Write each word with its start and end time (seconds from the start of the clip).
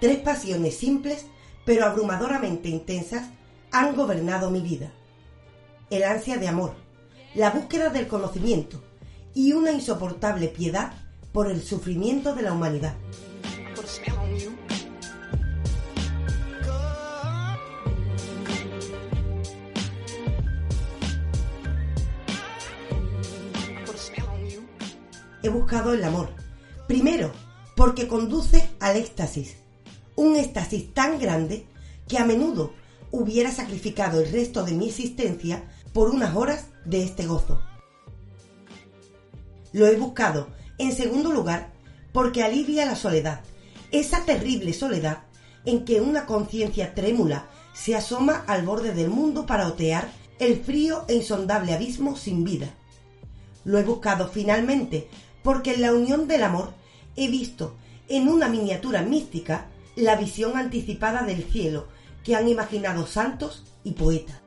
Tres 0.00 0.18
pasiones 0.18 0.78
simples 0.78 1.26
pero 1.64 1.84
abrumadoramente 1.84 2.68
intensas 2.68 3.28
han 3.70 3.94
gobernado 3.94 4.50
mi 4.50 4.60
vida. 4.60 4.90
El 5.90 6.04
ansia 6.04 6.38
de 6.38 6.48
amor, 6.48 6.74
la 7.34 7.50
búsqueda 7.50 7.90
del 7.90 8.08
conocimiento 8.08 8.82
y 9.34 9.52
una 9.52 9.72
insoportable 9.72 10.48
piedad 10.48 10.92
por 11.32 11.50
el 11.50 11.62
sufrimiento 11.62 12.34
de 12.34 12.42
la 12.42 12.52
humanidad. 12.52 12.94
He 25.42 25.48
buscado 25.48 25.94
el 25.94 26.04
amor. 26.04 26.30
Primero, 26.86 27.32
porque 27.76 28.08
conduce 28.08 28.68
al 28.80 28.96
éxtasis. 28.96 29.56
Un 30.20 30.36
éxtasis 30.36 30.92
tan 30.92 31.18
grande 31.18 31.64
que 32.06 32.18
a 32.18 32.26
menudo 32.26 32.74
hubiera 33.10 33.50
sacrificado 33.50 34.20
el 34.20 34.30
resto 34.30 34.64
de 34.64 34.72
mi 34.72 34.88
existencia 34.88 35.64
por 35.94 36.10
unas 36.10 36.36
horas 36.36 36.66
de 36.84 37.02
este 37.02 37.26
gozo. 37.26 37.62
Lo 39.72 39.86
he 39.86 39.96
buscado, 39.96 40.48
en 40.76 40.94
segundo 40.94 41.32
lugar, 41.32 41.72
porque 42.12 42.42
alivia 42.42 42.84
la 42.84 42.96
soledad, 42.96 43.40
esa 43.92 44.26
terrible 44.26 44.74
soledad 44.74 45.22
en 45.64 45.86
que 45.86 46.02
una 46.02 46.26
conciencia 46.26 46.94
trémula 46.94 47.48
se 47.72 47.96
asoma 47.96 48.44
al 48.46 48.66
borde 48.66 48.92
del 48.92 49.08
mundo 49.08 49.46
para 49.46 49.68
otear 49.68 50.12
el 50.38 50.60
frío 50.60 51.06
e 51.08 51.14
insondable 51.14 51.72
abismo 51.72 52.14
sin 52.14 52.44
vida. 52.44 52.68
Lo 53.64 53.78
he 53.78 53.84
buscado 53.84 54.28
finalmente 54.28 55.08
porque 55.42 55.72
en 55.72 55.80
la 55.80 55.94
unión 55.94 56.28
del 56.28 56.42
amor 56.42 56.74
he 57.16 57.28
visto 57.28 57.74
en 58.10 58.28
una 58.28 58.50
miniatura 58.50 59.00
mística 59.00 59.69
la 59.96 60.16
visión 60.16 60.56
anticipada 60.56 61.22
del 61.22 61.44
cielo 61.44 61.88
que 62.24 62.36
han 62.36 62.48
imaginado 62.48 63.06
santos 63.06 63.64
y 63.84 63.92
poetas. 63.92 64.40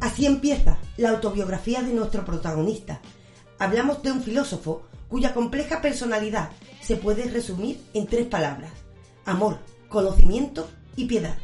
Así 0.00 0.24
empieza 0.24 0.78
la 0.96 1.10
autobiografía 1.10 1.82
de 1.82 1.92
nuestro 1.92 2.24
protagonista. 2.24 3.02
Hablamos 3.58 4.02
de 4.02 4.12
un 4.12 4.22
filósofo 4.22 4.86
cuya 5.08 5.34
compleja 5.34 5.80
personalidad 5.80 6.50
se 6.80 6.96
puede 6.96 7.30
resumir 7.30 7.80
en 7.94 8.06
tres 8.06 8.26
palabras. 8.26 8.72
Amor, 9.24 9.58
conocimiento 9.88 10.68
y 10.96 11.06
piedad. 11.06 11.36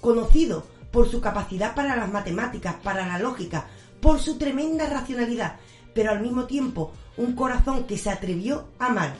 Conocido 0.00 0.66
por 0.90 1.10
su 1.10 1.20
capacidad 1.20 1.74
para 1.74 1.96
las 1.96 2.10
matemáticas, 2.10 2.76
para 2.82 3.06
la 3.06 3.18
lógica, 3.18 3.68
por 4.00 4.20
su 4.20 4.38
tremenda 4.38 4.88
racionalidad, 4.88 5.56
pero 5.94 6.10
al 6.10 6.20
mismo 6.20 6.46
tiempo 6.46 6.92
un 7.16 7.34
corazón 7.34 7.84
que 7.84 7.98
se 7.98 8.10
atrevió 8.10 8.68
a 8.78 8.86
amar. 8.86 9.14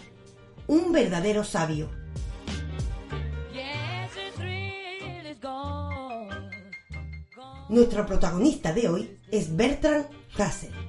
Un 0.67 0.93
verdadero 0.93 1.45
sabio. 1.45 1.89
Nuestro 7.69 8.07
protagonista 8.07 8.73
de 8.73 8.89
hoy 8.89 9.19
es 9.31 9.55
Bertrand 9.57 10.07
Russell. 10.39 10.86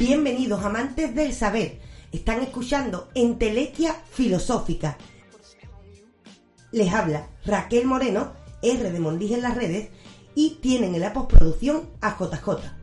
Bienvenidos 0.00 0.64
amantes 0.64 1.14
del 1.14 1.34
saber. 1.34 1.78
Están 2.10 2.40
escuchando 2.40 3.10
Entelequia 3.14 3.94
Filosófica. 4.10 4.96
Les 6.72 6.90
habla 6.90 7.28
Raquel 7.44 7.84
Moreno, 7.84 8.32
R 8.62 8.92
de 8.92 8.98
Mondis 8.98 9.32
en 9.32 9.42
las 9.42 9.54
redes, 9.54 9.90
y 10.34 10.56
tienen 10.62 10.94
en 10.94 11.02
la 11.02 11.12
postproducción 11.12 11.90
a 12.00 12.16
JJ. 12.18 12.79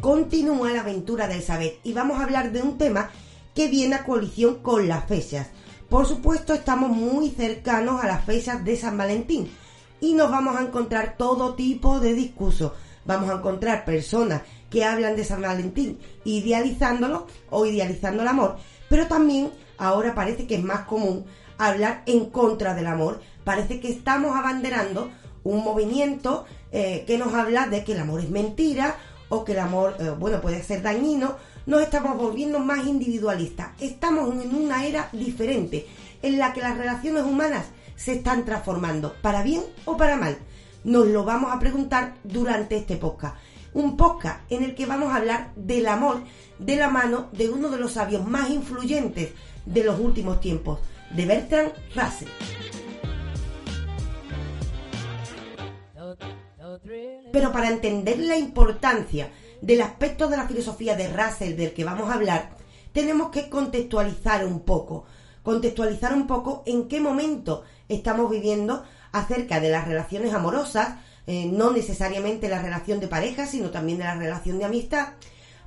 Continúa 0.00 0.70
la 0.70 0.80
aventura 0.80 1.28
del 1.28 1.42
saber 1.42 1.78
y 1.84 1.92
vamos 1.92 2.18
a 2.18 2.24
hablar 2.24 2.52
de 2.52 2.62
un 2.62 2.78
tema 2.78 3.10
que 3.54 3.68
viene 3.68 3.96
a 3.96 4.04
colisión 4.04 4.56
con 4.56 4.88
las 4.88 5.04
fechas. 5.04 5.48
Por 5.88 6.06
supuesto, 6.06 6.54
estamos 6.54 6.90
muy 6.90 7.30
cercanos 7.30 8.02
a 8.02 8.06
las 8.06 8.24
fechas 8.24 8.64
de 8.64 8.76
San 8.76 8.96
Valentín 8.96 9.50
y 10.00 10.14
nos 10.14 10.30
vamos 10.30 10.56
a 10.56 10.62
encontrar 10.62 11.16
todo 11.18 11.54
tipo 11.54 12.00
de 12.00 12.14
discursos. 12.14 12.72
Vamos 13.04 13.28
a 13.30 13.34
encontrar 13.34 13.84
personas 13.84 14.42
que 14.70 14.84
hablan 14.84 15.16
de 15.16 15.24
San 15.24 15.42
Valentín 15.42 15.98
idealizándolo 16.24 17.26
o 17.50 17.66
idealizando 17.66 18.22
el 18.22 18.28
amor, 18.28 18.56
pero 18.88 19.06
también 19.06 19.50
ahora 19.78 20.14
parece 20.14 20.46
que 20.46 20.54
es 20.54 20.62
más 20.62 20.80
común 20.86 21.24
hablar 21.58 22.02
en 22.06 22.26
contra 22.26 22.74
del 22.74 22.86
amor. 22.86 23.20
Parece 23.44 23.80
que 23.80 23.90
estamos 23.90 24.36
abanderando 24.36 25.10
un 25.42 25.64
movimiento 25.64 26.44
eh, 26.72 27.04
que 27.06 27.18
nos 27.18 27.34
habla 27.34 27.66
de 27.66 27.82
que 27.82 27.92
el 27.92 28.00
amor 28.00 28.20
es 28.20 28.30
mentira 28.30 28.96
o 29.30 29.44
que 29.44 29.52
el 29.52 29.60
amor, 29.60 29.96
eh, 29.98 30.10
bueno, 30.10 30.40
puede 30.40 30.62
ser 30.62 30.82
dañino, 30.82 31.36
nos 31.64 31.80
estamos 31.80 32.18
volviendo 32.18 32.58
más 32.58 32.86
individualistas. 32.86 33.70
Estamos 33.80 34.30
en 34.44 34.54
una 34.54 34.84
era 34.84 35.08
diferente, 35.12 35.86
en 36.22 36.38
la 36.38 36.52
que 36.52 36.60
las 36.60 36.76
relaciones 36.76 37.24
humanas 37.24 37.66
se 37.96 38.12
están 38.12 38.44
transformando, 38.44 39.14
para 39.22 39.42
bien 39.42 39.62
o 39.86 39.96
para 39.96 40.16
mal. 40.16 40.36
Nos 40.84 41.06
lo 41.06 41.24
vamos 41.24 41.52
a 41.54 41.58
preguntar 41.58 42.14
durante 42.24 42.76
este 42.76 42.96
podcast. 42.96 43.36
Un 43.72 43.96
podcast 43.96 44.40
en 44.50 44.64
el 44.64 44.74
que 44.74 44.86
vamos 44.86 45.12
a 45.12 45.16
hablar 45.16 45.52
del 45.54 45.86
amor 45.86 46.22
de 46.58 46.76
la 46.76 46.90
mano 46.90 47.28
de 47.32 47.48
uno 47.48 47.68
de 47.68 47.78
los 47.78 47.92
sabios 47.92 48.26
más 48.26 48.50
influyentes 48.50 49.30
de 49.64 49.84
los 49.84 50.00
últimos 50.00 50.40
tiempos, 50.40 50.80
de 51.14 51.26
Bertrand 51.26 51.72
Russell. 51.94 52.79
Pero 57.32 57.52
para 57.52 57.68
entender 57.68 58.18
la 58.18 58.36
importancia 58.36 59.30
del 59.60 59.82
aspecto 59.82 60.28
de 60.28 60.36
la 60.36 60.48
filosofía 60.48 60.96
de 60.96 61.08
Russell 61.08 61.56
del 61.56 61.72
que 61.72 61.84
vamos 61.84 62.10
a 62.10 62.14
hablar, 62.14 62.50
tenemos 62.92 63.30
que 63.30 63.48
contextualizar 63.48 64.44
un 64.44 64.60
poco, 64.60 65.04
contextualizar 65.42 66.12
un 66.12 66.26
poco 66.26 66.62
en 66.66 66.88
qué 66.88 67.00
momento 67.00 67.62
estamos 67.88 68.30
viviendo 68.30 68.84
acerca 69.12 69.60
de 69.60 69.70
las 69.70 69.86
relaciones 69.86 70.34
amorosas, 70.34 70.96
eh, 71.26 71.46
no 71.46 71.70
necesariamente 71.70 72.48
la 72.48 72.62
relación 72.62 72.98
de 72.98 73.08
pareja, 73.08 73.46
sino 73.46 73.70
también 73.70 73.98
de 73.98 74.04
la 74.04 74.16
relación 74.16 74.58
de 74.58 74.64
amistad, 74.64 75.10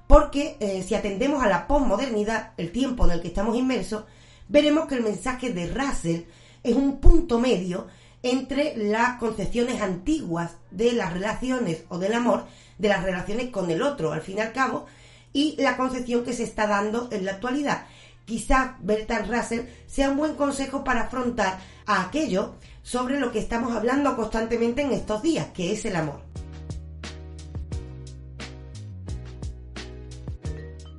porque 0.07 0.57
eh, 0.59 0.83
si 0.83 0.95
atendemos 0.95 1.41
a 1.41 1.47
la 1.47 1.67
posmodernidad, 1.67 2.51
el 2.57 2.71
tiempo 2.71 3.05
en 3.05 3.11
el 3.11 3.21
que 3.21 3.29
estamos 3.29 3.55
inmersos, 3.55 4.03
veremos 4.49 4.87
que 4.87 4.95
el 4.95 5.03
mensaje 5.03 5.51
de 5.51 5.67
Russell 5.67 6.23
es 6.63 6.75
un 6.75 6.99
punto 6.99 7.39
medio 7.39 7.87
entre 8.23 8.75
las 8.77 9.19
concepciones 9.19 9.81
antiguas 9.81 10.53
de 10.71 10.93
las 10.93 11.13
relaciones 11.13 11.83
o 11.89 11.99
del 11.99 12.13
amor, 12.13 12.45
de 12.77 12.87
las 12.87 13.03
relaciones 13.03 13.49
con 13.49 13.69
el 13.69 13.81
otro, 13.81 14.13
al 14.13 14.21
fin 14.21 14.37
y 14.37 14.41
al 14.41 14.53
cabo, 14.53 14.85
y 15.33 15.55
la 15.61 15.77
concepción 15.77 16.23
que 16.23 16.33
se 16.33 16.43
está 16.43 16.65
dando 16.65 17.09
en 17.11 17.25
la 17.25 17.33
actualidad. 17.33 17.85
Quizá 18.25 18.77
Bertrand 18.79 19.29
Russell 19.29 19.65
sea 19.85 20.09
un 20.09 20.17
buen 20.17 20.35
consejo 20.35 20.83
para 20.83 21.01
afrontar 21.01 21.59
a 21.85 22.01
aquello 22.01 22.55
sobre 22.81 23.19
lo 23.19 23.31
que 23.31 23.39
estamos 23.39 23.75
hablando 23.75 24.15
constantemente 24.15 24.81
en 24.81 24.93
estos 24.93 25.21
días, 25.21 25.47
que 25.53 25.73
es 25.73 25.83
el 25.83 25.97
amor. 25.97 26.21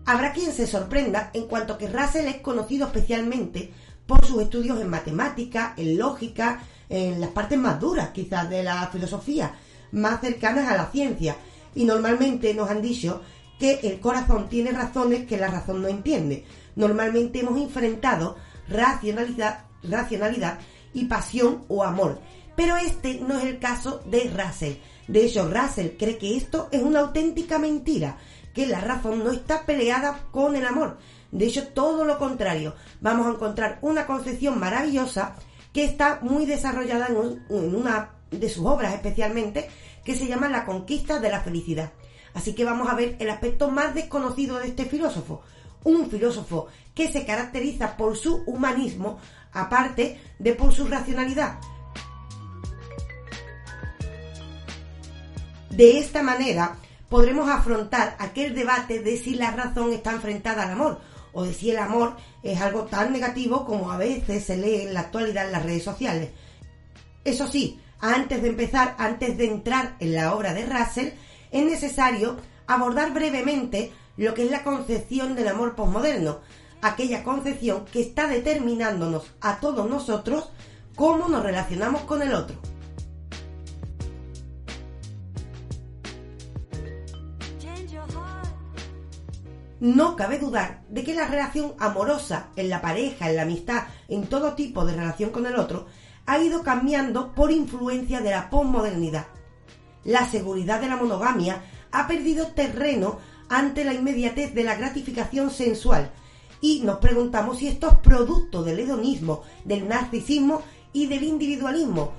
Habrá 0.07 0.35
quien 0.35 0.53
se 0.53 0.67
sorprenda 0.67 1.31
en 1.33 1.47
cuanto 1.47 1.79
que 1.79 1.89
Russell 1.89 2.27
es 2.27 2.41
conocido 2.43 2.87
especialmente 2.87 3.73
por 4.07 4.23
sus 4.27 4.43
estudios 4.43 4.79
en 4.79 4.91
matemática, 4.91 5.73
en 5.79 5.97
lógica, 5.97 6.63
en 6.89 7.21
las 7.21 7.31
partes 7.31 7.59
más 7.59 7.81
duras 7.81 8.11
quizás 8.11 8.49
de 8.49 8.63
la 8.63 8.87
filosofía, 8.89 9.55
más 9.93 10.21
cercanas 10.21 10.69
a 10.69 10.77
la 10.77 10.87
ciencia. 10.87 11.37
Y 11.75 11.85
normalmente 11.85 12.55
nos 12.55 12.71
han 12.71 12.83
dicho 12.83 13.23
que 13.59 13.81
el 13.83 14.01
corazón 14.01 14.49
tiene 14.49 14.73
razones 14.73 15.27
que 15.27 15.37
la 15.37 15.49
razón 15.49 15.83
no 15.83 15.89
entiende. 15.89 16.45
Normalmente 16.77 17.41
hemos 17.41 17.61
enfrentado 17.61 18.37
racionalidad, 18.69 19.65
racionalidad 19.83 20.59
y 20.93 21.05
pasión 21.07 21.65
o 21.69 21.85
amor. 21.85 22.21
Pero 22.57 22.77
este 22.77 23.21
no 23.21 23.39
es 23.39 23.45
el 23.45 23.59
caso 23.59 24.03
de 24.07 24.31
Russell. 24.31 24.75
De 25.09 25.25
hecho, 25.25 25.51
Russell 25.51 25.97
cree 25.99 26.19
que 26.19 26.37
esto 26.37 26.69
es 26.71 26.83
una 26.83 27.01
auténtica 27.01 27.59
mentira, 27.59 28.17
que 28.55 28.67
la 28.67 28.81
razón 28.81 29.25
no 29.25 29.33
está 29.33 29.67
peleada 29.67 30.21
con 30.31 30.57
el 30.57 30.65
amor. 30.65 30.99
De 31.31 31.47
hecho, 31.47 31.67
todo 31.69 32.05
lo 32.05 32.19
contrario. 32.19 32.75
Vamos 33.01 33.27
a 33.27 33.31
encontrar 33.31 33.79
una 33.83 34.07
concepción 34.07 34.59
maravillosa 34.59 35.35
que 35.75 35.85
está 35.85 36.21
muy 36.23 36.47
desarrollada 36.47 37.09
en, 37.09 37.75
una 37.75 38.11
de 38.31 38.49
sus 38.49 38.65
obras 38.65 38.95
especialmente, 38.95 39.69
que 40.05 40.15
se 40.15 40.29
llama 40.29 40.49
La 40.49 40.65
conquista 40.65 41.19
de 41.19 41.29
la 41.29 41.41
felicidad. 41.41 41.93
Así 42.33 42.55
que 42.55 42.65
vamos 42.65 42.89
a 42.89 42.95
ver 42.95 43.17
el 43.19 43.29
aspecto 43.29 43.71
más 43.71 43.93
desconocido 43.93 44.59
de 44.59 44.69
este 44.69 44.85
filósofo. 44.85 45.43
Un 45.83 46.09
filósofo 46.09 46.69
que 46.95 47.11
se 47.11 47.27
caracteriza 47.27 47.97
por 47.97 48.17
su 48.17 48.45
humanismo, 48.47 49.19
aparte 49.53 50.21
de 50.39 50.55
por 50.55 50.73
su 50.73 50.87
racionalidad. 50.87 51.59
De 55.71 55.99
esta 55.99 56.23
manera 56.23 56.77
podremos 57.09 57.49
afrontar 57.51 58.17
aquel 58.21 58.55
debate 58.55 59.01
de 59.01 59.17
si 59.17 59.35
la 59.35 59.51
razón 59.51 59.93
está 59.93 60.13
enfrentada 60.13 60.63
al 60.63 60.71
amor 60.71 61.01
o 61.35 61.45
de 61.45 61.53
si 61.53 61.71
el 61.71 61.79
amor 61.79 62.17
es 62.43 62.61
algo 62.61 62.85
tan 62.85 63.13
negativo 63.13 63.67
como 63.67 63.91
a 63.91 63.99
veces 63.99 64.45
se 64.45 64.57
lee 64.57 64.83
en 64.83 64.95
la 64.95 65.01
actualidad 65.01 65.47
en 65.47 65.53
las 65.53 65.65
redes 65.65 65.85
sociales. 65.85 66.31
Eso 67.25 67.49
sí, 67.49 67.81
antes 68.01 68.41
de 68.43 68.49
empezar, 68.49 68.95
antes 68.99 69.37
de 69.37 69.47
entrar 69.47 69.97
en 69.99 70.15
la 70.15 70.35
obra 70.35 70.55
de 70.55 70.67
Russell, 70.67 71.11
es 71.51 71.65
necesario 71.65 72.37
abordar 72.67 73.13
brevemente 73.13 73.93
lo 74.17 74.35
que 74.35 74.45
es 74.45 74.51
la 74.51 74.63
concepción 74.63 75.35
del 75.35 75.49
amor 75.49 75.75
posmoderno, 75.75 76.41
aquella 76.83 77.25
concepción 77.25 77.85
que 77.87 78.01
está 78.01 78.27
determinándonos 78.29 79.25
a 79.41 79.59
todos 79.59 79.89
nosotros 79.89 80.51
cómo 80.95 81.29
nos 81.29 81.43
relacionamos 81.43 82.03
con 82.03 82.23
el 82.23 82.35
otro. 82.35 82.74
No 89.85 90.17
cabe 90.17 90.39
dudar 90.39 90.83
de 90.89 91.05
que 91.05 91.13
la 91.13 91.27
relación 91.27 91.75
amorosa 91.79 92.49
en 92.57 92.71
la 92.71 92.81
pareja, 92.81 93.29
en 93.29 93.37
la 93.37 93.43
amistad, 93.43 93.83
en 94.09 94.27
todo 94.27 94.55
tipo 94.55 94.87
de 94.87 94.95
relación 94.95 95.29
con 95.29 95.45
el 95.45 95.57
otro, 95.57 95.85
ha 96.25 96.39
ido 96.39 96.63
cambiando 96.63 97.35
por 97.35 97.53
influencia 97.53 98.23
de 98.23 98.31
la 98.31 98.49
posmodernidad. 98.49 99.27
La 100.03 100.25
seguridad 100.25 100.81
de 100.81 100.89
la 100.89 100.97
monogamia 100.97 101.63
ha 101.93 102.07
perdido 102.07 102.47
terreno 102.47 103.19
ante 103.51 103.85
la 103.85 103.93
inmediatez 103.93 104.55
de 104.55 104.65
la 104.65 104.75
gratificación 104.75 105.51
sensual 105.51 106.11
y 106.63 106.81
nos 106.81 106.97
preguntamos 106.97 107.59
si 107.59 107.69
esto 107.69 107.91
es 107.91 107.99
producto 107.99 108.63
del 108.63 108.79
hedonismo, 108.79 109.43
del 109.67 109.87
narcisismo 109.87 110.63
y 110.95 111.09
del 111.09 111.25
individualismo, 111.25 112.15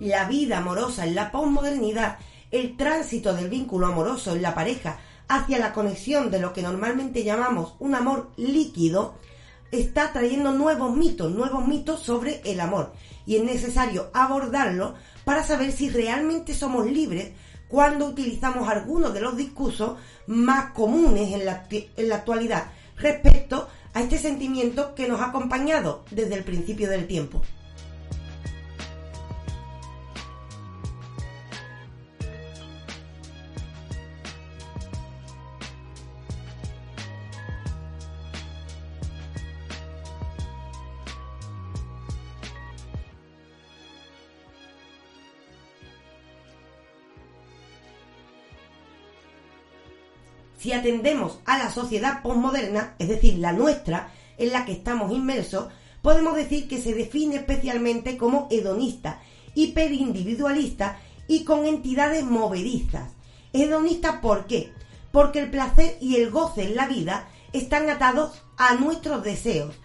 la 0.00 0.26
vida 0.26 0.58
amorosa 0.58 1.06
en 1.06 1.14
la 1.14 1.30
posmodernidad, 1.30 2.18
el 2.50 2.76
tránsito 2.76 3.34
del 3.34 3.48
vínculo 3.48 3.86
amoroso 3.86 4.34
en 4.34 4.42
la 4.42 4.54
pareja 4.54 4.98
hacia 5.28 5.58
la 5.58 5.72
conexión 5.72 6.30
de 6.30 6.40
lo 6.40 6.52
que 6.52 6.62
normalmente 6.62 7.24
llamamos 7.24 7.74
un 7.78 7.94
amor 7.94 8.30
líquido, 8.36 9.16
está 9.72 10.12
trayendo 10.12 10.52
nuevos 10.52 10.94
mitos, 10.96 11.32
nuevos 11.32 11.66
mitos 11.66 12.00
sobre 12.00 12.40
el 12.44 12.60
amor. 12.60 12.92
Y 13.26 13.36
es 13.36 13.44
necesario 13.44 14.10
abordarlo 14.14 14.94
para 15.24 15.42
saber 15.42 15.72
si 15.72 15.90
realmente 15.90 16.54
somos 16.54 16.86
libres 16.86 17.32
cuando 17.68 18.06
utilizamos 18.06 18.68
algunos 18.68 19.12
de 19.12 19.20
los 19.20 19.36
discursos 19.36 19.98
más 20.28 20.72
comunes 20.72 21.32
en 21.32 21.44
la, 21.44 21.66
en 21.70 22.08
la 22.08 22.16
actualidad 22.16 22.70
respecto 22.96 23.68
a 23.92 24.02
este 24.02 24.18
sentimiento 24.18 24.94
que 24.94 25.08
nos 25.08 25.20
ha 25.20 25.26
acompañado 25.26 26.04
desde 26.10 26.34
el 26.34 26.44
principio 26.44 26.88
del 26.88 27.06
tiempo. 27.06 27.42
Si 50.66 50.72
atendemos 50.72 51.38
a 51.44 51.58
la 51.58 51.70
sociedad 51.70 52.22
postmoderna, 52.22 52.96
es 52.98 53.06
decir, 53.06 53.38
la 53.38 53.52
nuestra, 53.52 54.10
en 54.36 54.50
la 54.50 54.64
que 54.64 54.72
estamos 54.72 55.12
inmersos, 55.12 55.68
podemos 56.02 56.34
decir 56.34 56.66
que 56.66 56.82
se 56.82 56.92
define 56.92 57.36
especialmente 57.36 58.16
como 58.16 58.48
hedonista, 58.50 59.20
hiperindividualista 59.54 60.98
y 61.28 61.44
con 61.44 61.66
entidades 61.66 62.24
movedizas. 62.24 63.12
Hedonista 63.52 64.20
¿por 64.20 64.48
qué? 64.48 64.72
Porque 65.12 65.38
el 65.38 65.52
placer 65.52 65.98
y 66.00 66.16
el 66.16 66.32
goce 66.32 66.64
en 66.64 66.74
la 66.74 66.88
vida 66.88 67.28
están 67.52 67.88
atados 67.88 68.42
a 68.56 68.74
nuestros 68.74 69.22
deseos. 69.22 69.76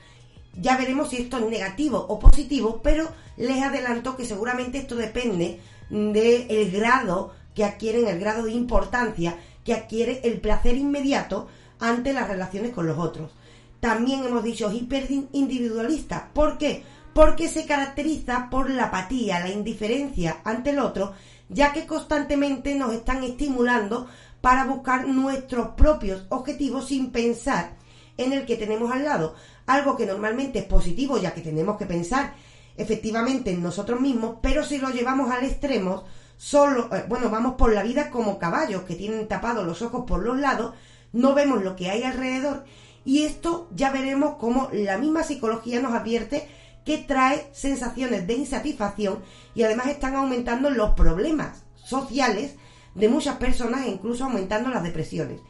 Ya 0.59 0.77
veremos 0.77 1.11
si 1.11 1.17
esto 1.17 1.37
es 1.37 1.45
negativo 1.45 2.03
o 2.09 2.17
positivo, 2.17 2.81
pero 2.81 3.07
les 3.37 3.61
adelanto 3.61 4.17
que 4.17 4.25
seguramente 4.25 4.79
esto 4.79 4.95
depende 4.95 5.59
del 5.91 6.71
grado 6.71 7.33
que 7.53 7.65
adquieren, 7.65 8.07
el 8.07 8.19
grado 8.19 8.45
de 8.45 8.53
importancia 8.53 9.37
que 9.63 9.73
adquiere 9.73 10.21
el 10.23 10.39
placer 10.41 10.77
inmediato 10.77 11.47
ante 11.79 12.13
las 12.13 12.27
relaciones 12.27 12.71
con 12.71 12.87
los 12.87 12.97
otros. 12.97 13.31
También 13.79 14.23
hemos 14.23 14.43
dicho 14.43 14.71
hiperindividualista. 14.71 16.29
¿Por 16.33 16.57
qué? 16.57 16.83
Porque 17.13 17.47
se 17.49 17.65
caracteriza 17.65 18.47
por 18.49 18.69
la 18.69 18.85
apatía, 18.85 19.39
la 19.39 19.49
indiferencia 19.49 20.41
ante 20.43 20.69
el 20.69 20.79
otro, 20.79 21.13
ya 21.49 21.73
que 21.73 21.85
constantemente 21.85 22.75
nos 22.75 22.93
están 22.93 23.23
estimulando 23.23 24.07
para 24.39 24.65
buscar 24.65 25.07
nuestros 25.07 25.69
propios 25.69 26.25
objetivos 26.29 26.87
sin 26.87 27.11
pensar 27.11 27.75
en 28.17 28.33
el 28.33 28.45
que 28.45 28.55
tenemos 28.55 28.91
al 28.91 29.03
lado. 29.03 29.35
Algo 29.65 29.97
que 29.97 30.05
normalmente 30.05 30.59
es 30.59 30.65
positivo, 30.65 31.17
ya 31.19 31.33
que 31.33 31.41
tenemos 31.41 31.77
que 31.77 31.85
pensar 31.85 32.33
efectivamente 32.77 33.51
en 33.51 33.61
nosotros 33.61 33.99
mismos, 33.99 34.37
pero 34.41 34.63
si 34.63 34.77
lo 34.77 34.89
llevamos 34.89 35.29
al 35.31 35.43
extremo, 35.43 36.03
solo, 36.41 36.89
eh, 36.91 37.05
bueno, 37.07 37.29
vamos 37.29 37.53
por 37.53 37.71
la 37.71 37.83
vida 37.83 38.09
como 38.09 38.39
caballos 38.39 38.81
que 38.81 38.95
tienen 38.95 39.27
tapados 39.27 39.63
los 39.63 39.83
ojos 39.83 40.05
por 40.07 40.23
los 40.23 40.39
lados, 40.39 40.73
no 41.13 41.35
vemos 41.35 41.63
lo 41.63 41.75
que 41.75 41.91
hay 41.91 42.01
alrededor 42.01 42.63
y 43.05 43.25
esto 43.25 43.67
ya 43.75 43.91
veremos 43.91 44.37
cómo 44.39 44.67
la 44.73 44.97
misma 44.97 45.21
psicología 45.21 45.79
nos 45.81 45.93
advierte 45.93 46.47
que 46.83 46.97
trae 46.97 47.47
sensaciones 47.51 48.25
de 48.25 48.33
insatisfacción 48.33 49.19
y 49.53 49.61
además 49.61 49.85
están 49.85 50.15
aumentando 50.15 50.71
los 50.71 50.93
problemas 50.93 51.63
sociales 51.75 52.55
de 52.95 53.07
muchas 53.07 53.35
personas 53.35 53.85
e 53.85 53.89
incluso 53.89 54.23
aumentando 54.23 54.71
las 54.71 54.81
depresiones. 54.81 55.41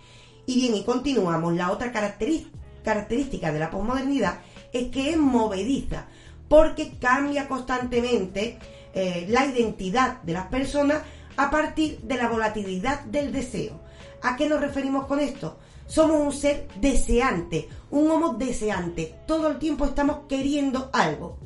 Y 0.46 0.56
bien, 0.56 0.76
y 0.76 0.84
continuamos. 0.84 1.54
La 1.54 1.72
otra 1.72 1.94
característica 1.94 3.54
de 3.54 3.60
la 3.60 3.70
posmodernidad 3.70 4.40
es 4.74 4.90
que 4.90 5.12
es 5.12 5.18
movediza, 5.18 6.08
porque 6.50 6.98
cambia 7.00 7.48
constantemente 7.48 8.60
eh, 8.94 9.26
la 9.30 9.46
identidad 9.46 10.22
de 10.22 10.34
las 10.34 10.48
personas 10.48 11.02
a 11.38 11.50
partir 11.50 12.00
de 12.02 12.16
la 12.16 12.30
volatilidad 12.30 13.02
del 13.06 13.32
deseo. 13.32 13.80
¿A 14.22 14.36
qué 14.36 14.48
nos 14.48 14.62
referimos 14.62 15.06
con 15.06 15.20
esto? 15.20 15.58
Somos 15.88 16.22
un 16.22 16.34
ser 16.34 16.68
deseante, 16.80 17.68
un 17.90 18.10
homo 18.10 18.36
deseante. 18.36 19.16
Todo 19.26 19.50
el 19.50 19.60
tiempo 19.60 19.86
estamos 19.86 20.20
queriendo 20.30 20.90
algo. 20.94 21.38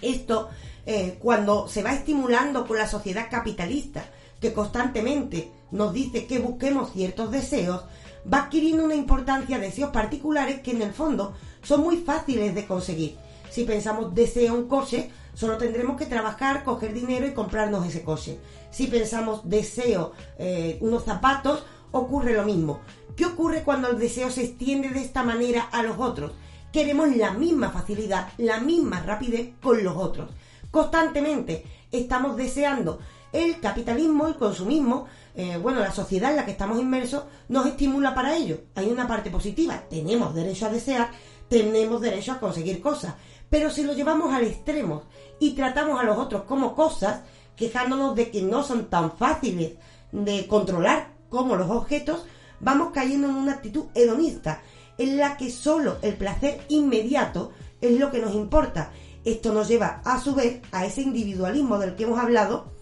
Esto, 0.00 0.48
eh, 0.86 1.18
cuando 1.20 1.68
se 1.68 1.82
va 1.82 1.92
estimulando 1.92 2.66
con 2.66 2.78
la 2.78 2.86
sociedad 2.86 3.28
capitalista, 3.30 4.04
que 4.40 4.52
constantemente 4.52 5.50
nos 5.70 5.92
dice 5.92 6.26
que 6.26 6.38
busquemos 6.38 6.92
ciertos 6.92 7.30
deseos, 7.30 7.84
va 8.32 8.44
adquiriendo 8.44 8.84
una 8.84 8.94
importancia 8.94 9.58
deseos 9.58 9.90
particulares 9.90 10.60
que 10.60 10.72
en 10.72 10.82
el 10.82 10.92
fondo 10.92 11.34
son 11.62 11.82
muy 11.82 11.98
fáciles 11.98 12.54
de 12.54 12.66
conseguir. 12.66 13.16
Si 13.50 13.64
pensamos 13.64 14.14
deseo 14.14 14.54
un 14.54 14.68
coche, 14.68 15.10
Solo 15.38 15.56
tendremos 15.56 15.96
que 15.96 16.06
trabajar, 16.06 16.64
coger 16.64 16.92
dinero 16.92 17.24
y 17.24 17.32
comprarnos 17.32 17.86
ese 17.86 18.02
coche. 18.02 18.40
Si 18.72 18.88
pensamos 18.88 19.48
deseo 19.48 20.10
eh, 20.36 20.78
unos 20.80 21.04
zapatos, 21.04 21.62
ocurre 21.92 22.32
lo 22.32 22.42
mismo. 22.42 22.80
¿Qué 23.14 23.24
ocurre 23.24 23.62
cuando 23.62 23.86
el 23.88 24.00
deseo 24.00 24.32
se 24.32 24.42
extiende 24.42 24.88
de 24.88 25.00
esta 25.00 25.22
manera 25.22 25.68
a 25.70 25.84
los 25.84 25.96
otros? 26.00 26.32
Queremos 26.72 27.14
la 27.14 27.34
misma 27.34 27.70
facilidad, 27.70 28.30
la 28.38 28.58
misma 28.58 28.98
rapidez 28.98 29.50
con 29.62 29.84
los 29.84 29.96
otros. 29.96 30.28
Constantemente 30.72 31.64
estamos 31.92 32.36
deseando 32.36 32.98
el 33.32 33.60
capitalismo, 33.60 34.26
el 34.26 34.34
consumismo, 34.34 35.06
eh, 35.36 35.56
bueno, 35.56 35.78
la 35.78 35.92
sociedad 35.92 36.30
en 36.30 36.36
la 36.38 36.46
que 36.46 36.50
estamos 36.50 36.80
inmersos 36.80 37.22
nos 37.48 37.64
estimula 37.64 38.12
para 38.12 38.36
ello. 38.36 38.62
Hay 38.74 38.88
una 38.90 39.06
parte 39.06 39.30
positiva, 39.30 39.84
tenemos 39.88 40.34
derecho 40.34 40.66
a 40.66 40.70
desear, 40.70 41.12
tenemos 41.48 42.00
derecho 42.00 42.32
a 42.32 42.40
conseguir 42.40 42.80
cosas. 42.80 43.14
Pero 43.50 43.70
si 43.70 43.82
lo 43.82 43.94
llevamos 43.94 44.34
al 44.34 44.44
extremo 44.44 45.04
y 45.40 45.52
tratamos 45.52 46.00
a 46.00 46.04
los 46.04 46.18
otros 46.18 46.44
como 46.44 46.74
cosas, 46.74 47.22
quejándonos 47.56 48.14
de 48.14 48.30
que 48.30 48.42
no 48.42 48.62
son 48.62 48.86
tan 48.86 49.16
fáciles 49.16 49.72
de 50.12 50.46
controlar 50.46 51.12
como 51.28 51.56
los 51.56 51.70
objetos, 51.70 52.24
vamos 52.60 52.90
cayendo 52.92 53.28
en 53.28 53.34
una 53.34 53.52
actitud 53.52 53.86
hedonista, 53.94 54.62
en 54.96 55.16
la 55.16 55.36
que 55.36 55.50
solo 55.50 55.98
el 56.02 56.14
placer 56.14 56.60
inmediato 56.68 57.52
es 57.80 57.98
lo 57.98 58.10
que 58.10 58.20
nos 58.20 58.34
importa. 58.34 58.90
Esto 59.24 59.52
nos 59.52 59.68
lleva 59.68 60.00
a 60.04 60.20
su 60.20 60.34
vez 60.34 60.60
a 60.72 60.86
ese 60.86 61.02
individualismo 61.02 61.78
del 61.78 61.94
que 61.94 62.04
hemos 62.04 62.18
hablado, 62.18 62.72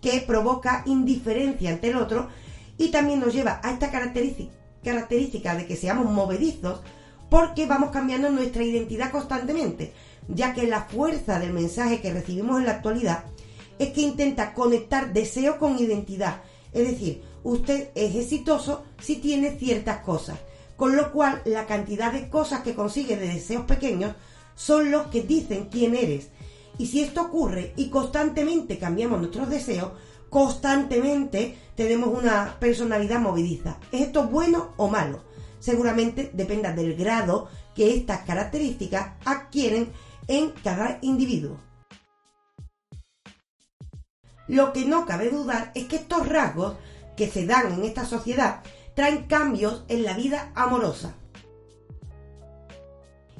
que 0.00 0.20
provoca 0.20 0.82
indiferencia 0.86 1.70
ante 1.70 1.88
el 1.88 1.96
otro 1.96 2.28
y 2.78 2.88
también 2.88 3.20
nos 3.20 3.32
lleva 3.32 3.60
a 3.62 3.72
esta 3.72 3.90
característica, 3.90 5.54
de 5.54 5.66
que 5.66 5.76
seamos 5.76 6.10
movedizos 6.10 6.80
porque 7.28 7.66
vamos 7.66 7.90
cambiando 7.90 8.30
nuestra 8.30 8.62
identidad 8.62 9.10
constantemente, 9.10 9.92
ya 10.28 10.54
que 10.54 10.66
la 10.66 10.82
fuerza 10.82 11.38
del 11.38 11.52
mensaje 11.52 12.00
que 12.00 12.12
recibimos 12.12 12.58
en 12.58 12.66
la 12.66 12.72
actualidad 12.72 13.24
es 13.78 13.90
que 13.90 14.02
intenta 14.02 14.54
conectar 14.54 15.12
deseo 15.12 15.58
con 15.58 15.78
identidad. 15.78 16.42
Es 16.72 16.88
decir, 16.88 17.22
usted 17.42 17.90
es 17.94 18.14
exitoso 18.14 18.84
si 19.00 19.16
tiene 19.16 19.56
ciertas 19.58 19.98
cosas, 19.98 20.38
con 20.76 20.96
lo 20.96 21.12
cual 21.12 21.42
la 21.44 21.66
cantidad 21.66 22.12
de 22.12 22.28
cosas 22.28 22.62
que 22.62 22.74
consigue 22.74 23.16
de 23.16 23.28
deseos 23.28 23.64
pequeños 23.64 24.14
son 24.54 24.90
los 24.90 25.08
que 25.08 25.22
dicen 25.22 25.68
quién 25.70 25.94
eres. 25.94 26.28
Y 26.78 26.86
si 26.86 27.00
esto 27.00 27.22
ocurre 27.22 27.72
y 27.76 27.88
constantemente 27.88 28.78
cambiamos 28.78 29.20
nuestros 29.20 29.48
deseos, 29.48 29.92
constantemente 30.28 31.56
tenemos 31.74 32.08
una 32.08 32.56
personalidad 32.58 33.20
movidiza. 33.20 33.78
¿Es 33.92 34.02
esto 34.02 34.24
bueno 34.24 34.72
o 34.76 34.88
malo? 34.88 35.22
Seguramente 35.60 36.30
dependa 36.34 36.72
del 36.72 36.94
grado 36.94 37.48
que 37.74 37.94
estas 37.94 38.20
características 38.20 39.14
adquieren 39.24 39.88
en 40.28 40.50
cada 40.62 40.98
individuo. 41.02 41.58
Lo 44.48 44.72
que 44.72 44.84
no 44.84 45.06
cabe 45.06 45.30
dudar 45.30 45.72
es 45.74 45.86
que 45.86 45.96
estos 45.96 46.28
rasgos 46.28 46.76
que 47.16 47.28
se 47.28 47.46
dan 47.46 47.72
en 47.72 47.84
esta 47.84 48.04
sociedad 48.04 48.62
traen 48.94 49.26
cambios 49.26 49.84
en 49.88 50.04
la 50.04 50.14
vida 50.14 50.52
amorosa. 50.54 51.14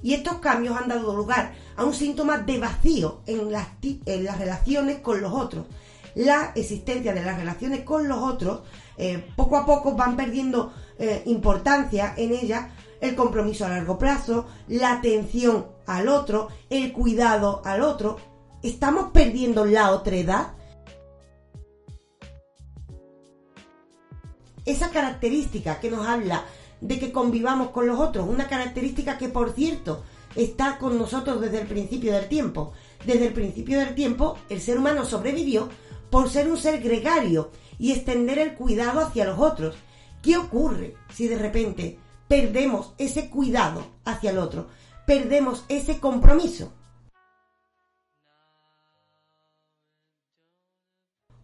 Y 0.03 0.15
estos 0.15 0.39
cambios 0.39 0.77
han 0.77 0.89
dado 0.89 1.17
lugar 1.17 1.55
a 1.77 1.85
un 1.85 1.95
síntoma 1.95 2.39
de 2.39 2.59
vacío 2.59 3.23
en 3.27 3.51
las, 3.51 3.69
en 3.83 4.25
las 4.25 4.39
relaciones 4.39 4.99
con 4.99 5.21
los 5.21 5.33
otros. 5.33 5.67
La 6.15 6.53
existencia 6.55 7.13
de 7.13 7.23
las 7.23 7.39
relaciones 7.39 7.81
con 7.81 8.09
los 8.09 8.19
otros 8.19 8.63
eh, 8.97 9.27
poco 9.37 9.57
a 9.57 9.67
poco 9.67 9.95
van 9.95 10.17
perdiendo 10.17 10.73
eh, 10.99 11.23
importancia 11.27 12.15
en 12.17 12.33
ellas 12.33 12.69
el 13.01 13.15
compromiso 13.15 13.67
a 13.67 13.69
largo 13.69 13.99
plazo, 13.99 14.47
la 14.69 14.93
atención 14.93 15.76
al 15.87 16.09
otro, 16.09 16.49
el 16.71 16.93
cuidado 16.93 17.63
al 17.65 17.83
otro. 17.83 18.19
¿Estamos 18.63 19.11
perdiendo 19.13 19.65
la 19.65 19.91
otredad? 19.91 20.53
Esa 24.65 24.91
característica 24.91 25.79
que 25.79 25.91
nos 25.91 26.07
habla 26.07 26.45
de 26.81 26.99
que 26.99 27.13
convivamos 27.13 27.71
con 27.71 27.87
los 27.87 27.99
otros, 28.01 28.29
una 28.29 28.49
característica 28.49 29.17
que 29.19 29.29
por 29.29 29.53
cierto 29.53 30.03
está 30.35 30.79
con 30.79 30.99
nosotros 30.99 31.41
desde 31.41 31.61
el 31.63 31.67
principio 31.67 32.13
del 32.13 32.29
tiempo. 32.29 32.73
Desde 33.05 33.29
el 33.29 33.33
principio 33.33 33.79
del 33.79 33.95
tiempo 33.95 34.37
el 34.49 34.61
ser 34.61 34.79
humano 34.79 35.05
sobrevivió 35.05 35.69
por 36.11 36.29
ser 36.31 36.49
un 36.49 36.57
ser 36.57 36.81
gregario 36.81 37.51
y 37.79 37.93
extender 37.93 38.39
el 38.39 38.55
cuidado 38.55 39.01
hacia 39.01 39.25
los 39.25 39.39
otros. 39.39 39.77
¿Qué 40.23 40.37
ocurre 40.37 40.95
si 41.13 41.29
de 41.29 41.39
repente 41.39 41.99
perdemos 42.29 42.95
ese 42.99 43.31
cuidado 43.31 43.87
hacia 44.05 44.31
el 44.31 44.39
otro? 44.39 44.69
Perdemos 45.07 45.65
ese 45.69 46.01
compromiso. 46.01 46.73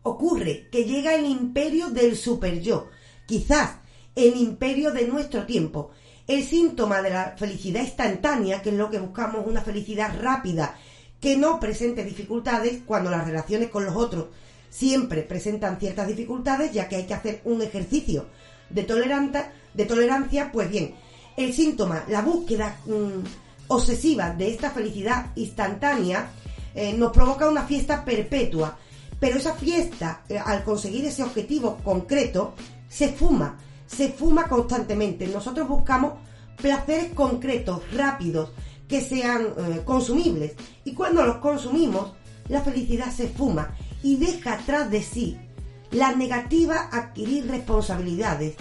Ocurre 0.03 0.69
que 0.73 0.85
llega 0.85 1.15
el 1.15 1.27
imperio 1.27 1.91
del 1.91 2.17
super 2.17 2.61
yo, 2.61 2.89
quizás 3.27 3.77
el 4.17 4.37
imperio 4.37 4.91
de 4.91 5.07
nuestro 5.07 5.47
tiempo. 5.47 5.93
El 6.27 6.43
síntoma 6.45 7.03
de 7.03 7.11
la 7.11 7.37
felicidad 7.37 7.83
instantánea, 7.83 8.63
que 8.63 8.71
es 8.71 8.75
lo 8.75 8.91
que 8.91 8.99
buscamos, 8.99 9.47
una 9.47 9.61
felicidad 9.61 10.21
rápida, 10.21 10.77
que 11.21 11.37
no 11.37 11.61
presente 11.61 12.03
dificultades 12.03 12.83
cuando 12.85 13.11
las 13.11 13.25
relaciones 13.25 13.71
con 13.71 13.85
los 13.85 13.95
otros 13.95 14.27
siempre 14.71 15.23
presentan 15.23 15.79
ciertas 15.79 16.09
dificultades, 16.09 16.73
ya 16.73 16.89
que 16.89 16.97
hay 16.97 17.07
que 17.07 17.15
hacer 17.15 17.41
un 17.45 17.63
ejercicio 17.63 18.27
de, 18.71 18.83
de 19.75 19.85
tolerancia, 19.85 20.51
pues 20.53 20.69
bien, 20.69 20.95
el 21.37 21.53
síntoma, 21.53 22.05
la 22.09 22.23
búsqueda 22.23 22.77
mm, 22.87 23.42
obsesiva 23.75 24.31
de 24.31 24.51
esta 24.51 24.71
felicidad 24.71 25.27
instantánea, 25.37 26.31
eh, 26.75 26.93
nos 26.95 27.13
provoca 27.13 27.49
una 27.49 27.65
fiesta 27.65 28.05
perpetua. 28.05 28.77
Pero 29.19 29.37
esa 29.37 29.55
fiesta, 29.55 30.23
eh, 30.29 30.39
al 30.39 30.65
conseguir 30.65 31.05
ese 31.05 31.23
objetivo 31.23 31.79
concreto, 31.85 32.55
se 32.89 33.13
fuma, 33.13 33.57
se 33.87 34.09
fuma 34.11 34.49
constantemente. 34.49 35.27
Nosotros 35.29 35.69
buscamos 35.69 36.15
placeres 36.57 37.13
concretos, 37.15 37.83
rápidos, 37.95 38.51
que 38.89 39.01
sean 39.01 39.47
eh, 39.57 39.83
consumibles. 39.85 40.53
Y 40.85 40.93
cuando 40.93 41.25
los 41.25 41.37
consumimos, 41.37 42.13
la 42.49 42.63
felicidad 42.63 43.11
se 43.11 43.29
fuma 43.29 43.75
y 44.03 44.17
deja 44.17 44.55
atrás 44.55 44.91
de 44.91 45.03
sí 45.03 45.39
la 45.91 46.13
negativa 46.13 46.89
a 46.91 46.99
adquirir 46.99 47.47
responsabilidades. 47.49 48.57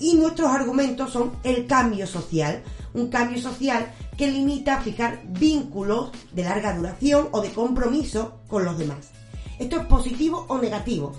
Y 0.00 0.14
nuestros 0.14 0.48
argumentos 0.48 1.12
son 1.12 1.32
el 1.44 1.66
cambio 1.66 2.06
social, 2.06 2.62
un 2.94 3.08
cambio 3.08 3.40
social 3.40 3.92
que 4.20 4.30
limita 4.30 4.74
a 4.74 4.80
fijar 4.82 5.22
vínculos 5.24 6.10
de 6.32 6.44
larga 6.44 6.76
duración 6.76 7.28
o 7.30 7.40
de 7.40 7.54
compromiso 7.54 8.42
con 8.48 8.66
los 8.66 8.76
demás. 8.76 9.12
¿Esto 9.58 9.80
es 9.80 9.86
positivo 9.86 10.44
o 10.46 10.58
negativo? 10.58 11.16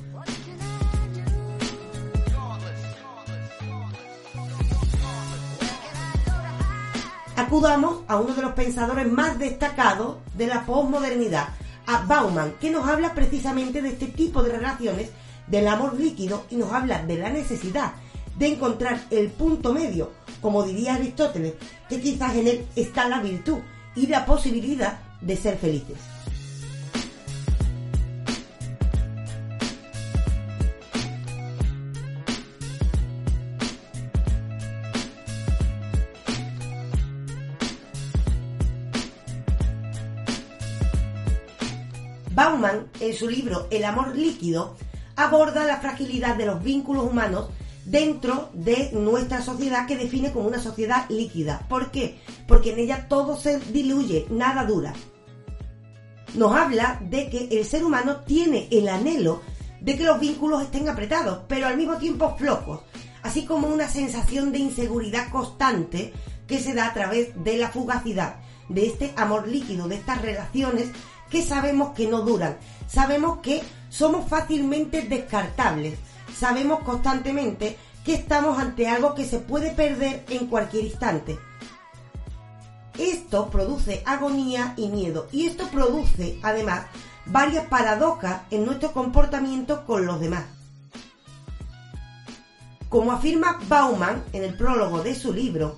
Acudamos 7.36 8.04
a 8.08 8.18
uno 8.18 8.36
de 8.36 8.42
los 8.44 8.52
pensadores 8.52 9.12
más 9.12 9.40
destacados 9.40 10.18
de 10.36 10.46
la 10.46 10.64
posmodernidad, 10.68 11.48
a 11.88 12.06
Bauman, 12.06 12.54
que 12.62 12.70
nos 12.70 12.88
habla 12.88 13.16
precisamente 13.16 13.82
de 13.82 13.90
este 13.90 14.06
tipo 14.06 14.44
de 14.44 14.52
relaciones, 14.52 15.10
del 15.48 15.68
amor 15.68 16.00
líquido 16.00 16.44
y 16.52 16.56
nos 16.56 16.72
habla 16.72 17.04
de 17.04 17.18
la 17.18 17.32
necesidad 17.32 17.94
de 18.38 18.48
encontrar 18.48 19.02
el 19.10 19.30
punto 19.32 19.74
medio, 19.74 20.12
como 20.42 20.64
diría 20.64 20.96
Aristóteles, 20.96 21.54
que 21.88 22.02
quizás 22.02 22.36
en 22.36 22.48
él 22.48 22.66
está 22.76 23.08
la 23.08 23.22
virtud 23.22 23.60
y 23.96 24.08
la 24.08 24.26
posibilidad 24.26 25.00
de 25.22 25.38
ser 25.38 25.58
felices. 25.58 25.98
Bauman, 42.34 42.88
en 43.00 43.14
su 43.14 43.30
libro 43.30 43.68
El 43.70 43.84
amor 43.84 44.16
líquido, 44.16 44.76
aborda 45.16 45.66
la 45.66 45.80
fragilidad 45.80 46.36
de 46.36 46.46
los 46.46 46.64
vínculos 46.64 47.04
humanos 47.04 47.50
dentro 47.86 48.50
de 48.54 48.92
nuestra 48.94 49.42
sociedad 49.42 49.88
que 49.88 49.98
define 49.98 50.32
como 50.32 50.48
una 50.48 50.60
sociedad 50.60 51.10
líquida. 51.10 51.66
¿Por 51.68 51.92
qué? 51.92 52.20
Porque 52.48 52.74
en 52.74 52.80
ella 52.80 53.08
todo 53.08 53.38
se 53.38 53.60
diluye, 53.60 54.28
nada 54.30 54.66
dura. 54.66 54.94
Nos 56.36 56.56
habla 56.56 57.00
de 57.10 57.30
que 57.30 57.50
el 57.52 57.66
ser 57.66 57.84
humano 57.84 58.18
tiene 58.22 58.68
el 58.72 58.88
anhelo 58.88 59.42
de 59.82 59.98
que 59.98 60.06
los 60.06 60.20
vínculos 60.20 60.62
estén 60.62 60.88
apretados, 60.88 61.40
pero 61.48 61.68
al 61.68 61.76
mismo 61.76 61.98
tiempo 61.98 62.36
flojos, 62.38 62.82
así 63.24 63.46
como 63.46 63.68
una 63.68 63.90
sensación 63.90 64.52
de 64.52 64.60
inseguridad 64.60 65.30
constante 65.30 66.14
que 66.48 66.60
se 66.60 66.74
da 66.74 66.88
a 66.88 66.94
través 66.94 67.44
de 67.44 67.58
la 67.58 67.70
fugacidad, 67.70 68.36
de 68.70 68.86
este 68.86 69.14
amor 69.18 69.48
líquido, 69.48 69.88
de 69.88 69.96
estas 69.96 70.22
relaciones 70.22 70.90
que 71.30 71.42
sabemos 71.42 71.94
que 71.94 72.08
no 72.08 72.22
duran, 72.22 72.58
sabemos 72.88 73.40
que 73.40 73.62
somos 73.90 74.30
fácilmente 74.30 75.02
descartables, 75.02 75.98
sabemos 76.38 76.80
constantemente 76.84 77.78
que 78.04 78.16
estamos 78.16 78.58
ante 78.58 78.88
algo 78.88 79.14
que 79.16 79.26
se 79.26 79.40
puede 79.40 79.72
perder 79.72 80.26
en 80.30 80.48
cualquier 80.48 80.86
instante. 80.86 81.38
Esto 82.98 83.50
produce 83.50 84.04
agonía 84.06 84.74
y 84.78 84.90
miedo 84.90 85.28
y 85.32 85.48
esto 85.48 85.68
produce 85.68 86.40
además 86.44 86.86
varias 87.26 87.68
paradojas 87.68 88.42
en 88.52 88.66
nuestro 88.66 88.92
comportamiento 88.92 89.86
con 89.86 90.06
los 90.06 90.20
demás. 90.20 90.46
Como 92.90 93.12
afirma 93.12 93.60
Bauman 93.70 94.24
en 94.34 94.44
el 94.44 94.58
prólogo 94.58 95.02
de 95.02 95.16
su 95.16 95.32
libro, 95.32 95.78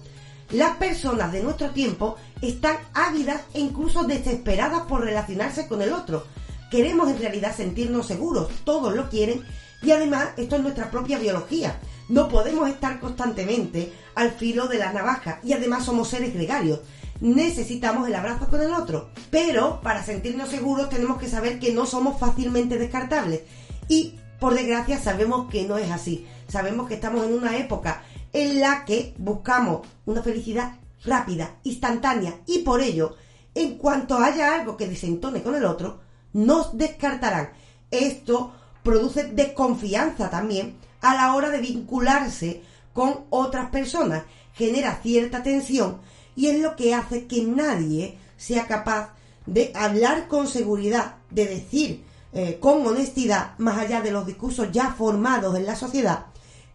las 0.51 0.77
personas 0.77 1.31
de 1.31 1.43
nuestro 1.43 1.69
tiempo 1.69 2.15
están 2.41 2.77
ávidas 2.93 3.41
e 3.53 3.59
incluso 3.59 4.03
desesperadas 4.03 4.83
por 4.83 5.01
relacionarse 5.01 5.67
con 5.67 5.81
el 5.81 5.93
otro. 5.93 6.25
Queremos 6.71 7.09
en 7.09 7.19
realidad 7.19 7.55
sentirnos 7.55 8.07
seguros, 8.07 8.49
todos 8.63 8.95
lo 8.95 9.09
quieren 9.09 9.43
y 9.83 9.91
además 9.91 10.29
esto 10.37 10.55
es 10.55 10.61
nuestra 10.61 10.89
propia 10.89 11.19
biología. 11.19 11.79
No 12.09 12.29
podemos 12.29 12.69
estar 12.69 12.99
constantemente 12.99 13.91
al 14.15 14.31
filo 14.31 14.67
de 14.67 14.77
la 14.77 14.93
navaja 14.93 15.39
y 15.43 15.53
además 15.53 15.85
somos 15.85 16.09
seres 16.09 16.33
gregarios. 16.33 16.81
Necesitamos 17.19 18.07
el 18.07 18.15
abrazo 18.15 18.47
con 18.47 18.61
el 18.61 18.73
otro. 18.73 19.09
Pero 19.29 19.81
para 19.81 20.03
sentirnos 20.03 20.49
seguros 20.49 20.89
tenemos 20.89 21.17
que 21.17 21.29
saber 21.29 21.59
que 21.59 21.73
no 21.73 21.85
somos 21.85 22.19
fácilmente 22.19 22.77
descartables. 22.77 23.41
Y 23.87 24.15
por 24.39 24.55
desgracia 24.55 24.99
sabemos 24.99 25.49
que 25.49 25.63
no 25.63 25.77
es 25.77 25.91
así. 25.91 26.27
Sabemos 26.47 26.87
que 26.87 26.95
estamos 26.95 27.25
en 27.25 27.33
una 27.33 27.57
época 27.57 28.03
en 28.31 28.59
la 28.59 28.85
que 28.85 29.13
buscamos 29.17 29.87
una 30.05 30.21
felicidad 30.21 30.75
rápida, 31.05 31.57
instantánea 31.63 32.35
y 32.45 32.59
por 32.59 32.81
ello, 32.81 33.15
en 33.55 33.77
cuanto 33.77 34.17
haya 34.17 34.55
algo 34.55 34.77
que 34.77 34.87
desentone 34.87 35.43
con 35.43 35.55
el 35.55 35.65
otro, 35.65 35.99
nos 36.33 36.77
descartarán. 36.77 37.51
Esto 37.91 38.53
produce 38.83 39.23
desconfianza 39.25 40.29
también 40.29 40.75
a 41.01 41.15
la 41.15 41.33
hora 41.35 41.49
de 41.49 41.59
vincularse 41.59 42.61
con 42.93 43.25
otras 43.29 43.69
personas, 43.69 44.23
genera 44.53 44.99
cierta 45.01 45.41
tensión 45.41 45.99
y 46.35 46.47
es 46.47 46.59
lo 46.59 46.75
que 46.75 46.93
hace 46.93 47.25
que 47.25 47.43
nadie 47.43 48.17
sea 48.37 48.67
capaz 48.67 49.13
de 49.45 49.71
hablar 49.75 50.27
con 50.27 50.47
seguridad, 50.47 51.15
de 51.29 51.45
decir 51.45 52.03
eh, 52.33 52.57
con 52.59 52.85
honestidad, 52.85 53.57
más 53.57 53.77
allá 53.77 54.01
de 54.01 54.11
los 54.11 54.25
discursos 54.25 54.71
ya 54.71 54.91
formados 54.93 55.55
en 55.55 55.65
la 55.65 55.75
sociedad, 55.75 56.27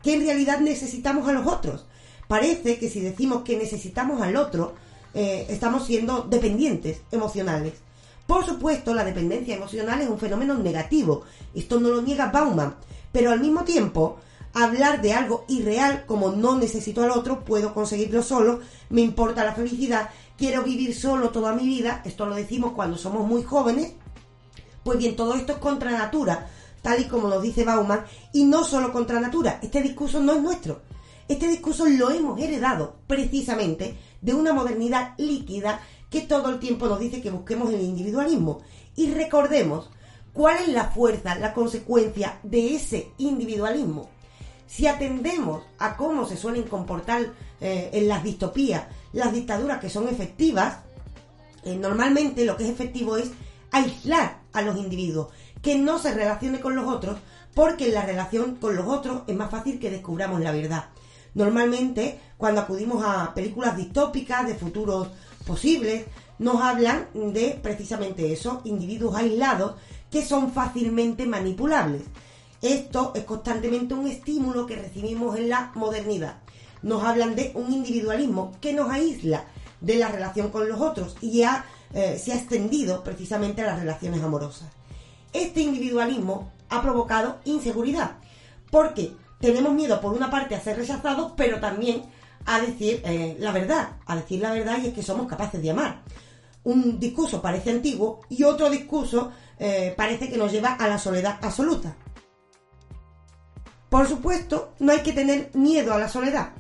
que 0.03 0.15
en 0.15 0.21
realidad 0.21 0.61
necesitamos 0.61 1.29
a 1.29 1.33
los 1.33 1.47
otros. 1.47 1.87
Parece 2.29 2.79
que 2.79 2.91
si 2.91 3.01
decimos 3.01 3.43
que 3.43 3.57
necesitamos 3.57 4.21
al 4.21 4.37
otro, 4.37 4.75
eh, 5.15 5.47
estamos 5.49 5.87
siendo 5.87 6.23
dependientes 6.23 7.01
emocionales. 7.11 7.75
Por 8.29 8.45
supuesto, 8.45 8.93
la 8.93 9.05
dependencia 9.05 9.57
emocional 9.57 10.03
es 10.03 10.09
un 10.11 10.19
fenómeno 10.19 10.53
negativo. 10.53 11.23
Esto 11.55 11.81
no 11.81 11.89
lo 11.89 12.03
niega 12.03 12.31
Bauman. 12.31 12.75
Pero 13.11 13.31
al 13.31 13.41
mismo 13.41 13.65
tiempo, 13.65 14.19
hablar 14.53 15.01
de 15.01 15.15
algo 15.15 15.47
irreal 15.49 16.05
como 16.05 16.33
no 16.33 16.55
necesito 16.59 17.03
al 17.03 17.11
otro, 17.11 17.43
puedo 17.43 17.73
conseguirlo 17.73 18.23
solo, 18.23 18.61
me 18.91 19.01
importa 19.01 19.47
la 19.47 19.55
felicidad, 19.55 20.11
quiero 20.37 20.63
vivir 20.63 20.95
solo 20.95 21.31
toda 21.31 21.55
mi 21.55 21.65
vida, 21.65 22.03
esto 22.05 22.27
lo 22.27 22.35
decimos 22.35 22.73
cuando 22.73 22.99
somos 22.99 23.27
muy 23.27 23.45
jóvenes, 23.45 23.95
pues 24.85 24.99
bien, 24.99 25.17
todo 25.17 25.35
esto 25.35 25.53
es 25.53 25.59
contra 25.59 25.91
natura, 25.93 26.51
tal 26.83 27.01
y 27.01 27.05
como 27.05 27.29
nos 27.29 27.41
dice 27.41 27.65
Bauman, 27.65 28.05
y 28.35 28.45
no 28.45 28.63
solo 28.63 28.93
contra 28.93 29.21
natura, 29.21 29.59
este 29.63 29.81
discurso 29.81 30.21
no 30.21 30.35
es 30.35 30.43
nuestro, 30.43 30.83
este 31.29 31.49
discurso 31.49 31.87
lo 31.87 32.11
hemos 32.11 32.39
heredado 32.39 32.97
precisamente 33.07 33.97
de 34.21 34.35
una 34.35 34.53
modernidad 34.53 35.15
líquida 35.17 35.81
que 36.11 36.23
todo 36.23 36.51
el 36.51 36.59
tiempo 36.59 36.87
nos 36.87 37.01
dice 37.01 37.21
que 37.21 37.31
busquemos 37.31 37.73
el 37.73 37.81
individualismo. 37.81 38.61
Y 38.97 39.11
recordemos 39.13 39.91
cuál 40.33 40.59
es 40.59 40.69
la 40.69 40.85
fuerza, 40.85 41.35
la 41.37 41.55
consecuencia 41.55 42.39
de 42.43 42.75
ese 42.75 43.13
individualismo. 43.19 44.09
Si 44.67 44.87
atendemos 44.87 45.63
a 45.79 45.97
cómo 45.97 46.27
se 46.27 46.37
suelen 46.37 46.65
comportar 46.65 47.33
eh, 47.61 47.91
en 47.93 48.09
las 48.09 48.23
distopías 48.23 48.85
las 49.13 49.33
dictaduras 49.33 49.81
que 49.81 49.91
son 49.91 50.09
efectivas, 50.09 50.79
eh, 51.65 51.77
normalmente 51.77 52.45
lo 52.45 52.57
que 52.57 52.65
es 52.65 52.71
efectivo 52.71 53.17
es 53.17 53.31
aislar 53.71 54.41
a 54.53 54.63
los 54.63 54.77
individuos, 54.77 55.29
que 55.63 55.79
no 55.79 55.99
se 55.99 56.15
relacione 56.15 56.61
con 56.61 56.77
los 56.77 56.87
otros, 56.87 57.19
porque 57.55 57.89
en 57.89 57.95
la 57.95 58.07
relación 58.07 58.57
con 58.57 58.77
los 58.77 58.87
otros 58.87 59.23
es 59.27 59.35
más 59.35 59.51
fácil 59.51 59.81
que 59.81 59.91
descubramos 59.91 60.41
la 60.41 60.53
verdad. 60.53 60.91
Normalmente, 61.35 62.21
cuando 62.37 62.61
acudimos 62.61 63.05
a 63.05 63.35
películas 63.35 63.77
distópicas 63.77 64.47
de 64.47 64.55
futuros 64.55 65.09
posibles, 65.49 66.05
nos 66.39 66.61
hablan 66.63 67.09
de 67.15 67.59
precisamente 67.61 68.33
eso, 68.33 68.61
individuos 68.65 69.17
aislados 69.17 69.75
que 70.11 70.25
son 70.25 70.53
fácilmente 70.53 71.27
manipulables. 71.27 72.03
Esto 72.61 73.13
es 73.15 73.25
constantemente 73.25 73.95
un 73.95 74.07
estímulo 74.07 74.67
que 74.67 74.77
recibimos 74.77 75.37
en 75.37 75.49
la 75.49 75.73
modernidad. 75.75 76.37
Nos 76.83 77.03
hablan 77.03 77.35
de 77.35 77.53
un 77.55 77.73
individualismo 77.73 78.53
que 78.61 78.75
nos 78.75 78.91
aísla 78.91 79.47
de 79.81 79.97
la 79.97 80.09
relación 80.09 80.51
con 80.51 80.69
los 80.69 80.81
otros 80.81 81.17
y 81.21 81.43
eh, 81.43 82.19
se 82.23 82.33
ha 82.33 82.37
extendido 82.37 83.03
precisamente 83.03 83.63
a 83.63 83.67
las 83.67 83.81
relaciones 83.81 84.23
amorosas. 84.23 84.69
Este 85.33 85.61
individualismo 85.61 86.53
ha 86.69 86.83
provocado 86.83 87.39
inseguridad, 87.45 88.19
porque 88.71 89.13
tenemos 89.41 89.73
miedo 89.73 90.01
por 90.01 90.13
una 90.13 90.31
parte 90.31 90.55
a 90.55 90.61
ser 90.61 90.77
rechazados, 90.77 91.33
pero 91.37 91.61
también 91.61 92.03
a 92.49 92.61
decir 92.61 93.03
eh, 93.05 93.37
la 93.39 93.53
verdad, 93.53 93.99
a 94.07 94.17
decir 94.17 94.41
la 94.41 94.53
verdad 94.53 94.79
y 94.83 94.89
es 94.89 94.95
que 94.95 95.03
somos 95.03 95.29
capaces 95.29 95.61
de 95.61 95.71
amar. 95.71 96.03
Un 96.65 96.99
discurso 96.99 97.43
parece 97.43 97.71
antiguo 97.71 98.23
y 98.31 98.43
otro 98.43 98.71
discurso 98.71 99.31
eh, 99.59 99.93
parece 99.95 100.31
que 100.31 100.39
nos 100.39 100.51
lleva 100.51 100.73
a 100.73 100.89
la 100.89 100.99
soledad 100.99 101.39
absoluta. 101.43 101.95
Por 103.91 104.09
supuesto, 104.09 104.73
no 104.79 104.93
hay 104.93 105.01
que 105.01 105.13
tener 105.13 105.51
miedo 105.55 105.93
a 105.93 105.99
la 105.99 106.09
soledad, 106.09 106.53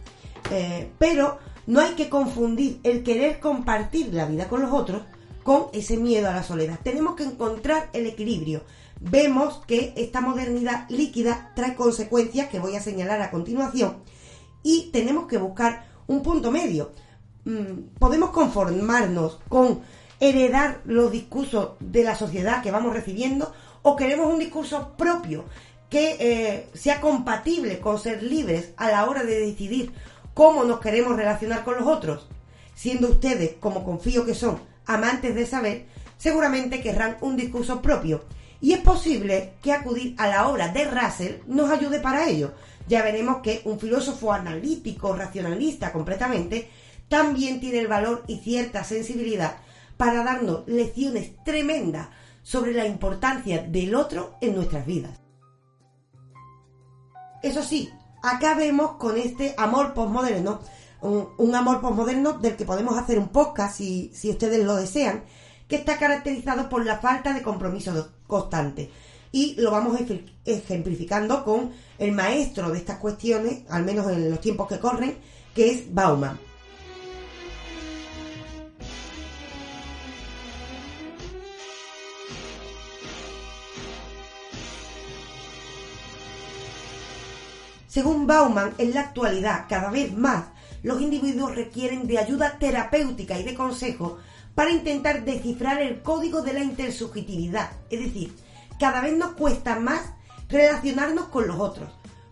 eh, 0.50 0.90
pero 0.98 1.38
no 1.66 1.80
hay 1.80 1.94
que 1.94 2.10
confundir 2.10 2.80
el 2.82 3.02
querer 3.02 3.40
compartir 3.40 4.12
la 4.12 4.26
vida 4.26 4.46
con 4.46 4.60
los 4.60 4.72
otros 4.72 5.02
con 5.42 5.68
ese 5.72 5.96
miedo 5.96 6.28
a 6.28 6.34
la 6.34 6.42
soledad. 6.42 6.78
Tenemos 6.82 7.16
que 7.16 7.24
encontrar 7.24 7.88
el 7.94 8.06
equilibrio. 8.06 8.62
Vemos 9.00 9.62
que 9.66 9.94
esta 9.96 10.20
modernidad 10.20 10.86
líquida 10.90 11.52
trae 11.54 11.74
consecuencias 11.74 12.48
que 12.48 12.58
voy 12.58 12.76
a 12.76 12.82
señalar 12.82 13.22
a 13.22 13.30
continuación 13.30 14.02
y 14.62 14.90
tenemos 14.92 15.26
que 15.26 15.38
buscar 15.38 15.86
un 16.06 16.22
punto 16.22 16.50
medio. 16.50 16.92
Mm, 17.44 17.98
podemos 17.98 18.30
conformarnos 18.30 19.38
con 19.48 19.80
heredar 20.20 20.80
los 20.84 21.12
discursos 21.12 21.72
de 21.80 22.02
la 22.02 22.14
sociedad 22.14 22.62
que 22.62 22.70
vamos 22.70 22.92
recibiendo 22.92 23.52
o 23.82 23.96
queremos 23.96 24.32
un 24.32 24.38
discurso 24.38 24.94
propio 24.96 25.44
que 25.88 26.16
eh, 26.18 26.68
sea 26.74 27.00
compatible 27.00 27.80
con 27.80 27.98
ser 27.98 28.22
libres 28.22 28.72
a 28.76 28.90
la 28.90 29.08
hora 29.08 29.24
de 29.24 29.40
decidir 29.40 29.92
cómo 30.34 30.64
nos 30.64 30.80
queremos 30.80 31.16
relacionar 31.16 31.64
con 31.64 31.76
los 31.76 31.86
otros. 31.86 32.28
Siendo 32.74 33.08
ustedes, 33.08 33.54
como 33.58 33.84
confío 33.84 34.24
que 34.24 34.34
son, 34.34 34.60
amantes 34.86 35.34
de 35.34 35.46
saber, 35.46 35.86
seguramente 36.16 36.80
querrán 36.80 37.16
un 37.20 37.36
discurso 37.36 37.80
propio. 37.80 38.24
Y 38.60 38.72
es 38.72 38.80
posible 38.80 39.54
que 39.62 39.72
acudir 39.72 40.14
a 40.18 40.26
la 40.26 40.48
obra 40.48 40.68
de 40.68 40.84
Russell 40.84 41.36
nos 41.46 41.70
ayude 41.70 42.00
para 42.00 42.28
ello, 42.28 42.52
ya 42.88 43.02
veremos 43.02 43.38
que 43.42 43.60
un 43.64 43.78
filósofo 43.78 44.32
analítico, 44.32 45.14
racionalista 45.14 45.92
completamente, 45.92 46.70
también 47.08 47.60
tiene 47.60 47.80
el 47.80 47.88
valor 47.88 48.24
y 48.26 48.38
cierta 48.38 48.84
sensibilidad 48.84 49.56
para 49.96 50.24
darnos 50.24 50.66
lecciones 50.66 51.32
tremendas 51.44 52.08
sobre 52.42 52.72
la 52.72 52.86
importancia 52.86 53.62
del 53.62 53.94
otro 53.94 54.36
en 54.40 54.54
nuestras 54.54 54.86
vidas. 54.86 55.18
Eso 57.42 57.62
sí, 57.62 57.90
acá 58.22 58.54
vemos 58.54 58.92
con 58.92 59.16
este 59.16 59.54
amor 59.58 59.94
postmoderno, 59.94 60.60
un, 61.00 61.54
amor 61.54 61.80
postmoderno 61.80 62.32
del 62.34 62.56
que 62.56 62.64
podemos 62.64 62.98
hacer 62.98 63.18
un 63.18 63.28
podcast 63.28 63.76
si, 63.76 64.10
si 64.14 64.30
ustedes 64.30 64.64
lo 64.64 64.76
desean, 64.76 65.24
que 65.68 65.76
está 65.76 65.98
caracterizado 65.98 66.68
por 66.68 66.84
la 66.84 66.98
falta 66.98 67.32
de 67.32 67.42
compromiso 67.42 68.12
constante 68.26 68.90
y 69.32 69.54
lo 69.60 69.70
vamos 69.70 69.98
ejemplificando 70.44 71.44
con 71.44 71.72
el 71.98 72.12
maestro 72.12 72.70
de 72.70 72.78
estas 72.78 72.98
cuestiones, 72.98 73.62
al 73.68 73.84
menos 73.84 74.10
en 74.10 74.30
los 74.30 74.40
tiempos 74.40 74.68
que 74.68 74.78
corren, 74.78 75.16
que 75.54 75.70
es 75.70 75.92
Bauman. 75.92 76.38
Según 87.88 88.26
Bauman, 88.26 88.74
en 88.78 88.94
la 88.94 89.00
actualidad, 89.00 89.64
cada 89.68 89.90
vez 89.90 90.16
más, 90.16 90.44
los 90.82 91.00
individuos 91.00 91.56
requieren 91.56 92.06
de 92.06 92.18
ayuda 92.18 92.56
terapéutica 92.58 93.38
y 93.38 93.42
de 93.42 93.54
consejo 93.54 94.18
para 94.54 94.70
intentar 94.70 95.24
descifrar 95.24 95.82
el 95.82 96.02
código 96.02 96.42
de 96.42 96.52
la 96.52 96.62
intersubjetividad, 96.62 97.70
es 97.90 98.00
decir, 98.00 98.34
cada 98.78 99.00
vez 99.00 99.16
nos 99.16 99.32
cuesta 99.32 99.78
más 99.78 100.02
relacionarnos 100.48 101.26
con 101.26 101.46
los 101.46 101.58
otros. 101.58 101.90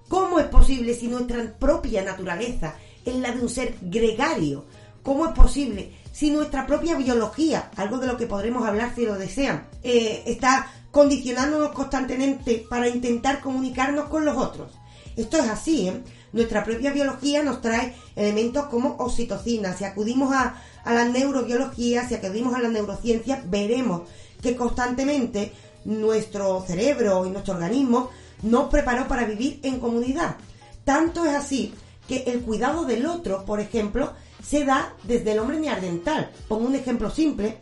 ¿Cómo 0.09 0.39
es 0.39 0.47
posible 0.47 0.95
si 0.95 1.09
nuestra 1.09 1.43
propia 1.59 2.03
naturaleza 2.03 2.75
es 3.05 3.17
la 3.17 3.33
de 3.33 3.41
un 3.41 3.49
ser 3.49 3.77
gregario? 3.81 4.65
¿Cómo 5.03 5.27
es 5.27 5.33
posible 5.33 5.93
si 6.13 6.31
nuestra 6.31 6.67
propia 6.67 6.97
biología, 6.97 7.71
algo 7.77 7.99
de 7.99 8.07
lo 8.07 8.17
que 8.17 8.27
podremos 8.27 8.67
hablar 8.67 8.93
si 8.95 9.05
lo 9.05 9.17
desean, 9.17 9.69
eh, 9.83 10.23
está 10.27 10.71
condicionándonos 10.91 11.73
constantemente 11.73 12.65
para 12.71 12.89
intentar 12.89 13.41
comunicarnos 13.41 14.09
con 14.09 14.25
los 14.25 14.37
otros? 14.37 14.73
Esto 15.17 15.39
es 15.39 15.49
así, 15.49 15.89
¿eh? 15.89 16.03
Nuestra 16.33 16.65
propia 16.65 16.93
biología 16.93 17.43
nos 17.43 17.63
trae 17.63 17.95
elementos 18.15 18.67
como 18.67 18.97
oxitocina. 18.99 19.75
Si 19.75 19.85
acudimos 19.85 20.35
a, 20.35 20.61
a 20.85 20.93
la 20.93 21.07
neurobiología, 21.07 22.07
si 22.07 22.15
acudimos 22.15 22.55
a 22.55 22.61
la 22.61 22.69
neurociencia, 22.69 23.43
veremos 23.47 24.03
que 24.43 24.55
constantemente 24.55 25.53
nuestro 25.87 26.62
cerebro 26.66 27.25
y 27.25 27.31
nuestro 27.31 27.55
organismo 27.55 28.11
nos 28.42 28.68
preparó 28.68 29.09
para 29.09 29.25
vivir 29.25 29.61
en 29.62 29.81
comunidad. 29.81 30.37
Tanto 30.85 31.25
es 31.25 31.35
así 31.35 31.75
que 32.07 32.25
el 32.27 32.42
cuidado 32.42 32.85
del 32.85 33.07
otro, 33.07 33.44
por 33.44 33.61
ejemplo, 33.61 34.12
se 34.44 34.64
da 34.64 34.94
desde 35.05 35.33
el 35.33 35.38
hombre 35.38 35.59
neandertal. 35.59 36.31
Pongo 36.49 36.66
un 36.66 36.75
ejemplo 36.75 37.11
simple. 37.11 37.59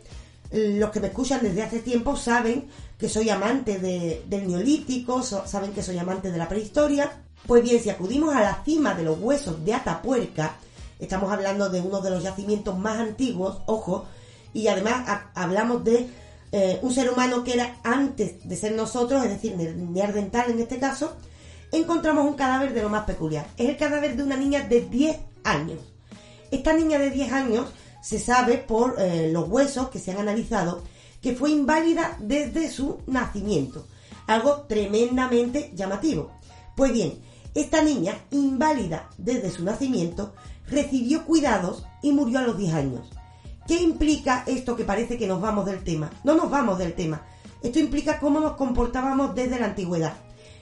Los 0.51 0.91
que 0.91 0.99
me 0.99 1.07
escuchan 1.07 1.39
desde 1.41 1.63
hace 1.63 1.79
tiempo 1.79 2.15
saben 2.15 2.67
que 2.99 3.09
soy 3.09 3.29
amante 3.29 3.79
del 3.79 4.47
neolítico, 4.47 5.23
saben 5.23 5.71
que 5.71 5.83
soy 5.83 5.97
amante 5.97 6.31
de 6.31 6.37
la 6.37 6.47
prehistoria. 6.47 7.11
Pues 7.47 7.63
bien, 7.63 7.81
si 7.81 7.89
acudimos 7.89 8.35
a 8.35 8.41
la 8.41 8.63
cima 8.63 8.93
de 8.93 9.03
los 9.03 9.19
huesos 9.19 9.63
de 9.65 9.73
Atapuerca, 9.73 10.57
estamos 10.99 11.31
hablando 11.31 11.69
de 11.69 11.81
uno 11.81 12.01
de 12.01 12.09
los 12.09 12.23
yacimientos 12.23 12.77
más 12.77 12.99
antiguos, 12.99 13.59
ojo, 13.65 14.05
y 14.53 14.67
además 14.67 15.23
hablamos 15.33 15.83
de 15.83 16.09
eh, 16.57 16.79
un 16.83 16.93
ser 16.93 17.09
humano 17.09 17.43
que 17.43 17.53
era 17.53 17.79
antes 17.83 18.47
de 18.47 18.55
ser 18.55 18.71
nosotros, 18.71 19.25
es 19.25 19.29
decir, 19.29 19.57
neandertal 19.57 20.51
en 20.51 20.59
este 20.59 20.79
caso, 20.79 21.17
encontramos 21.73 22.25
un 22.25 22.35
cadáver 22.35 22.73
de 22.73 22.81
lo 22.81 22.87
más 22.87 23.03
peculiar. 23.03 23.45
Es 23.57 23.67
el 23.67 23.75
cadáver 23.75 24.15
de 24.15 24.23
una 24.23 24.37
niña 24.37 24.61
de 24.61 24.79
10 24.79 25.17
años. 25.43 25.79
Esta 26.51 26.71
niña 26.71 26.97
de 26.97 27.11
10 27.11 27.33
años 27.33 27.65
se 28.01 28.19
sabe 28.19 28.57
por 28.57 28.95
eh, 28.99 29.31
los 29.33 29.49
huesos 29.49 29.89
que 29.89 29.99
se 29.99 30.11
han 30.11 30.19
analizado 30.19 30.81
que 31.21 31.35
fue 31.35 31.51
inválida 31.51 32.15
desde 32.21 32.71
su 32.71 32.99
nacimiento. 33.05 33.85
Algo 34.25 34.61
tremendamente 34.61 35.73
llamativo. 35.75 36.31
Pues 36.77 36.93
bien, 36.93 37.19
esta 37.53 37.81
niña, 37.81 38.17
inválida 38.31 39.09
desde 39.17 39.51
su 39.51 39.65
nacimiento, 39.65 40.33
recibió 40.67 41.25
cuidados 41.25 41.85
y 42.01 42.13
murió 42.13 42.39
a 42.39 42.43
los 42.43 42.57
10 42.57 42.73
años. 42.75 43.09
¿Qué 43.67 43.81
implica 43.81 44.43
esto 44.45 44.75
que 44.75 44.83
parece 44.83 45.17
que 45.17 45.25
nos 45.27 45.41
vamos 45.41 45.65
del 45.65 45.83
tema? 45.83 46.11
No 46.23 46.35
nos 46.35 46.51
vamos 46.51 46.77
del 46.77 46.93
tema. 46.93 47.23
Esto 47.63 47.79
implica 47.79 48.19
cómo 48.19 48.39
nos 48.39 48.53
comportábamos 48.53 49.33
desde 49.33 49.59
la 49.59 49.65
antigüedad. 49.65 50.13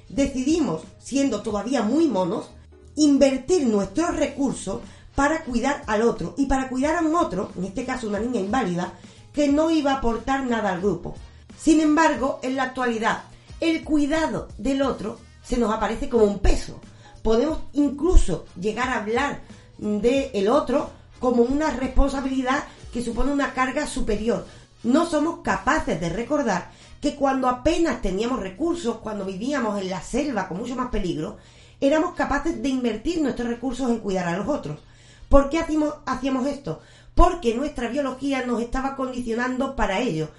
Decidimos, 0.08 0.84
siendo 1.00 1.42
todavía 1.42 1.82
muy 1.82 2.08
monos, 2.08 2.52
invertir 2.96 3.68
nuestros 3.68 4.16
recursos 4.16 4.82
para 5.16 5.44
cuidar 5.44 5.84
al 5.88 6.04
otro 6.04 6.34
y 6.38 6.46
para 6.46 6.70
cuidar 6.70 6.96
a 6.96 7.02
un 7.02 7.16
otro, 7.16 7.52
en 7.58 7.66
este 7.66 7.84
caso 7.84 8.08
una 8.08 8.20
niña 8.20 8.40
inválida, 8.40 8.94
que 9.34 9.50
no 9.50 9.70
iba 9.70 9.92
a 9.92 9.98
aportar 9.98 10.46
nada 10.46 10.70
al 10.72 10.80
grupo. 10.80 11.16
Sin 11.58 11.82
embargo, 11.82 12.40
en 12.42 12.56
la 12.56 12.64
actualidad, 12.64 13.24
el 13.60 13.84
cuidado 13.84 14.48
del 14.58 14.82
otro 14.82 15.18
se 15.44 15.58
nos 15.58 15.74
aparece 15.74 16.08
como 16.08 16.24
un 16.24 16.40
peso. 16.40 16.80
Podemos 17.22 17.60
incluso 17.74 18.46
llegar 18.60 18.90
a 18.90 19.00
hablar 19.00 19.42
del 19.78 20.48
otro 20.48 20.90
como 21.20 21.44
una 21.44 21.72
responsabilidad 21.72 22.64
que 22.94 23.04
supone 23.04 23.32
una 23.32 23.54
carga 23.54 23.88
superior. 23.88 24.46
No 24.84 25.06
somos 25.06 25.40
capaces 25.40 26.00
de 26.00 26.10
recordar 26.10 26.70
que 27.02 27.16
cuando 27.16 27.50
apenas 27.50 28.02
teníamos 28.02 28.40
recursos, 28.40 28.98
cuando 28.98 29.26
vivíamos 29.26 29.82
en 29.82 29.90
la 29.90 30.02
selva 30.02 30.48
con 30.48 30.58
mucho 30.60 30.76
más 30.76 30.90
peligro, 30.90 31.38
éramos 31.82 32.14
capaces 32.14 32.62
de 32.62 32.70
invertir 32.70 33.22
nuestros 33.22 33.50
recursos 33.50 33.90
en 33.90 34.00
cuidar 34.00 34.28
a 34.28 34.38
los 34.38 34.48
otros. 34.48 34.80
¿Por 35.28 35.50
qué 35.50 35.60
hacíamos, 35.60 36.48
esto? 36.48 36.82
Porque 37.16 37.56
nuestra 37.56 37.90
biología 37.90 38.46
nos 38.46 38.62
estaba 38.62 38.96
condicionando 38.96 39.76
para 39.76 40.00
ello. 40.00 40.30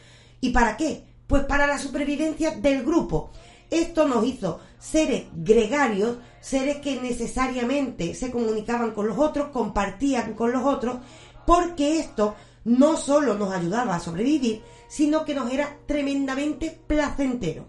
¿Y 0.41 0.51
para 0.51 0.77
qué? 0.77 1.05
Pues 1.27 1.45
para 1.45 1.67
la 1.67 1.79
supervivencia 1.79 2.53
del 2.53 2.85
grupo. 2.85 3.31
Esto 3.71 4.07
nos 4.07 4.25
hizo 4.25 4.61
seres 4.79 5.25
gregarios, 5.35 6.19
seres 6.41 6.77
que 6.77 7.01
necesariamente 7.01 8.15
se 8.15 8.31
comunicaban 8.31 8.93
con 8.93 9.09
los 9.09 9.19
otros, 9.19 9.49
compartían 9.49 10.35
con 10.35 10.53
los 10.53 10.65
otros, 10.65 10.99
porque 11.47 11.99
esto 11.99 12.35
no 12.65 12.97
solo 12.97 13.35
nos 13.35 13.53
ayudaba 13.53 13.95
a 13.95 14.01
sobrevivir, 14.01 14.63
sino 14.89 15.25
que 15.25 15.35
nos 15.35 15.53
era 15.53 15.77
tremendamente 15.87 16.81
placentero. 16.87 17.67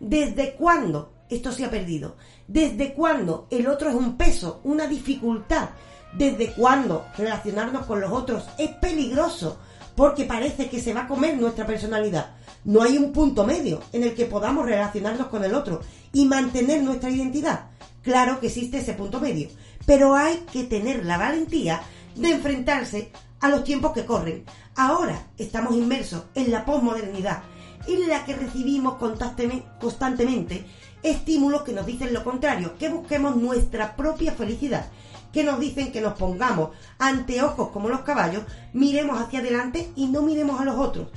¿Desde 0.00 0.54
cuándo 0.54 1.12
esto 1.30 1.52
se 1.52 1.64
ha 1.64 1.70
perdido? 1.70 2.16
¿Desde 2.46 2.94
cuándo 2.94 3.46
el 3.50 3.66
otro 3.66 3.88
es 3.88 3.94
un 3.94 4.16
peso, 4.16 4.60
una 4.64 4.86
dificultad? 4.86 5.70
¿Desde 6.12 6.52
cuándo 6.52 7.06
relacionarnos 7.16 7.86
con 7.86 8.00
los 8.00 8.12
otros 8.12 8.44
es 8.58 8.70
peligroso? 8.70 9.58
Porque 9.96 10.24
parece 10.24 10.68
que 10.68 10.80
se 10.80 10.92
va 10.92 11.02
a 11.02 11.08
comer 11.08 11.36
nuestra 11.38 11.66
personalidad. 11.66 12.34
No 12.64 12.82
hay 12.82 12.98
un 12.98 13.12
punto 13.12 13.44
medio 13.44 13.80
en 13.92 14.02
el 14.02 14.14
que 14.14 14.26
podamos 14.26 14.66
relacionarnos 14.66 15.28
con 15.28 15.44
el 15.44 15.54
otro 15.54 15.80
y 16.12 16.26
mantener 16.26 16.82
nuestra 16.82 17.10
identidad. 17.10 17.70
Claro 18.02 18.38
que 18.40 18.48
existe 18.48 18.78
ese 18.78 18.94
punto 18.94 19.20
medio, 19.20 19.48
pero 19.86 20.14
hay 20.14 20.44
que 20.52 20.64
tener 20.64 21.04
la 21.04 21.16
valentía 21.16 21.82
de 22.14 22.30
enfrentarse 22.30 23.10
a 23.40 23.48
los 23.48 23.64
tiempos 23.64 23.92
que 23.92 24.06
corren. 24.06 24.44
Ahora 24.76 25.26
estamos 25.38 25.74
inmersos 25.74 26.24
en 26.34 26.50
la 26.50 26.64
posmodernidad, 26.64 27.42
en 27.86 28.08
la 28.08 28.24
que 28.24 28.34
recibimos 28.34 28.94
constantemente 28.94 30.66
estímulos 31.02 31.62
que 31.62 31.72
nos 31.72 31.86
dicen 31.86 32.14
lo 32.14 32.24
contrario, 32.24 32.76
que 32.78 32.88
busquemos 32.88 33.36
nuestra 33.36 33.94
propia 33.94 34.32
felicidad, 34.32 34.86
que 35.32 35.44
nos 35.44 35.60
dicen 35.60 35.92
que 35.92 36.00
nos 36.00 36.14
pongamos 36.14 36.70
ante 36.98 37.42
ojos 37.42 37.68
como 37.68 37.88
los 37.88 38.00
caballos, 38.00 38.44
miremos 38.72 39.20
hacia 39.20 39.40
adelante 39.40 39.90
y 39.96 40.06
no 40.06 40.22
miremos 40.22 40.60
a 40.60 40.64
los 40.64 40.78
otros. 40.78 41.08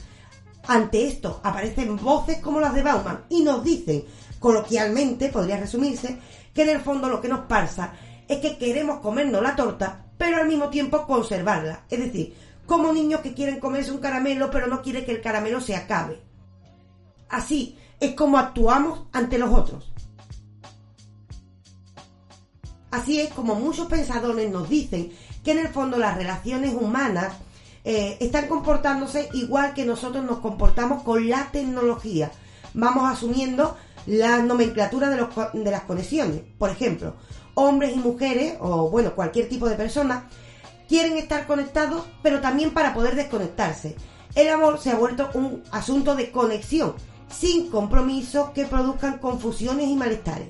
Ante 0.67 1.07
esto 1.07 1.39
aparecen 1.43 1.95
voces 1.95 2.39
como 2.39 2.59
las 2.59 2.73
de 2.73 2.83
Bauman 2.83 3.23
y 3.29 3.41
nos 3.41 3.63
dicen, 3.63 4.03
coloquialmente 4.39 5.29
podría 5.29 5.57
resumirse, 5.57 6.17
que 6.53 6.63
en 6.63 6.69
el 6.69 6.81
fondo 6.81 7.07
lo 7.07 7.21
que 7.21 7.29
nos 7.29 7.45
pasa 7.45 7.93
es 8.27 8.39
que 8.39 8.57
queremos 8.57 8.99
comernos 8.99 9.41
la 9.41 9.55
torta, 9.55 10.05
pero 10.17 10.37
al 10.37 10.47
mismo 10.47 10.69
tiempo 10.69 11.05
conservarla. 11.05 11.85
Es 11.89 11.99
decir, 11.99 12.35
como 12.65 12.91
niños 12.91 13.21
que 13.21 13.33
quieren 13.33 13.59
comerse 13.59 13.91
un 13.91 13.99
caramelo, 13.99 14.51
pero 14.51 14.67
no 14.67 14.81
quieren 14.81 15.05
que 15.05 15.11
el 15.11 15.21
caramelo 15.21 15.61
se 15.61 15.75
acabe. 15.75 16.19
Así 17.29 17.77
es 17.99 18.13
como 18.13 18.37
actuamos 18.37 19.07
ante 19.11 19.37
los 19.37 19.53
otros. 19.53 19.91
Así 22.91 23.19
es 23.19 23.33
como 23.33 23.55
muchos 23.55 23.87
pensadores 23.87 24.49
nos 24.51 24.69
dicen 24.69 25.11
que 25.43 25.51
en 25.51 25.59
el 25.59 25.67
fondo 25.69 25.97
las 25.97 26.17
relaciones 26.17 26.73
humanas 26.73 27.33
eh, 27.83 28.17
están 28.19 28.47
comportándose 28.47 29.29
igual 29.33 29.73
que 29.73 29.85
nosotros 29.85 30.23
nos 30.23 30.39
comportamos 30.39 31.03
con 31.03 31.29
la 31.29 31.49
tecnología. 31.51 32.31
Vamos 32.73 33.09
asumiendo 33.09 33.77
la 34.05 34.41
nomenclatura 34.41 35.09
de, 35.09 35.25
de 35.53 35.71
las 35.71 35.81
conexiones. 35.81 36.41
Por 36.57 36.69
ejemplo, 36.69 37.15
hombres 37.57 37.95
y 37.95 37.99
mujeres, 37.99 38.53
o 38.59 38.87
bueno, 38.91 39.15
cualquier 39.15 39.49
tipo 39.49 39.67
de 39.67 39.75
persona, 39.75 40.29
quieren 40.87 41.17
estar 41.17 41.47
conectados, 41.47 42.05
pero 42.21 42.39
también 42.39 42.71
para 42.71 42.93
poder 42.93 43.15
desconectarse. 43.15 43.95
El 44.35 44.49
amor 44.49 44.79
se 44.79 44.91
ha 44.91 44.95
vuelto 44.95 45.31
un 45.33 45.63
asunto 45.71 46.15
de 46.15 46.29
conexión, 46.29 46.93
sin 47.27 47.71
compromisos 47.71 48.51
que 48.51 48.67
produzcan 48.67 49.17
confusiones 49.17 49.87
y 49.87 49.95
malestares. 49.95 50.49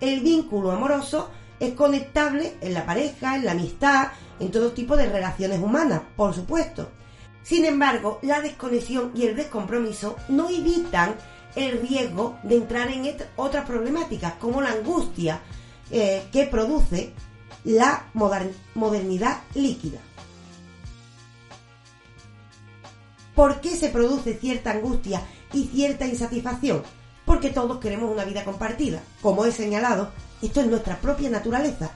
El 0.00 0.20
vínculo 0.20 0.70
amoroso 0.70 1.30
es 1.60 1.72
conectable 1.72 2.58
en 2.60 2.74
la 2.74 2.84
pareja, 2.84 3.36
en 3.36 3.46
la 3.46 3.52
amistad, 3.52 4.08
en 4.38 4.50
todo 4.50 4.72
tipo 4.72 4.98
de 4.98 5.08
relaciones 5.08 5.60
humanas, 5.60 6.02
por 6.14 6.34
supuesto. 6.34 6.90
Sin 7.42 7.64
embargo, 7.64 8.18
la 8.20 8.42
desconexión 8.42 9.12
y 9.14 9.24
el 9.24 9.34
descompromiso 9.34 10.16
no 10.28 10.50
evitan 10.50 11.14
el 11.56 11.80
riesgo 11.80 12.36
de 12.42 12.56
entrar 12.56 12.88
en 12.88 13.16
otras 13.36 13.64
problemáticas 13.64 14.34
como 14.34 14.60
la 14.60 14.72
angustia, 14.72 15.40
eh, 15.96 16.26
que 16.32 16.44
produce 16.46 17.12
la 17.62 18.06
modernidad 18.74 19.42
líquida. 19.54 20.00
¿Por 23.36 23.60
qué 23.60 23.76
se 23.76 23.90
produce 23.90 24.34
cierta 24.34 24.72
angustia 24.72 25.22
y 25.52 25.66
cierta 25.68 26.04
insatisfacción? 26.04 26.82
Porque 27.24 27.50
todos 27.50 27.78
queremos 27.78 28.10
una 28.10 28.24
vida 28.24 28.42
compartida. 28.44 29.04
Como 29.22 29.44
he 29.44 29.52
señalado, 29.52 30.10
esto 30.42 30.62
es 30.62 30.66
nuestra 30.66 31.00
propia 31.00 31.30
naturaleza. 31.30 31.92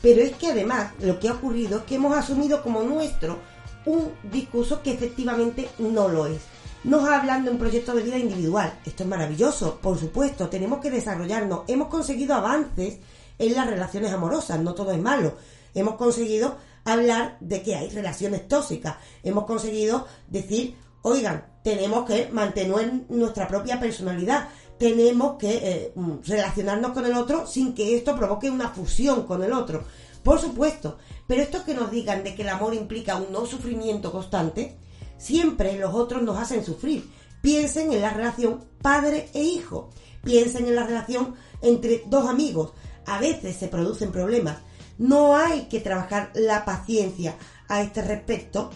Pero 0.00 0.22
es 0.22 0.36
que 0.36 0.46
además 0.46 0.92
lo 1.00 1.18
que 1.18 1.28
ha 1.28 1.32
ocurrido 1.32 1.78
es 1.78 1.84
que 1.86 1.96
hemos 1.96 2.16
asumido 2.16 2.62
como 2.62 2.84
nuestro 2.84 3.40
un 3.84 4.12
discurso 4.30 4.80
que 4.80 4.92
efectivamente 4.92 5.68
no 5.80 6.06
lo 6.06 6.26
es 6.26 6.42
nos 6.84 7.08
hablan 7.08 7.44
de 7.44 7.50
un 7.50 7.58
proyecto 7.58 7.94
de 7.94 8.02
vida 8.02 8.18
individual. 8.18 8.72
Esto 8.84 9.04
es 9.04 9.08
maravilloso, 9.08 9.78
por 9.80 9.98
supuesto, 9.98 10.48
tenemos 10.48 10.80
que 10.80 10.90
desarrollarnos. 10.90 11.62
Hemos 11.68 11.88
conseguido 11.88 12.34
avances 12.34 12.98
en 13.38 13.54
las 13.54 13.68
relaciones 13.68 14.12
amorosas, 14.12 14.60
no 14.60 14.74
todo 14.74 14.92
es 14.92 15.00
malo. 15.00 15.34
Hemos 15.74 15.94
conseguido 15.94 16.56
hablar 16.84 17.36
de 17.40 17.62
que 17.62 17.76
hay 17.76 17.88
relaciones 17.90 18.48
tóxicas. 18.48 18.96
Hemos 19.22 19.44
conseguido 19.44 20.06
decir, 20.28 20.76
oigan, 21.02 21.46
tenemos 21.62 22.04
que 22.06 22.28
mantener 22.32 23.04
nuestra 23.08 23.46
propia 23.46 23.78
personalidad. 23.78 24.48
Tenemos 24.78 25.36
que 25.38 25.50
eh, 25.62 25.92
mm, 25.94 26.14
relacionarnos 26.26 26.90
con 26.90 27.06
el 27.06 27.14
otro 27.14 27.46
sin 27.46 27.74
que 27.74 27.96
esto 27.96 28.16
provoque 28.16 28.50
una 28.50 28.70
fusión 28.70 29.24
con 29.24 29.42
el 29.44 29.52
otro. 29.52 29.84
Por 30.24 30.40
supuesto, 30.40 30.98
pero 31.26 31.42
esto 31.42 31.64
que 31.64 31.74
nos 31.74 31.90
digan 31.90 32.24
de 32.24 32.34
que 32.34 32.42
el 32.42 32.48
amor 32.48 32.74
implica 32.74 33.16
un 33.16 33.32
no 33.32 33.46
sufrimiento 33.46 34.10
constante, 34.10 34.76
Siempre 35.22 35.78
los 35.78 35.94
otros 35.94 36.20
nos 36.22 36.36
hacen 36.36 36.64
sufrir. 36.64 37.08
Piensen 37.42 37.92
en 37.92 38.00
la 38.00 38.10
relación 38.10 38.64
padre 38.82 39.28
e 39.32 39.40
hijo. 39.40 39.90
Piensen 40.24 40.66
en 40.66 40.74
la 40.74 40.84
relación 40.84 41.36
entre 41.60 42.02
dos 42.06 42.28
amigos. 42.28 42.72
A 43.06 43.20
veces 43.20 43.54
se 43.54 43.68
producen 43.68 44.10
problemas. 44.10 44.58
No 44.98 45.36
hay 45.36 45.66
que 45.66 45.78
trabajar 45.78 46.32
la 46.34 46.64
paciencia 46.64 47.36
a 47.68 47.82
este 47.82 48.02
respecto. 48.02 48.70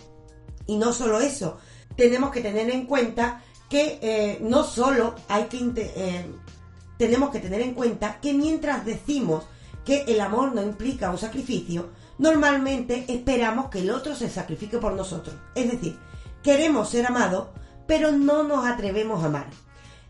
Y 0.68 0.76
no 0.76 0.92
solo 0.92 1.18
eso, 1.18 1.58
tenemos 1.96 2.30
que 2.30 2.42
tener 2.42 2.70
en 2.70 2.86
cuenta 2.86 3.42
que 3.68 3.98
eh, 4.00 4.38
no 4.40 4.62
solo 4.62 5.16
hay 5.26 5.46
que... 5.46 5.58
Eh, 5.76 6.26
tenemos 6.96 7.30
que 7.30 7.40
tener 7.40 7.60
en 7.60 7.74
cuenta 7.74 8.20
que 8.20 8.32
mientras 8.32 8.86
decimos 8.86 9.46
que 9.84 10.04
el 10.06 10.20
amor 10.20 10.54
no 10.54 10.62
implica 10.62 11.10
un 11.10 11.18
sacrificio, 11.18 11.90
normalmente 12.18 13.04
esperamos 13.08 13.68
que 13.68 13.80
el 13.80 13.90
otro 13.90 14.14
se 14.14 14.30
sacrifique 14.30 14.78
por 14.78 14.92
nosotros. 14.92 15.34
Es 15.56 15.72
decir, 15.72 15.98
Queremos 16.46 16.90
ser 16.90 17.04
amados, 17.06 17.48
pero 17.88 18.12
no 18.12 18.44
nos 18.44 18.64
atrevemos 18.64 19.20
a 19.20 19.26
amar. 19.26 19.50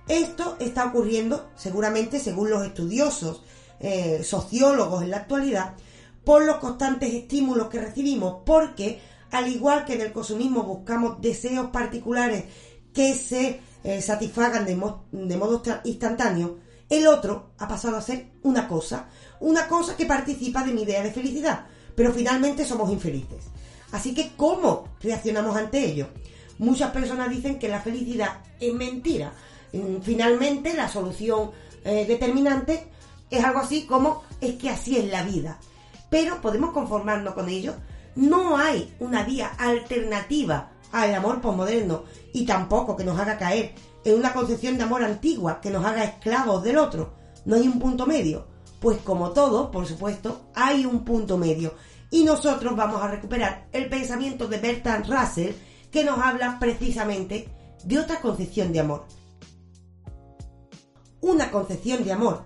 Esto 0.06 0.58
está 0.60 0.84
ocurriendo, 0.84 1.48
seguramente 1.56 2.20
según 2.20 2.50
los 2.50 2.62
estudiosos, 2.62 3.42
eh, 3.80 4.22
sociólogos 4.22 5.02
en 5.02 5.12
la 5.12 5.16
actualidad, 5.16 5.76
por 6.24 6.44
los 6.44 6.56
constantes 6.56 7.14
estímulos 7.14 7.68
que 7.68 7.80
recibimos, 7.80 8.42
porque 8.44 9.00
al 9.30 9.48
igual 9.48 9.86
que 9.86 9.94
en 9.94 10.02
el 10.02 10.12
consumismo 10.12 10.64
buscamos 10.64 11.22
deseos 11.22 11.70
particulares 11.70 12.44
que 12.92 13.14
se 13.14 13.62
eh, 13.82 14.02
satisfagan 14.02 14.66
de, 14.66 14.78
de 15.12 15.36
modo 15.38 15.62
instantáneo, 15.84 16.58
el 16.90 17.06
otro 17.06 17.52
ha 17.56 17.66
pasado 17.66 17.96
a 17.96 18.02
ser 18.02 18.32
una 18.42 18.68
cosa, 18.68 19.08
una 19.40 19.66
cosa 19.68 19.96
que 19.96 20.04
participa 20.04 20.62
de 20.64 20.74
mi 20.74 20.82
idea 20.82 21.02
de 21.02 21.12
felicidad, 21.12 21.64
pero 21.94 22.12
finalmente 22.12 22.66
somos 22.66 22.92
infelices. 22.92 23.46
Así 23.92 24.12
que, 24.12 24.32
¿cómo 24.36 24.88
reaccionamos 25.00 25.56
ante 25.56 25.82
ello? 25.82 26.08
Muchas 26.58 26.90
personas 26.90 27.30
dicen 27.30 27.58
que 27.58 27.68
la 27.68 27.80
felicidad 27.80 28.38
es 28.60 28.72
mentira. 28.72 29.32
Mm, 29.72 30.00
finalmente, 30.02 30.74
la 30.74 30.88
solución 30.88 31.50
eh, 31.84 32.04
determinante 32.06 32.88
es 33.30 33.44
algo 33.44 33.60
así 33.60 33.86
como 33.86 34.22
es 34.40 34.54
que 34.54 34.70
así 34.70 34.96
es 34.96 35.10
la 35.10 35.22
vida. 35.22 35.58
Pero 36.08 36.40
podemos 36.40 36.70
conformarnos 36.70 37.34
con 37.34 37.48
ello. 37.48 37.74
No 38.14 38.56
hay 38.56 38.94
una 39.00 39.24
vía 39.24 39.48
alternativa 39.58 40.70
al 40.92 41.14
amor 41.14 41.40
posmoderno 41.40 42.04
y 42.32 42.46
tampoco 42.46 42.96
que 42.96 43.04
nos 43.04 43.18
haga 43.18 43.36
caer 43.36 43.74
en 44.04 44.14
una 44.14 44.32
concepción 44.32 44.78
de 44.78 44.84
amor 44.84 45.02
antigua 45.02 45.60
que 45.60 45.70
nos 45.70 45.84
haga 45.84 46.04
esclavos 46.04 46.62
del 46.62 46.78
otro. 46.78 47.14
No 47.44 47.56
hay 47.56 47.66
un 47.66 47.78
punto 47.78 48.06
medio. 48.06 48.46
Pues 48.80 48.98
como 48.98 49.30
todo, 49.32 49.70
por 49.70 49.86
supuesto, 49.86 50.48
hay 50.54 50.86
un 50.86 51.04
punto 51.04 51.36
medio. 51.36 51.74
Y 52.10 52.24
nosotros 52.24 52.76
vamos 52.76 53.02
a 53.02 53.08
recuperar 53.08 53.68
el 53.72 53.88
pensamiento 53.88 54.46
de 54.46 54.58
Bertrand 54.58 55.06
Russell 55.10 55.54
que 55.90 56.04
nos 56.04 56.18
habla 56.18 56.58
precisamente 56.58 57.48
de 57.84 57.98
otra 57.98 58.20
concepción 58.20 58.72
de 58.72 58.80
amor. 58.80 59.06
Una 61.20 61.50
concepción 61.50 62.04
de 62.04 62.12
amor 62.12 62.44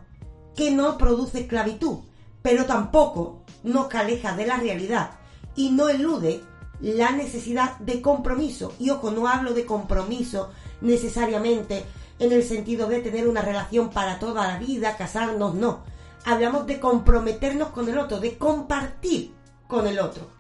que 0.55 0.71
no 0.71 0.99
produce 0.99 1.41
esclavitud, 1.41 2.01
pero 2.43 2.67
tampoco 2.67 3.45
nos 3.63 3.95
aleja 3.95 4.37
de 4.37 4.47
la 4.47 4.57
realidad 4.57 5.13
y 5.57 5.71
no 5.71 5.89
elude 5.89 6.43
la 6.81 7.11
necesidad 7.11 7.79
de 7.79 8.01
compromiso. 8.01 8.73
Y 8.79 8.91
ojo, 8.91 9.11
no 9.11 9.27
hablo 9.29 9.53
de 9.53 9.67
compromiso 9.67 10.51
necesariamente 10.81 11.85
en 12.19 12.33
el 12.33 12.43
sentido 12.43 12.89
de 12.89 13.01
tener 13.01 13.29
una 13.29 13.43
relación 13.43 13.91
para 13.91 14.19
toda 14.19 14.47
la 14.47 14.59
vida, 14.59 14.97
casarnos, 14.97 15.55
no. 15.55 15.81
Hablamos 16.25 16.67
de 16.67 16.81
comprometernos 16.81 17.69
con 17.69 17.89
el 17.89 17.99
otro, 17.99 18.21
de 18.21 18.37
compartir 18.37 19.35
con 19.67 19.87
el 19.87 19.99
otro. 19.99 20.40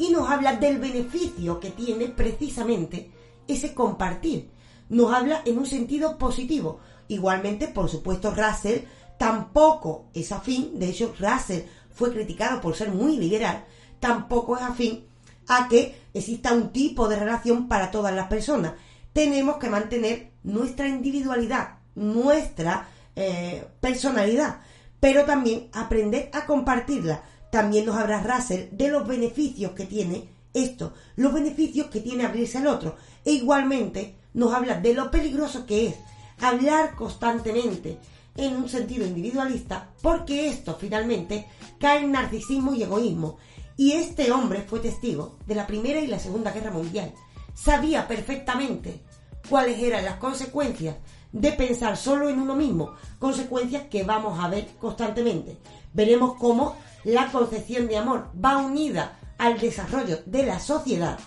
Y 0.00 0.08
nos 0.08 0.30
habla 0.30 0.56
del 0.56 0.78
beneficio 0.78 1.60
que 1.60 1.68
tiene 1.68 2.06
precisamente 2.08 3.10
ese 3.46 3.74
compartir. 3.74 4.50
Nos 4.88 5.12
habla 5.12 5.42
en 5.44 5.58
un 5.58 5.66
sentido 5.66 6.16
positivo. 6.16 6.80
Igualmente, 7.08 7.68
por 7.68 7.90
supuesto, 7.90 8.34
Russell 8.34 8.84
tampoco 9.18 10.06
es 10.14 10.32
afín, 10.32 10.78
de 10.78 10.88
hecho, 10.88 11.14
Russell 11.20 11.64
fue 11.90 12.14
criticado 12.14 12.62
por 12.62 12.74
ser 12.74 12.90
muy 12.90 13.18
liberal, 13.18 13.66
tampoco 13.98 14.56
es 14.56 14.62
afín 14.62 15.04
a 15.48 15.68
que 15.68 16.00
exista 16.14 16.54
un 16.54 16.70
tipo 16.70 17.06
de 17.06 17.16
relación 17.16 17.68
para 17.68 17.90
todas 17.90 18.14
las 18.14 18.28
personas. 18.28 18.72
Tenemos 19.12 19.58
que 19.58 19.68
mantener 19.68 20.30
nuestra 20.44 20.88
individualidad, 20.88 21.80
nuestra 21.94 22.88
eh, 23.14 23.66
personalidad, 23.80 24.60
pero 24.98 25.26
también 25.26 25.68
aprender 25.74 26.30
a 26.32 26.46
compartirla. 26.46 27.22
También 27.50 27.86
nos 27.86 27.96
habla 27.96 28.22
Russell 28.22 28.68
de 28.70 28.88
los 28.88 29.06
beneficios 29.06 29.72
que 29.72 29.84
tiene 29.84 30.28
esto, 30.54 30.92
los 31.16 31.32
beneficios 31.32 31.88
que 31.88 32.00
tiene 32.00 32.24
abrirse 32.24 32.58
al 32.58 32.66
otro. 32.66 32.96
E 33.24 33.32
igualmente 33.32 34.16
nos 34.34 34.52
habla 34.52 34.80
de 34.80 34.94
lo 34.94 35.10
peligroso 35.10 35.66
que 35.66 35.88
es 35.88 35.96
hablar 36.40 36.94
constantemente 36.94 37.98
en 38.36 38.56
un 38.56 38.68
sentido 38.68 39.06
individualista, 39.06 39.90
porque 40.00 40.48
esto 40.48 40.76
finalmente 40.78 41.46
cae 41.78 42.04
en 42.04 42.12
narcisismo 42.12 42.74
y 42.74 42.82
egoísmo. 42.82 43.38
Y 43.76 43.92
este 43.92 44.30
hombre 44.30 44.62
fue 44.62 44.80
testigo 44.80 45.38
de 45.46 45.54
la 45.54 45.66
Primera 45.66 46.00
y 46.00 46.06
la 46.06 46.18
Segunda 46.18 46.52
Guerra 46.52 46.70
Mundial. 46.70 47.12
Sabía 47.54 48.06
perfectamente 48.06 49.00
cuáles 49.48 49.78
eran 49.80 50.04
las 50.04 50.16
consecuencias 50.16 50.96
de 51.32 51.52
pensar 51.52 51.96
solo 51.96 52.28
en 52.28 52.40
uno 52.40 52.56
mismo, 52.56 52.94
consecuencias 53.18 53.84
que 53.84 54.02
vamos 54.02 54.38
a 54.42 54.48
ver 54.48 54.68
constantemente. 54.78 55.58
Veremos 55.92 56.34
cómo 56.38 56.76
la 57.04 57.30
concepción 57.30 57.88
de 57.88 57.96
amor 57.96 58.30
va 58.42 58.58
unida 58.58 59.18
al 59.38 59.58
desarrollo 59.58 60.18
de 60.26 60.44
la 60.44 60.60
sociedad 60.60 61.18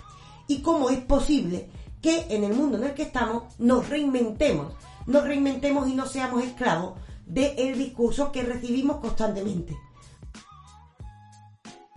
y 0.48 0.62
cómo 0.62 0.90
es 0.90 1.00
posible 1.00 1.70
que 2.02 2.28
en 2.30 2.44
el 2.44 2.54
mundo 2.54 2.78
en 2.78 2.84
el 2.84 2.94
que 2.94 3.04
estamos 3.04 3.44
nos 3.58 3.90
reinventemos, 3.90 4.74
nos 5.08 5.24
reinventemos 5.24 5.88
y 5.88 5.94
no 5.94 6.06
seamos 6.06 6.44
esclavos 6.44 7.00
del 7.26 7.78
discurso 7.78 8.32
que 8.32 8.44
recibimos 8.44 8.98
constantemente. 8.98 9.76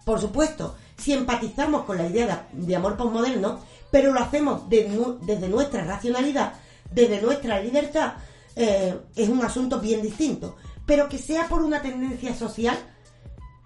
Por 0.04 0.20
supuesto, 0.20 0.76
si 0.96 1.12
empatizamos 1.12 1.84
con 1.84 1.98
la 1.98 2.06
idea 2.06 2.48
de, 2.52 2.76
amor 2.76 2.96
postmoderno, 2.96 3.58
pero 3.90 4.12
lo 4.12 4.20
hacemos 4.20 4.68
desde 4.68 5.48
nuestra 5.48 5.84
racionalidad, 5.84 6.52
desde 6.92 7.20
nuestra 7.20 7.60
libertad, 7.60 8.14
eh, 8.54 8.98
es 9.16 9.28
un 9.28 9.44
asunto 9.44 9.80
bien 9.80 10.02
distinto. 10.02 10.56
Pero 10.86 11.08
que 11.08 11.18
sea 11.18 11.48
por 11.48 11.62
una 11.62 11.82
tendencia 11.82 12.34
social, 12.34 12.78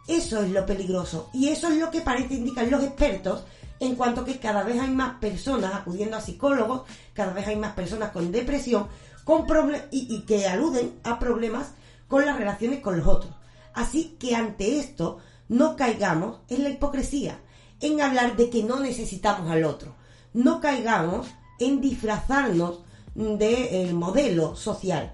eso 0.07 0.43
es 0.43 0.51
lo 0.51 0.67
peligroso. 0.67 1.31
Y 1.33 1.49
eso 1.49 1.69
es 1.69 1.79
lo 1.79 1.91
que 1.91 2.01
parece 2.01 2.35
indicar 2.35 2.67
los 2.69 2.83
expertos 2.83 3.45
en 3.79 3.95
cuanto 3.95 4.25
que 4.25 4.39
cada 4.39 4.63
vez 4.63 4.79
hay 4.81 4.91
más 4.91 5.19
personas 5.19 5.75
acudiendo 5.75 6.17
a 6.17 6.21
psicólogos, 6.21 6.83
cada 7.15 7.33
vez 7.33 7.47
hay 7.47 7.57
más 7.57 7.73
personas 7.73 8.11
con 8.11 8.31
depresión 8.31 8.89
con 9.25 9.47
y, 9.91 10.15
y 10.15 10.23
que 10.23 10.47
aluden 10.47 10.99
a 11.05 11.19
problemas 11.19 11.73
con 12.09 12.27
las 12.27 12.37
relaciones 12.37 12.81
con 12.81 12.99
los 12.99 13.07
otros. 13.07 13.33
Así 13.73 14.17
que 14.19 14.35
ante 14.35 14.81
esto 14.81 15.19
no 15.49 15.77
caigamos 15.77 16.41
en 16.49 16.65
la 16.65 16.71
hipocresía, 16.71 17.39
en 17.81 18.01
hablar 18.01 18.37
de 18.37 18.51
que 18.51 18.63
no 18.63 18.81
necesitamos 18.81 19.51
al 19.51 19.65
otro. 19.65 19.95
No 20.33 20.61
caigamos 20.61 21.29
en 21.59 21.81
disfrazarnos 21.81 22.81
del 23.15 23.95
modelo 23.95 24.57
social. 24.57 25.13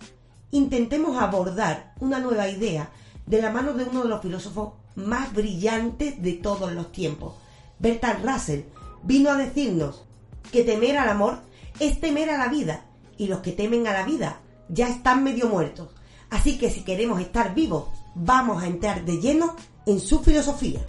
Intentemos 0.51 1.21
abordar 1.21 1.95
una 2.01 2.19
nueva 2.19 2.49
idea 2.49 2.91
de 3.27 3.43
la 3.43 3.51
mano 3.51 3.75
de 3.75 3.85
uno 3.85 4.03
de 4.03 4.09
los 4.09 4.23
filósofos 4.23 4.75
más 4.95 5.33
brillantes 5.35 6.23
de 6.23 6.33
todos 6.35 6.73
los 6.73 6.93
tiempos, 6.93 7.35
Bertrand 7.79 8.25
Russell 8.25 8.63
vino 9.03 9.31
a 9.31 9.37
decirnos 9.37 10.05
que 10.51 10.63
temer 10.63 10.97
al 10.97 11.09
amor 11.09 11.41
es 11.81 12.01
temer 12.01 12.31
a 12.31 12.39
la 12.39 12.49
vida 12.49 12.87
y 13.19 13.27
los 13.27 13.41
que 13.41 13.53
temen 13.53 13.87
a 13.87 13.93
la 13.93 14.05
vida 14.05 14.41
ya 14.69 14.89
están 14.89 15.23
medio 15.23 15.49
muertos. 15.49 15.89
Así 16.31 16.59
que 16.59 16.71
si 16.71 16.83
queremos 16.83 17.21
estar 17.21 17.55
vivos, 17.55 17.89
vamos 18.15 18.63
a 18.63 18.67
entrar 18.67 19.05
de 19.05 19.21
lleno 19.21 19.57
en 19.87 20.01
su 20.01 20.21
filosofía. 20.21 20.81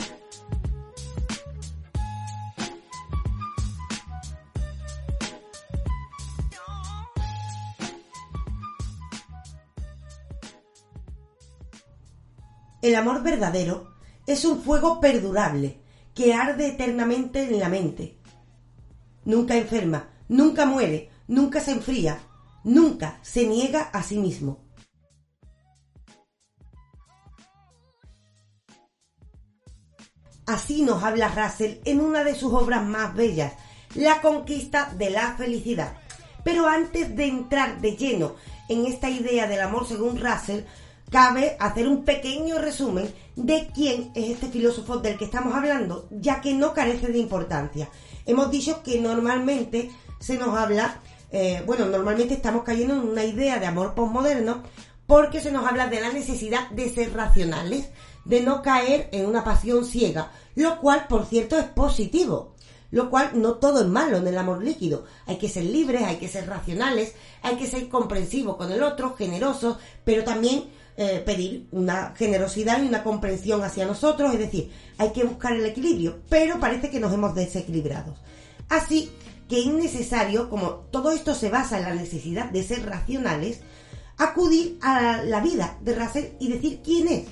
El 12.88 12.95
amor 12.95 13.21
verdadero 13.21 13.95
es 14.26 14.45
un 14.45 14.62
fuego 14.62 15.02
perdurable 15.02 15.82
que 16.15 16.34
arde 16.34 16.69
eternamente 16.69 17.43
en 17.43 17.60
la 17.60 17.67
mente. 17.67 18.17
Nunca 19.26 19.58
enferma, 19.58 20.08
nunca 20.30 20.65
muere, 20.65 21.10
nunca 21.28 21.60
se 21.60 21.71
enfría, 21.71 22.17
nunca 22.63 23.19
se 23.23 23.45
niega 23.45 23.82
a 23.82 24.02
sí 24.04 24.17
mismo. 24.17 24.63
Así 30.45 30.84
nos 30.84 31.04
habla 31.04 31.28
Russell 31.28 31.80
en 31.84 32.00
una 32.00 32.23
de 32.23 32.36
sus 32.36 32.54
obras 32.54 32.86
más 32.86 33.13
bellas, 33.13 33.52
La 33.95 34.21
conquista 34.21 34.93
de 34.97 35.10
la 35.10 35.36
felicidad. 35.36 35.97
Pero 36.45 36.67
antes 36.67 37.13
de 37.17 37.26
entrar 37.26 37.82
de 37.82 37.97
lleno 37.97 38.36
en 38.69 38.86
esta 38.86 39.10
idea 39.10 39.45
del 39.45 39.60
amor 39.60 39.86
según 39.86 40.21
Russell, 40.21 40.62
cabe 41.10 41.56
hacer 41.60 41.88
un 41.88 42.04
pequeño 42.04 42.58
resumen 42.60 43.13
de 43.36 43.70
quién 43.74 44.12
es 44.15 44.32
este 44.32 44.48
filósofo 44.48 44.98
del 44.98 45.17
que 45.17 45.26
estamos 45.26 45.54
hablando, 45.56 46.08
ya 46.12 46.41
que 46.41 46.54
no 46.54 46.74
carece 46.74 47.08
de 47.08 47.20
importancia. 47.20 47.89
Hemos 48.26 48.52
dicho 48.52 48.84
que 48.84 49.00
normalmente 49.00 49.91
se 50.20 50.38
nos 50.38 50.58
habla, 50.58 51.00
eh, 51.32 51.63
bueno, 51.65 51.86
normalmente 51.86 52.34
estamos 52.34 52.63
cayendo 52.63 52.96
en 52.96 53.02
una 53.02 53.24
idea 53.24 53.60
de 53.60 53.67
amor 53.67 53.93
postmoderno 53.93 54.63
porque 55.06 55.39
se 55.39 55.52
nos 55.52 55.65
habla 55.65 55.88
de 55.88 56.02
la 56.02 56.12
necesidad 56.12 56.70
de 56.72 56.89
ser 56.89 57.13
racionales, 57.13 57.89
de 58.26 58.41
no 58.41 58.62
caer 58.62 59.08
en 59.13 59.26
una 59.26 59.46
pasión 59.46 59.86
ciega, 59.86 60.32
lo 60.56 60.82
cual, 60.82 61.08
por 61.08 61.26
cierto, 61.26 61.58
es 61.58 61.65
positivo. 61.65 62.56
Lo 62.89 63.10
cual 63.10 63.32
no 63.34 63.56
todo 63.56 63.82
es 63.82 63.88
malo 63.88 64.15
en 64.15 64.28
el 64.28 64.38
amor 64.38 64.63
líquido. 64.63 65.04
Hay 65.26 65.38
que 65.38 65.50
ser 65.50 65.65
libres, 65.65 66.04
hay 66.04 66.17
que 66.17 66.30
ser 66.30 66.48
racionales, 66.48 67.15
hay 67.41 67.58
que 67.58 67.67
ser 67.67 67.89
comprensivos 67.89 68.56
con 68.56 68.72
el 68.72 68.82
otro, 68.82 69.13
generosos, 69.17 69.78
pero 70.06 70.24
también 70.24 70.70
eh, 71.00 71.22
pedir 71.24 71.68
una 71.72 72.16
generosidad 72.18 72.82
y 72.82 72.88
una 72.88 73.04
comprensión 73.04 73.64
hacia 73.64 73.86
nosotros, 73.86 74.34
es 74.34 74.40
decir, 74.40 74.72
hay 74.98 75.12
que 75.12 75.26
buscar 75.26 75.54
el 75.54 75.64
equilibrio, 75.64 76.22
pero 76.28 76.60
parece 76.60 76.90
que 76.90 77.00
nos 77.00 77.14
hemos 77.14 77.36
desequilibrado. 77.36 78.16
Así 78.68 79.12
que 79.48 79.60
es 79.60 79.68
necesario, 79.68 80.50
como 80.50 80.72
todo 80.90 81.12
esto 81.12 81.36
se 81.36 81.52
basa 81.52 81.78
en 81.78 81.84
la 81.84 81.94
necesidad 81.94 82.50
de 82.50 82.64
ser 82.64 82.84
racionales, 82.84 83.62
acudir 84.18 84.80
a 84.82 85.22
la 85.22 85.40
vida 85.40 85.78
de 85.82 85.94
Russell 85.94 86.26
y 86.40 86.52
decir 86.52 86.82
quién 86.84 87.08
es. 87.10 87.28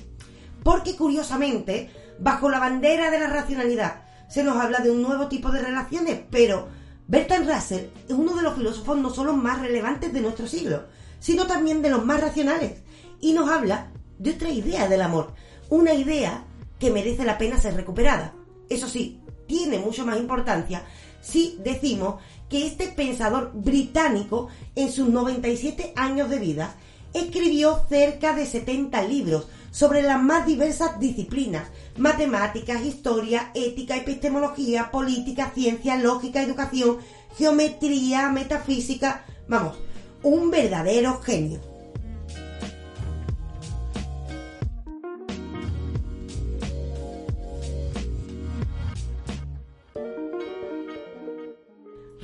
Porque 0.62 0.94
curiosamente, 0.94 1.90
bajo 2.20 2.48
la 2.48 2.60
bandera 2.60 3.10
de 3.10 3.18
la 3.18 3.26
racionalidad, 3.26 4.04
se 4.28 4.44
nos 4.44 4.58
habla 4.58 4.78
de 4.78 4.92
un 4.92 5.02
nuevo 5.02 5.26
tipo 5.26 5.50
de 5.50 5.62
relaciones, 5.62 6.20
pero 6.30 6.68
Bertrand 7.08 7.50
Russell 7.50 7.86
es 8.08 8.14
uno 8.14 8.36
de 8.36 8.42
los 8.42 8.54
filósofos 8.54 8.96
no 8.96 9.10
solo 9.10 9.32
más 9.32 9.60
relevantes 9.60 10.12
de 10.12 10.20
nuestro 10.20 10.46
siglo, 10.46 10.84
sino 11.18 11.48
también 11.48 11.82
de 11.82 11.90
los 11.90 12.04
más 12.04 12.20
racionales 12.20 12.85
y 13.20 13.32
nos 13.32 13.48
habla 13.48 13.90
de 14.18 14.30
otra 14.32 14.50
idea 14.50 14.88
del 14.88 15.02
amor, 15.02 15.34
una 15.68 15.94
idea 15.94 16.44
que 16.78 16.90
merece 16.90 17.24
la 17.24 17.38
pena 17.38 17.58
ser 17.58 17.74
recuperada. 17.74 18.34
Eso 18.68 18.88
sí, 18.88 19.20
tiene 19.46 19.78
mucho 19.78 20.04
más 20.04 20.18
importancia 20.18 20.82
si 21.20 21.58
decimos 21.62 22.16
que 22.48 22.66
este 22.66 22.88
pensador 22.88 23.50
británico 23.54 24.48
en 24.74 24.92
sus 24.92 25.08
97 25.08 25.92
años 25.96 26.30
de 26.30 26.38
vida 26.38 26.76
escribió 27.12 27.84
cerca 27.88 28.34
de 28.34 28.46
70 28.46 29.02
libros 29.02 29.48
sobre 29.70 30.02
las 30.02 30.22
más 30.22 30.46
diversas 30.46 30.98
disciplinas, 31.00 31.68
matemáticas, 31.96 32.84
historia, 32.84 33.50
ética, 33.54 33.96
epistemología, 33.96 34.90
política, 34.90 35.50
ciencia, 35.54 35.96
lógica, 35.96 36.42
educación, 36.42 36.98
geometría, 37.36 38.30
metafísica, 38.30 39.24
vamos, 39.48 39.76
un 40.22 40.50
verdadero 40.50 41.20
genio. 41.20 41.75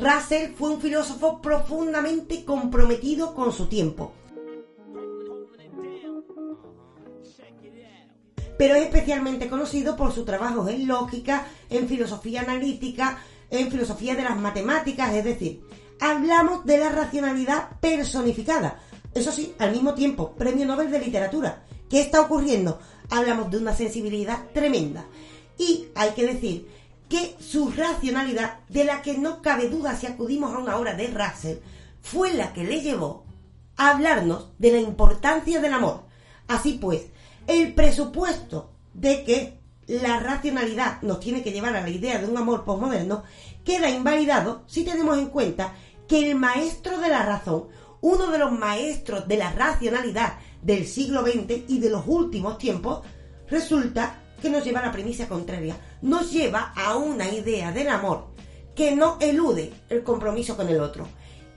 Russell 0.02 0.52
fue 0.54 0.70
un 0.70 0.80
filósofo 0.80 1.40
profundamente 1.40 2.44
comprometido 2.44 3.34
con 3.34 3.52
su 3.52 3.66
tiempo. 3.66 4.12
Pero 8.58 8.74
es 8.74 8.84
especialmente 8.84 9.48
conocido 9.48 9.96
por 9.96 10.12
sus 10.12 10.24
trabajos 10.24 10.68
en 10.70 10.88
lógica, 10.88 11.46
en 11.70 11.88
filosofía 11.88 12.42
analítica, 12.42 13.18
en 13.50 13.70
filosofía 13.70 14.14
de 14.14 14.22
las 14.22 14.36
matemáticas, 14.36 15.14
es 15.14 15.24
decir, 15.24 15.62
hablamos 16.00 16.64
de 16.64 16.78
la 16.78 16.88
racionalidad 16.88 17.80
personificada. 17.80 18.80
Eso 19.14 19.30
sí, 19.30 19.54
al 19.58 19.72
mismo 19.72 19.94
tiempo, 19.94 20.34
Premio 20.34 20.66
Nobel 20.66 20.90
de 20.90 20.98
Literatura. 20.98 21.64
¿Qué 21.88 22.00
está 22.00 22.22
ocurriendo? 22.22 22.80
Hablamos 23.10 23.50
de 23.50 23.58
una 23.58 23.74
sensibilidad 23.74 24.50
tremenda. 24.52 25.06
Y 25.58 25.86
hay 25.94 26.10
que 26.10 26.26
decir 26.26 26.66
que 27.12 27.36
su 27.38 27.70
racionalidad, 27.70 28.60
de 28.70 28.84
la 28.84 29.02
que 29.02 29.18
no 29.18 29.42
cabe 29.42 29.68
duda 29.68 29.94
si 29.94 30.06
acudimos 30.06 30.54
a 30.54 30.58
una 30.58 30.78
obra 30.78 30.94
de 30.94 31.08
Russell, 31.08 31.58
fue 32.00 32.32
la 32.32 32.54
que 32.54 32.64
le 32.64 32.80
llevó 32.80 33.26
a 33.76 33.90
hablarnos 33.90 34.48
de 34.58 34.72
la 34.72 34.78
importancia 34.78 35.60
del 35.60 35.74
amor. 35.74 36.04
Así 36.48 36.78
pues, 36.80 37.02
el 37.46 37.74
presupuesto 37.74 38.70
de 38.94 39.24
que 39.24 39.58
la 39.88 40.20
racionalidad 40.20 41.02
nos 41.02 41.20
tiene 41.20 41.42
que 41.42 41.52
llevar 41.52 41.76
a 41.76 41.82
la 41.82 41.90
idea 41.90 42.18
de 42.18 42.26
un 42.26 42.38
amor 42.38 42.64
posmoderno 42.64 43.24
queda 43.62 43.90
invalidado 43.90 44.62
si 44.66 44.82
tenemos 44.82 45.18
en 45.18 45.26
cuenta 45.26 45.74
que 46.08 46.30
el 46.30 46.38
maestro 46.38 46.96
de 46.96 47.10
la 47.10 47.26
razón, 47.26 47.68
uno 48.00 48.28
de 48.28 48.38
los 48.38 48.52
maestros 48.52 49.28
de 49.28 49.36
la 49.36 49.52
racionalidad 49.52 50.38
del 50.62 50.86
siglo 50.86 51.26
XX 51.26 51.68
y 51.68 51.78
de 51.78 51.90
los 51.90 52.04
últimos 52.06 52.56
tiempos, 52.56 53.02
resulta 53.50 54.21
que 54.42 54.50
nos 54.50 54.64
lleva 54.64 54.80
a 54.80 54.86
la 54.86 54.92
premisa 54.92 55.28
contraria, 55.28 55.76
nos 56.02 56.32
lleva 56.32 56.72
a 56.76 56.96
una 56.96 57.30
idea 57.30 57.70
del 57.70 57.88
amor 57.88 58.26
que 58.74 58.96
no 58.96 59.16
elude 59.20 59.72
el 59.88 60.02
compromiso 60.02 60.56
con 60.56 60.68
el 60.68 60.80
otro. 60.80 61.06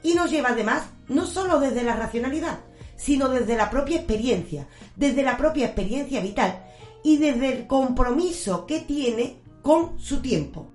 Y 0.03 0.13
nos 0.13 0.29
lleva 0.29 0.49
además 0.49 0.83
no 1.07 1.25
solo 1.25 1.59
desde 1.59 1.83
la 1.83 1.95
racionalidad, 1.95 2.59
sino 2.95 3.27
desde 3.29 3.57
la 3.57 3.71
propia 3.71 3.97
experiencia, 3.97 4.67
desde 4.95 5.23
la 5.23 5.35
propia 5.35 5.65
experiencia 5.65 6.21
vital 6.21 6.63
y 7.03 7.17
desde 7.17 7.53
el 7.53 7.67
compromiso 7.67 8.65
que 8.67 8.81
tiene 8.81 9.41
con 9.63 9.99
su 9.99 10.21
tiempo. 10.21 10.71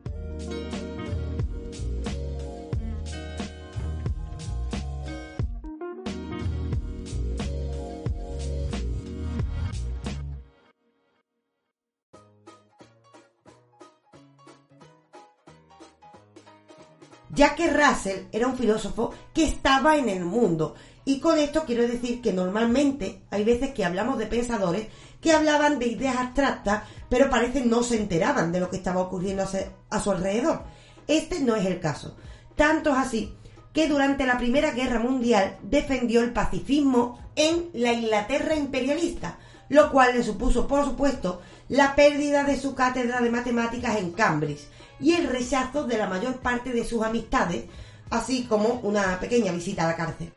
Ya 17.33 17.55
que 17.55 17.71
Russell 17.71 18.27
era 18.33 18.47
un 18.47 18.57
filósofo 18.57 19.13
que 19.33 19.45
estaba 19.45 19.97
en 19.97 20.09
el 20.09 20.25
mundo. 20.25 20.75
Y 21.05 21.21
con 21.21 21.39
esto 21.39 21.65
quiero 21.65 21.87
decir 21.87 22.21
que 22.21 22.33
normalmente 22.33 23.23
hay 23.31 23.45
veces 23.45 23.73
que 23.73 23.85
hablamos 23.85 24.19
de 24.19 24.27
pensadores 24.27 24.87
que 25.21 25.33
hablaban 25.33 25.79
de 25.79 25.87
ideas 25.87 26.17
abstractas, 26.17 26.85
pero 27.09 27.31
parece 27.31 27.65
no 27.65 27.83
se 27.83 27.97
enteraban 27.97 28.53
de 28.53 28.61
lo 28.61 28.71
que 28.71 28.77
estaba 28.77 29.01
ocurriendo 29.01 29.45
a 29.91 30.01
su 30.01 30.11
alrededor. 30.11 30.63
Este 31.07 31.41
no 31.41 31.57
es 31.57 31.67
el 31.67 31.81
caso. 31.81 32.17
Tanto 32.57 32.91
es 32.91 32.97
así 32.97 33.35
que 33.73 33.89
durante 33.89 34.27
la 34.27 34.39
Primera 34.39 34.73
Guerra 34.73 34.99
Mundial 34.99 35.59
defendió 35.63 36.23
el 36.23 36.33
pacifismo 36.33 37.19
en 37.37 37.71
la 37.75 37.93
Inglaterra 37.93 38.55
imperialista, 38.57 39.39
lo 39.69 39.91
cual 39.91 40.17
le 40.17 40.23
supuso, 40.23 40.67
por 40.67 40.85
supuesto, 40.85 41.41
la 41.69 41.95
pérdida 41.95 42.45
de 42.45 42.59
su 42.59 42.75
cátedra 42.75 43.21
de 43.21 43.31
matemáticas 43.31 43.97
en 43.99 44.11
Cambridge 44.13 44.67
y 45.01 45.13
el 45.13 45.29
rechazo 45.29 45.85
de 45.85 45.99
la 45.99 46.09
mayor 46.09 46.37
parte 46.37 46.73
de 46.73 46.85
sus 46.85 47.03
amistades, 47.03 47.65
así 48.11 48.45
como 48.45 48.81
una 48.83 49.19
pequeña 49.19 49.53
visita 49.53 49.85
a 49.85 49.89
la 49.89 49.97
cárcel. 49.97 50.33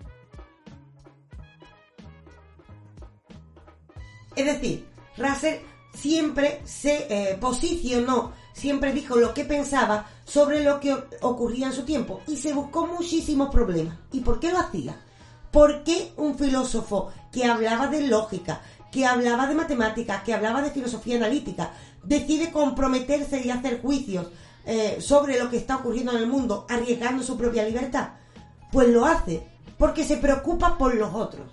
Es 4.35 4.45
decir, 4.45 4.87
Russell 5.17 5.59
siempre 5.93 6.61
se 6.65 7.07
eh, 7.09 7.37
posicionó, 7.39 8.33
siempre 8.53 8.93
dijo 8.93 9.15
lo 9.15 9.33
que 9.33 9.45
pensaba 9.45 10.07
sobre 10.25 10.63
lo 10.63 10.79
que 10.79 10.95
ocurría 11.21 11.67
en 11.67 11.73
su 11.73 11.83
tiempo 11.83 12.21
y 12.27 12.37
se 12.37 12.53
buscó 12.53 12.87
muchísimos 12.87 13.49
problemas. 13.49 13.97
¿Y 14.11 14.21
por 14.21 14.39
qué 14.39 14.51
lo 14.51 14.59
hacía? 14.59 14.95
¿Por 15.51 15.83
qué 15.83 16.13
un 16.17 16.35
filósofo 16.35 17.11
que 17.31 17.45
hablaba 17.45 17.87
de 17.87 18.07
lógica, 18.07 18.61
que 18.91 19.05
hablaba 19.05 19.45
de 19.45 19.55
matemáticas, 19.55 20.23
que 20.23 20.33
hablaba 20.33 20.61
de 20.63 20.71
filosofía 20.71 21.17
analítica, 21.17 21.71
decide 22.03 22.51
comprometerse 22.51 23.45
y 23.45 23.51
hacer 23.51 23.81
juicios 23.81 24.27
eh, 24.65 24.97
sobre 24.99 25.39
lo 25.39 25.49
que 25.49 25.57
está 25.57 25.77
ocurriendo 25.77 26.11
en 26.11 26.19
el 26.19 26.27
mundo, 26.27 26.65
arriesgando 26.69 27.23
su 27.23 27.37
propia 27.37 27.65
libertad? 27.65 28.09
Pues 28.71 28.89
lo 28.89 29.05
hace 29.05 29.47
porque 29.77 30.03
se 30.03 30.17
preocupa 30.17 30.77
por 30.77 30.95
los 30.95 31.13
otros. 31.13 31.47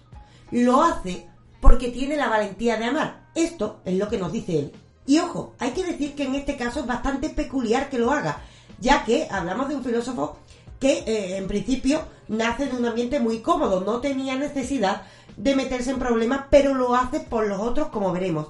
Lo 0.51 0.83
hace 0.83 1.27
porque 1.61 1.89
tiene 1.89 2.17
la 2.17 2.29
valentía 2.29 2.77
de 2.77 2.87
amar. 2.87 3.29
Esto 3.35 3.81
es 3.85 3.95
lo 3.95 4.09
que 4.09 4.19
nos 4.19 4.33
dice 4.33 4.59
él. 4.59 4.73
Y 5.07 5.19
ojo, 5.19 5.55
hay 5.59 5.71
que 5.71 5.85
decir 5.85 6.15
que 6.15 6.25
en 6.25 6.35
este 6.35 6.57
caso 6.57 6.81
es 6.81 6.87
bastante 6.87 7.31
peculiar 7.31 7.91
que 7.91 7.99
lo 7.99 8.11
haga, 8.13 8.41
ya 8.79 9.05
que 9.05 9.27
hablamos 9.31 9.69
de 9.69 9.77
un 9.77 9.85
filósofo 9.85 10.39
que 10.79 11.05
eh, 11.07 11.37
en 11.37 11.47
principio 11.47 12.03
nace 12.29 12.67
de 12.67 12.77
un 12.77 12.87
ambiente 12.87 13.21
muy 13.21 13.41
cómodo, 13.41 13.81
no 13.81 14.01
tenía 14.01 14.37
necesidad 14.37 15.03
de 15.37 15.55
meterse 15.55 15.91
en 15.91 15.99
problemas, 15.99 16.45
pero 16.51 16.75
lo 16.75 16.95
hace 16.95 17.21
por 17.21 17.47
los 17.47 17.61
otros 17.61 17.89
como 17.89 18.13
veremos. 18.13 18.49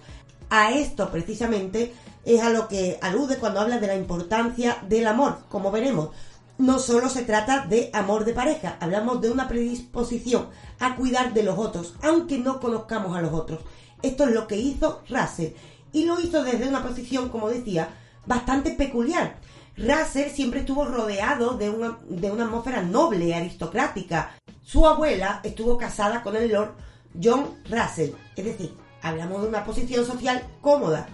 A 0.49 0.73
esto 0.73 1.11
precisamente 1.11 1.95
es 2.25 2.41
a 2.43 2.51
lo 2.51 2.69
que 2.69 2.99
alude 3.03 3.39
cuando 3.39 3.61
habla 3.61 3.79
de 3.79 3.87
la 3.87 3.97
importancia 3.97 4.79
del 4.89 5.07
amor, 5.07 5.39
como 5.49 5.71
veremos. 5.71 6.11
No 6.59 6.79
solo 6.79 7.09
se 7.09 7.23
trata 7.23 7.67
de 7.67 7.91
amor 7.95 8.25
de 8.25 8.35
pareja, 8.35 8.77
hablamos 8.81 9.21
de 9.23 9.31
una 9.31 9.49
predisposición 9.49 10.49
a 10.79 10.95
cuidar 10.95 11.33
de 11.33 11.43
los 11.43 11.59
otros, 11.59 11.95
aunque 12.03 12.39
no 12.39 12.61
conozcamos 12.61 13.17
a 13.17 13.23
los 13.23 13.33
otros. 13.33 13.61
Esto 14.03 14.25
es 14.25 14.33
lo 14.33 14.47
que 14.47 14.57
hizo 14.57 15.03
Russell 15.09 15.53
y 15.93 16.05
lo 16.05 16.21
hizo 16.21 16.45
desde 16.45 16.69
una 16.69 16.83
posición, 16.83 17.31
como 17.31 17.49
decía, 17.49 17.89
bastante 18.27 18.73
peculiar. 18.73 19.37
Russell 19.77 20.31
siempre 20.31 20.61
estuvo 20.61 20.85
rodeado 20.85 21.57
de 21.57 21.71
una, 21.71 21.99
de 22.09 22.31
una 22.31 22.45
atmósfera 22.45 22.83
noble, 22.83 23.35
aristocrática. 23.35 24.33
Su 24.63 24.87
abuela 24.87 25.41
estuvo 25.43 25.79
casada 25.79 26.23
con 26.23 26.37
el 26.37 26.53
Lord 26.53 26.75
John 27.23 27.55
Russell, 27.69 28.11
es 28.37 28.45
decir, 28.45 28.75
hablamos 29.03 29.43
de 29.43 29.49
una 29.49 29.65
posición 29.65 30.05
social 30.05 30.47
cómoda, 30.61 31.09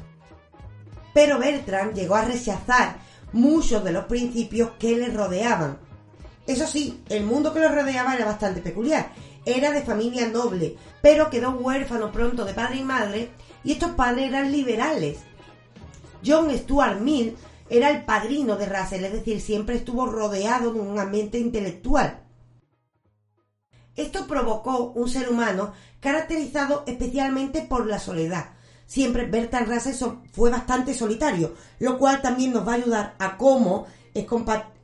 pero 1.17 1.39
Bertrand 1.39 1.95
llegó 1.95 2.15
a 2.15 2.27
rechazar 2.27 2.99
muchos 3.33 3.83
de 3.83 3.91
los 3.91 4.05
principios 4.05 4.73
que 4.79 4.99
le 4.99 5.09
rodeaban. 5.09 5.79
Eso 6.47 6.67
sí, 6.67 7.03
el 7.09 7.25
mundo 7.25 7.55
que 7.55 7.61
lo 7.61 7.71
rodeaba 7.71 8.15
era 8.15 8.27
bastante 8.27 8.61
peculiar. 8.61 9.13
Era 9.47 9.71
de 9.71 9.81
familia 9.81 10.29
noble, 10.29 10.77
pero 11.01 11.31
quedó 11.31 11.53
huérfano 11.53 12.13
pronto 12.13 12.45
de 12.45 12.53
padre 12.53 12.81
y 12.81 12.85
madre, 12.85 13.31
y 13.65 13.73
estos 13.73 13.93
padres 13.93 14.29
eran 14.29 14.53
liberales. 14.53 15.21
John 16.23 16.55
Stuart 16.55 17.01
Mill 17.01 17.35
era 17.71 17.89
el 17.89 18.05
padrino 18.05 18.57
de 18.57 18.67
Russell, 18.67 19.07
es 19.07 19.13
decir, 19.13 19.41
siempre 19.41 19.77
estuvo 19.77 20.05
rodeado 20.05 20.71
de 20.75 20.81
un 20.81 20.99
ambiente 20.99 21.39
intelectual. 21.39 22.25
Esto 23.95 24.27
provocó 24.27 24.93
un 24.95 25.09
ser 25.09 25.31
humano 25.31 25.73
caracterizado 25.99 26.85
especialmente 26.87 27.63
por 27.63 27.87
la 27.87 27.99
soledad, 27.99 28.56
siempre 28.87 29.27
Bertrand 29.27 29.69
Russell 29.69 29.95
fue 30.33 30.51
bastante 30.51 30.95
solitario, 30.95 31.55
lo 31.79 31.99
cual 31.99 32.23
también 32.23 32.53
nos 32.53 32.67
va 32.67 32.73
a 32.73 32.77
ayudar 32.77 33.15
a 33.19 33.37
cómo 33.37 33.87
es 34.15 34.27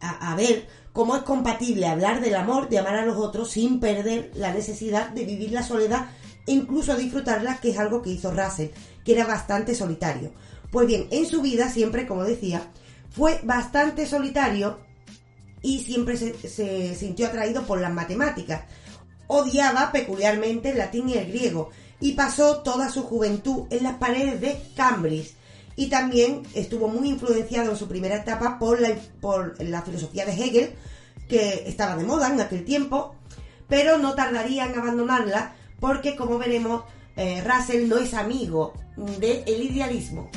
a, 0.00 0.34
ver 0.36 0.66
cómo 0.92 1.16
es 1.16 1.22
compatible 1.22 1.86
hablar 1.86 2.20
del 2.20 2.34
amor, 2.34 2.68
de 2.68 2.78
amar 2.78 2.96
a 2.96 3.06
los 3.06 3.16
otros 3.16 3.50
sin 3.50 3.80
perder 3.80 4.30
la 4.34 4.52
necesidad 4.52 5.08
de 5.10 5.24
vivir 5.24 5.52
la 5.52 5.62
soledad 5.62 6.10
e 6.46 6.52
incluso 6.52 6.96
disfrutarla, 6.96 7.58
que 7.60 7.70
es 7.70 7.78
algo 7.78 8.02
que 8.02 8.10
hizo 8.10 8.30
Russell, 8.30 8.70
que 9.04 9.12
era 9.12 9.26
bastante 9.26 9.74
solitario. 9.74 10.32
Pues 10.70 10.86
bien, 10.86 11.06
en 11.10 11.26
su 11.26 11.40
vida 11.40 11.70
siempre, 11.70 12.06
como 12.06 12.24
decía, 12.24 12.70
fue 13.10 13.40
bastante 13.44 14.06
solitario 14.06 14.80
y 15.62 15.80
siempre 15.80 16.16
se, 16.16 16.34
se 16.48 16.94
sintió 16.94 17.28
atraído 17.28 17.62
por 17.62 17.80
las 17.80 17.92
matemáticas. 17.92 18.64
Odiaba 19.28 19.92
peculiarmente 19.92 20.70
el 20.70 20.78
latín 20.78 21.08
y 21.08 21.14
el 21.14 21.28
griego, 21.28 21.70
y 22.02 22.12
pasó 22.12 22.62
toda 22.62 22.90
su 22.90 23.04
juventud 23.04 23.68
en 23.70 23.84
las 23.84 23.94
paredes 23.94 24.40
de 24.40 24.60
Cambridge. 24.74 25.36
Y 25.76 25.86
también 25.86 26.42
estuvo 26.52 26.88
muy 26.88 27.08
influenciado 27.08 27.70
en 27.70 27.76
su 27.76 27.86
primera 27.86 28.16
etapa 28.16 28.58
por 28.58 28.80
la, 28.80 29.82
filosofía 29.82 30.26
de 30.26 30.32
Hegel, 30.32 30.74
que 31.28 31.62
estaba 31.66 31.96
de 31.96 32.04
moda 32.04 32.26
en 32.26 32.40
aquel 32.40 32.64
tiempo, 32.64 33.14
pero 33.68 33.98
no 33.98 34.14
tardaría 34.14 34.66
en 34.66 34.76
abandonarla 34.76 35.54
porque 35.78 36.16
como 36.16 36.38
veremos, 36.38 36.82
eh, 37.16 37.42
Russell 37.46 37.88
no 37.88 37.98
es 37.98 38.14
amigo 38.14 38.74
del 38.96 39.62
idealismo. 39.62 40.28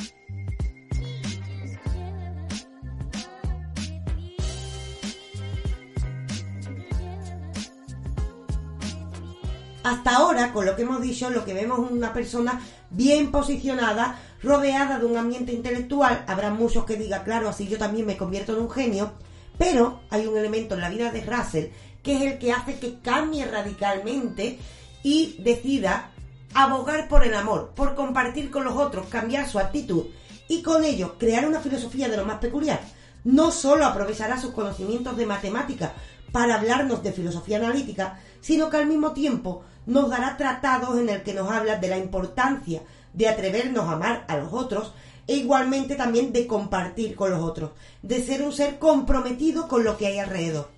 Hasta 9.86 10.16
ahora, 10.16 10.52
con 10.52 10.66
lo 10.66 10.74
que 10.74 10.82
hemos 10.82 11.00
dicho, 11.00 11.30
lo 11.30 11.44
que 11.44 11.54
vemos 11.54 11.78
es 11.78 11.92
una 11.92 12.12
persona 12.12 12.60
bien 12.90 13.30
posicionada, 13.30 14.18
rodeada 14.42 14.98
de 14.98 15.06
un 15.06 15.16
ambiente 15.16 15.52
intelectual. 15.52 16.24
Habrá 16.26 16.50
muchos 16.50 16.84
que 16.84 16.96
digan, 16.96 17.22
claro, 17.22 17.48
así 17.48 17.68
yo 17.68 17.78
también 17.78 18.04
me 18.04 18.16
convierto 18.16 18.52
en 18.52 18.62
un 18.62 18.68
genio. 18.70 19.12
Pero 19.56 20.00
hay 20.10 20.26
un 20.26 20.36
elemento 20.36 20.74
en 20.74 20.80
la 20.80 20.88
vida 20.88 21.12
de 21.12 21.24
Russell 21.24 21.66
que 22.02 22.16
es 22.16 22.22
el 22.22 22.38
que 22.38 22.50
hace 22.50 22.80
que 22.80 22.98
cambie 22.98 23.44
radicalmente 23.46 24.58
y 25.04 25.36
decida 25.38 26.10
abogar 26.52 27.06
por 27.06 27.24
el 27.24 27.34
amor, 27.34 27.70
por 27.76 27.94
compartir 27.94 28.50
con 28.50 28.64
los 28.64 28.74
otros, 28.74 29.06
cambiar 29.06 29.48
su 29.48 29.60
actitud 29.60 30.06
y 30.48 30.62
con 30.62 30.82
ello 30.82 31.16
crear 31.16 31.46
una 31.46 31.60
filosofía 31.60 32.08
de 32.08 32.16
lo 32.16 32.24
más 32.24 32.38
peculiar. 32.38 32.80
No 33.22 33.52
solo 33.52 33.86
aprovechará 33.86 34.36
sus 34.40 34.50
conocimientos 34.50 35.16
de 35.16 35.26
matemática 35.26 35.94
para 36.32 36.56
hablarnos 36.56 37.04
de 37.04 37.12
filosofía 37.12 37.58
analítica, 37.58 38.18
sino 38.40 38.68
que 38.68 38.76
al 38.76 38.86
mismo 38.86 39.12
tiempo 39.12 39.64
nos 39.86 40.10
dará 40.10 40.36
tratados 40.36 40.98
en 40.98 41.08
el 41.08 41.22
que 41.22 41.34
nos 41.34 41.50
habla 41.50 41.76
de 41.76 41.88
la 41.88 41.98
importancia 41.98 42.82
de 43.12 43.28
atrevernos 43.28 43.84
a 43.84 43.92
amar 43.92 44.24
a 44.28 44.36
los 44.36 44.52
otros 44.52 44.92
e 45.26 45.36
igualmente 45.36 45.96
también 45.96 46.32
de 46.32 46.46
compartir 46.46 47.16
con 47.16 47.30
los 47.30 47.42
otros, 47.42 47.70
de 48.02 48.22
ser 48.22 48.42
un 48.42 48.52
ser 48.52 48.78
comprometido 48.78 49.66
con 49.68 49.84
lo 49.84 49.96
que 49.96 50.06
hay 50.06 50.18
alrededor. 50.18 50.68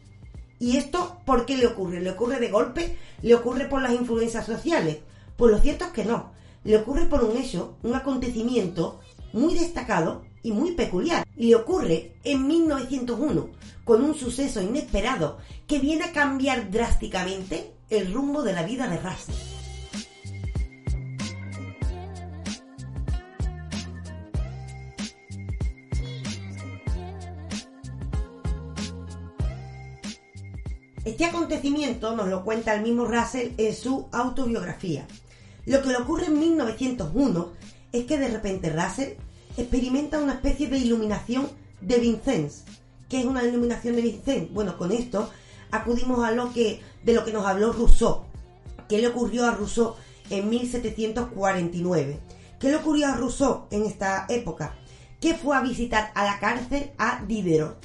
¿Y 0.58 0.76
esto 0.76 1.20
por 1.24 1.46
qué 1.46 1.56
le 1.56 1.66
ocurre? 1.66 2.00
¿Le 2.00 2.10
ocurre 2.10 2.40
de 2.40 2.48
golpe? 2.48 2.96
¿Le 3.22 3.34
ocurre 3.34 3.66
por 3.66 3.82
las 3.82 3.92
influencias 3.92 4.46
sociales? 4.46 4.98
Pues 5.36 5.52
lo 5.52 5.60
cierto 5.60 5.84
es 5.84 5.90
que 5.92 6.04
no. 6.04 6.32
Le 6.64 6.76
ocurre 6.76 7.06
por 7.06 7.22
un 7.22 7.36
hecho, 7.36 7.76
un 7.82 7.94
acontecimiento 7.94 9.00
muy 9.32 9.54
destacado 9.54 10.22
y 10.42 10.52
muy 10.52 10.72
peculiar. 10.72 11.24
Le 11.36 11.54
ocurre 11.54 12.16
en 12.24 12.46
1901, 12.46 13.50
con 13.84 14.02
un 14.02 14.14
suceso 14.14 14.60
inesperado 14.60 15.38
que 15.66 15.78
viene 15.78 16.04
a 16.04 16.12
cambiar 16.12 16.70
drásticamente 16.70 17.77
el 17.90 18.12
rumbo 18.12 18.42
de 18.42 18.52
la 18.52 18.62
vida 18.62 18.88
de 18.88 18.98
Russell. 18.98 19.34
Este 31.04 31.24
acontecimiento 31.24 32.14
nos 32.14 32.28
lo 32.28 32.44
cuenta 32.44 32.74
el 32.74 32.82
mismo 32.82 33.06
Russell 33.06 33.52
en 33.56 33.74
su 33.74 34.08
autobiografía. 34.12 35.06
Lo 35.64 35.82
que 35.82 35.88
le 35.88 35.96
ocurre 35.96 36.26
en 36.26 36.38
1901 36.38 37.52
es 37.92 38.04
que 38.04 38.18
de 38.18 38.28
repente 38.28 38.70
Russell 38.70 39.14
experimenta 39.56 40.20
una 40.20 40.34
especie 40.34 40.68
de 40.68 40.78
iluminación 40.78 41.48
de 41.80 41.98
Vincennes. 41.98 42.64
¿Qué 43.08 43.20
es 43.20 43.24
una 43.24 43.42
iluminación 43.42 43.96
de 43.96 44.02
Vincennes? 44.02 44.52
Bueno, 44.52 44.76
con 44.76 44.92
esto 44.92 45.30
acudimos 45.70 46.22
a 46.24 46.30
lo 46.30 46.52
que 46.52 46.80
de 47.02 47.12
lo 47.12 47.24
que 47.24 47.32
nos 47.32 47.46
habló 47.46 47.72
Rousseau. 47.72 48.24
¿Qué 48.88 48.98
le 48.98 49.08
ocurrió 49.08 49.46
a 49.46 49.52
Rousseau 49.52 49.96
en 50.30 50.48
1749? 50.48 52.20
¿Qué 52.58 52.68
le 52.70 52.76
ocurrió 52.76 53.08
a 53.08 53.14
Rousseau 53.14 53.66
en 53.70 53.84
esta 53.84 54.26
época? 54.28 54.74
Que 55.20 55.34
fue 55.34 55.56
a 55.56 55.60
visitar 55.60 56.10
a 56.14 56.24
la 56.24 56.38
cárcel 56.38 56.90
a 56.98 57.22
Diderot. 57.26 57.78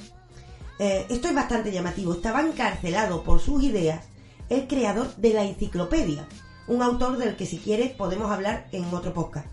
Eh, 0.78 1.06
esto 1.08 1.28
es 1.28 1.34
bastante 1.34 1.70
llamativo. 1.70 2.12
Estaba 2.12 2.42
encarcelado 2.42 3.22
por 3.22 3.40
sus 3.40 3.62
ideas 3.62 4.04
el 4.48 4.66
creador 4.66 5.14
de 5.16 5.32
la 5.32 5.44
enciclopedia, 5.44 6.28
un 6.66 6.82
autor 6.82 7.16
del 7.16 7.36
que 7.36 7.46
si 7.46 7.58
quieres 7.58 7.92
podemos 7.92 8.30
hablar 8.30 8.68
en 8.72 8.84
otro 8.92 9.12
podcast. 9.12 9.46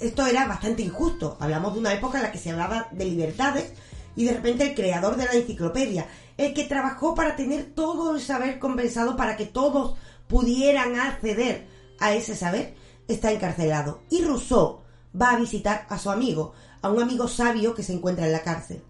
Esto 0.00 0.26
era 0.26 0.46
bastante 0.46 0.82
injusto. 0.82 1.36
Hablamos 1.40 1.74
de 1.74 1.80
una 1.80 1.94
época 1.94 2.18
en 2.18 2.24
la 2.24 2.32
que 2.32 2.38
se 2.38 2.50
hablaba 2.50 2.88
de 2.92 3.04
libertades 3.06 3.72
y 4.16 4.24
de 4.24 4.32
repente 4.32 4.64
el 4.64 4.74
creador 4.74 5.16
de 5.16 5.26
la 5.26 5.34
enciclopedia, 5.34 6.06
el 6.36 6.54
que 6.54 6.64
trabajó 6.64 7.14
para 7.14 7.36
tener 7.36 7.74
todo 7.74 8.14
el 8.16 8.20
saber 8.20 8.58
compensado 8.58 9.16
para 9.16 9.36
que 9.36 9.46
todos 9.46 9.96
pudieran 10.26 10.98
acceder 10.98 11.68
a 12.00 12.14
ese 12.14 12.34
saber, 12.34 12.74
está 13.06 13.30
encarcelado. 13.30 14.00
Y 14.10 14.22
Rousseau 14.22 14.80
va 15.20 15.30
a 15.30 15.38
visitar 15.38 15.86
a 15.88 15.98
su 15.98 16.10
amigo, 16.10 16.52
a 16.82 16.90
un 16.90 17.00
amigo 17.00 17.28
sabio 17.28 17.74
que 17.74 17.82
se 17.82 17.92
encuentra 17.92 18.26
en 18.26 18.32
la 18.32 18.42
cárcel. 18.42 18.82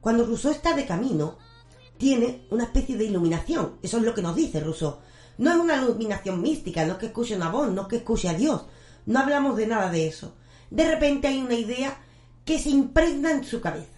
Cuando 0.00 0.26
Rousseau 0.26 0.52
está 0.52 0.74
de 0.74 0.86
camino, 0.86 1.38
tiene 1.96 2.46
una 2.50 2.64
especie 2.64 2.96
de 2.96 3.04
iluminación. 3.04 3.78
Eso 3.82 3.98
es 3.98 4.02
lo 4.02 4.14
que 4.14 4.22
nos 4.22 4.36
dice 4.36 4.60
Rousseau. 4.60 4.98
No 5.38 5.50
es 5.50 5.56
una 5.56 5.76
iluminación 5.76 6.42
mística, 6.42 6.84
no 6.84 6.94
es 6.94 6.98
que 6.98 7.06
escuche 7.06 7.36
una 7.36 7.50
voz, 7.50 7.70
no 7.70 7.82
es 7.82 7.88
que 7.88 7.96
escuche 7.96 8.28
a 8.28 8.34
Dios. 8.34 8.64
No 9.06 9.20
hablamos 9.20 9.56
de 9.56 9.66
nada 9.66 9.90
de 9.90 10.06
eso. 10.08 10.34
De 10.70 10.88
repente 10.88 11.28
hay 11.28 11.40
una 11.40 11.54
idea 11.54 11.96
que 12.44 12.58
se 12.58 12.70
impregna 12.70 13.30
en 13.30 13.44
su 13.44 13.60
cabeza. 13.60 13.91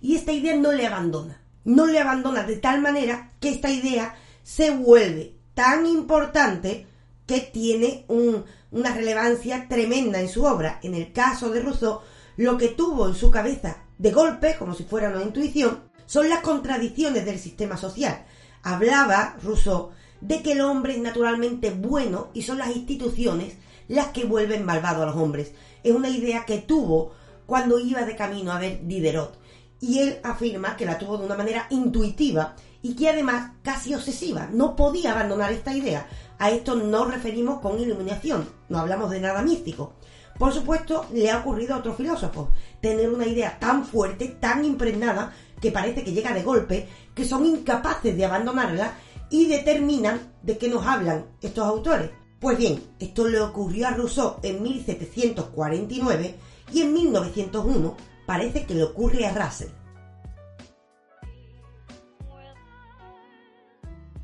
Y 0.00 0.16
esta 0.16 0.32
idea 0.32 0.56
no 0.56 0.72
le 0.72 0.86
abandona 0.86 1.40
no 1.66 1.86
le 1.86 1.98
abandona 1.98 2.44
de 2.44 2.56
tal 2.56 2.80
manera 2.80 3.32
que 3.40 3.50
esta 3.50 3.70
idea 3.70 4.14
se 4.42 4.70
vuelve 4.70 5.34
tan 5.52 5.84
importante 5.84 6.86
que 7.26 7.40
tiene 7.40 8.06
una 8.08 8.94
relevancia 8.94 9.66
tremenda 9.68 10.20
en 10.20 10.28
su 10.28 10.44
obra. 10.44 10.78
En 10.82 10.94
el 10.94 11.12
caso 11.12 11.50
de 11.50 11.60
Rousseau, 11.60 12.00
lo 12.36 12.56
que 12.56 12.68
tuvo 12.68 13.08
en 13.08 13.16
su 13.16 13.32
cabeza 13.32 13.78
de 13.98 14.12
golpe, 14.12 14.56
como 14.56 14.74
si 14.74 14.84
fuera 14.84 15.08
una 15.08 15.24
intuición, 15.24 15.82
son 16.06 16.28
las 16.28 16.40
contradicciones 16.40 17.24
del 17.24 17.40
sistema 17.40 17.76
social. 17.76 18.24
Hablaba 18.62 19.36
Rousseau 19.42 19.90
de 20.20 20.42
que 20.42 20.52
el 20.52 20.60
hombre 20.60 20.94
es 20.94 21.00
naturalmente 21.00 21.70
bueno 21.70 22.28
y 22.32 22.42
son 22.42 22.58
las 22.58 22.76
instituciones 22.76 23.54
las 23.88 24.08
que 24.08 24.24
vuelven 24.24 24.64
malvado 24.64 25.02
a 25.02 25.06
los 25.06 25.16
hombres. 25.16 25.50
Es 25.82 25.92
una 25.92 26.10
idea 26.10 26.44
que 26.44 26.58
tuvo 26.58 27.12
cuando 27.44 27.80
iba 27.80 28.02
de 28.02 28.14
camino 28.14 28.52
a 28.52 28.60
ver 28.60 28.86
Diderot 28.86 29.45
y 29.80 29.98
él 29.98 30.18
afirma 30.22 30.76
que 30.76 30.86
la 30.86 30.98
tuvo 30.98 31.18
de 31.18 31.26
una 31.26 31.36
manera 31.36 31.66
intuitiva 31.70 32.54
y 32.82 32.94
que 32.94 33.08
además 33.08 33.52
casi 33.62 33.94
obsesiva. 33.94 34.48
No 34.52 34.76
podía 34.76 35.12
abandonar 35.12 35.52
esta 35.52 35.74
idea. 35.74 36.06
A 36.38 36.50
esto 36.50 36.74
no 36.76 37.04
referimos 37.06 37.60
con 37.60 37.80
iluminación, 37.80 38.48
no 38.68 38.78
hablamos 38.78 39.10
de 39.10 39.20
nada 39.20 39.42
místico. 39.42 39.94
Por 40.38 40.52
supuesto, 40.52 41.06
le 41.12 41.30
ha 41.30 41.38
ocurrido 41.38 41.74
a 41.74 41.78
otros 41.78 41.96
filósofos 41.96 42.50
tener 42.80 43.10
una 43.10 43.26
idea 43.26 43.58
tan 43.58 43.84
fuerte, 43.86 44.28
tan 44.28 44.64
impregnada, 44.64 45.32
que 45.60 45.72
parece 45.72 46.04
que 46.04 46.12
llega 46.12 46.34
de 46.34 46.42
golpe, 46.42 46.88
que 47.14 47.24
son 47.24 47.46
incapaces 47.46 48.14
de 48.14 48.24
abandonarla 48.24 48.92
y 49.30 49.46
determinan 49.46 50.34
de 50.42 50.58
qué 50.58 50.68
nos 50.68 50.86
hablan 50.86 51.26
estos 51.40 51.66
autores. 51.66 52.10
Pues 52.38 52.58
bien, 52.58 52.82
esto 53.00 53.26
le 53.26 53.40
ocurrió 53.40 53.88
a 53.88 53.92
Rousseau 53.92 54.36
en 54.42 54.62
1749 54.62 56.34
y 56.72 56.82
en 56.82 56.92
1901 56.92 57.96
parece 58.26 58.66
que 58.66 58.74
le 58.74 58.84
ocurre 58.84 59.26
a 59.26 59.32
Russell. 59.32 59.70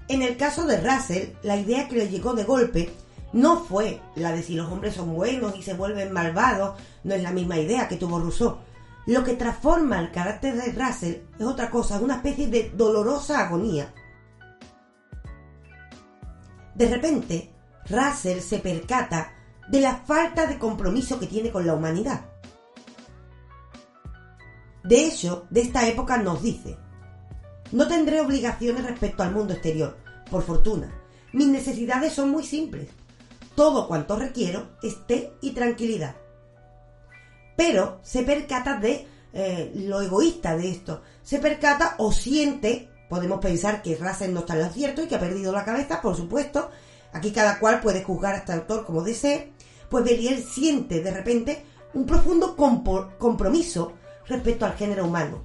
En 0.09 0.21
el 0.21 0.37
caso 0.37 0.67
de 0.67 0.79
Russell, 0.79 1.31
la 1.43 1.57
idea 1.57 1.89
que 1.89 1.97
le 1.97 2.09
llegó 2.09 2.35
de 2.35 2.45
golpe 2.45 2.93
no 3.33 3.65
fue 3.65 4.01
la 4.15 4.33
de 4.33 4.43
si 4.43 4.55
los 4.55 4.71
hombres 4.71 4.95
son 4.95 5.15
buenos 5.15 5.57
y 5.57 5.63
se 5.63 5.75
vuelven 5.75 6.13
malvados, 6.13 6.79
no 7.03 7.15
es 7.15 7.23
la 7.23 7.31
misma 7.31 7.59
idea 7.59 7.89
que 7.89 7.97
tuvo 7.97 8.19
Rousseau. 8.19 8.59
Lo 9.07 9.25
que 9.25 9.35
transforma 9.35 9.99
el 10.01 10.13
carácter 10.13 10.55
de 10.55 10.73
Russell 10.73 11.23
es 11.39 11.47
otra 11.47 11.71
cosa, 11.71 11.99
una 11.99 12.17
especie 12.17 12.49
de 12.49 12.71
dolorosa 12.75 13.41
agonía. 13.41 13.93
De 16.75 16.89
repente, 16.89 17.51
Russell 17.89 18.41
se 18.41 18.59
percata 18.59 19.33
de 19.69 19.81
la 19.81 19.97
falta 19.97 20.47
de 20.47 20.59
compromiso 20.59 21.19
que 21.19 21.27
tiene 21.27 21.51
con 21.51 21.67
la 21.67 21.75
humanidad. 21.75 22.32
De 24.85 25.07
hecho, 25.07 25.47
de 25.51 25.61
esta 25.61 25.87
época 25.87 26.17
nos 26.17 26.43
dice, 26.43 26.77
no 27.73 27.87
tendré 27.89 28.21
obligaciones 28.21 28.85
respecto 28.85 29.23
al 29.23 29.33
mundo 29.33 29.55
exterior, 29.55 29.97
por 30.31 30.43
fortuna. 30.43 30.93
Mis 31.33 31.49
necesidades 31.49 32.13
son 32.13 32.31
muy 32.31 32.45
simples. 32.45 32.89
Todo 33.55 33.87
cuanto 33.87 34.17
requiero 34.17 34.71
es 34.83 35.07
té 35.07 35.33
y 35.41 35.53
tranquilidad. 35.53 36.17
Pero 37.57 38.01
se 38.03 38.23
percata 38.23 38.79
de 38.79 39.07
eh, 39.33 39.73
lo 39.75 40.03
egoísta 40.03 40.57
de 40.57 40.71
esto. 40.71 41.03
Se 41.23 41.39
percata 41.39 41.95
o 41.99 42.13
siente, 42.13 42.91
podemos 43.09 43.41
pensar 43.41 43.83
que 43.83 43.97
Russell 43.97 44.33
no 44.33 44.41
está 44.41 44.55
en 44.55 44.65
lo 44.65 44.71
cierto 44.71 45.03
y 45.03 45.07
que 45.07 45.15
ha 45.15 45.21
perdido 45.21 45.53
la 45.53 45.65
cabeza, 45.65 46.03
por 46.03 46.17
supuesto. 46.17 46.71
Aquí 47.13 47.31
cada 47.31 47.59
cual 47.59 47.81
puede 47.81 48.03
juzgar 48.03 48.35
a 48.35 48.39
este 48.39 48.53
autor 48.53 48.85
como 48.85 49.03
desee. 49.03 49.53
Pues 49.89 50.05
Beliel 50.05 50.43
siente 50.43 51.01
de 51.01 51.11
repente 51.11 51.65
un 51.95 52.07
profundo 52.07 52.57
compromiso 52.57 53.93
respecto 54.27 54.67
al 54.67 54.75
género 54.75 55.07
humano. 55.07 55.45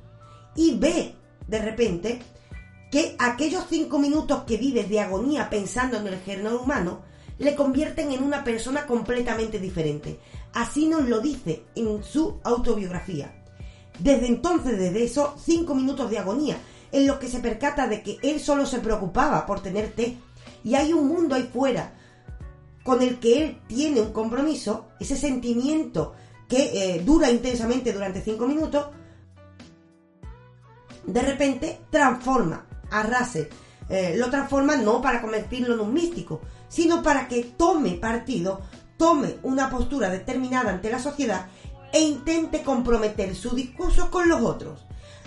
Y 0.56 0.78
ve, 0.78 1.16
de 1.48 1.60
repente, 1.60 2.20
que 2.92 3.16
aquellos 3.20 3.66
cinco 3.70 4.00
minutos 4.00 4.44
que 4.44 4.58
vive 4.58 4.84
de 4.84 5.00
agonía 5.00 5.50
pensando 5.50 5.98
en 5.98 6.08
el 6.08 6.20
género 6.20 6.62
humano 6.62 7.02
le 7.38 7.56
convierten 7.56 8.12
en 8.12 8.24
una 8.24 8.44
persona 8.44 8.86
completamente 8.86 9.60
diferente. 9.60 10.20
Así 10.54 10.88
nos 10.88 11.08
lo 11.08 11.20
dice 11.20 11.64
en 11.76 12.04
su 12.04 12.40
autobiografía. 12.44 13.34
Desde 14.00 14.28
entonces, 14.28 14.78
desde 14.78 15.04
esos 15.04 15.42
cinco 15.42 15.76
minutos 15.76 16.10
de 16.10 16.20
agonía, 16.20 16.58
en 16.92 17.06
los 17.06 17.18
que 17.18 17.28
se 17.28 17.40
percata 17.40 17.88
de 17.88 18.02
que 18.02 18.18
él 18.24 18.40
solo 18.40 18.66
se 18.66 18.80
preocupaba 18.80 19.46
por 19.46 19.62
tener 19.62 19.92
té, 19.92 20.18
y 20.64 20.76
hay 20.76 20.94
un 20.94 21.08
mundo 21.08 21.36
ahí 21.36 21.50
fuera 21.52 21.94
con 22.84 23.02
el 23.02 23.20
que 23.20 23.44
él 23.44 23.58
tiene 23.68 24.00
un 24.00 24.14
compromiso, 24.14 24.86
ese 25.00 25.18
sentimiento 25.18 26.14
que 26.48 26.96
eh, 26.96 27.02
dura 27.04 27.30
intensamente 27.30 27.92
durante 27.94 28.22
cinco 28.22 28.48
minutos, 28.48 28.88
de 31.06 31.22
repente 31.22 31.82
transforma 31.90 32.66
a 32.92 33.04
Russell. 33.04 33.48
Eh, 33.90 34.16
lo 34.18 34.30
transforma 34.30 34.76
no 34.76 35.02
para 35.02 35.22
convertirlo 35.22 35.74
en 35.74 35.80
un 35.80 35.94
místico, 35.94 36.42
sino 36.68 37.02
para 37.02 37.28
que 37.28 37.44
tome 37.44 37.92
partido, 37.92 38.62
tome 38.98 39.38
una 39.44 39.70
postura 39.70 40.10
determinada 40.10 40.72
ante 40.72 40.92
la 40.92 41.00
sociedad 41.00 41.48
e 41.94 42.02
intente 42.02 42.64
comprometer 42.64 43.34
su 43.36 43.56
discurso 43.56 44.12
con 44.12 44.28
los 44.28 44.42
otros. 44.42 44.86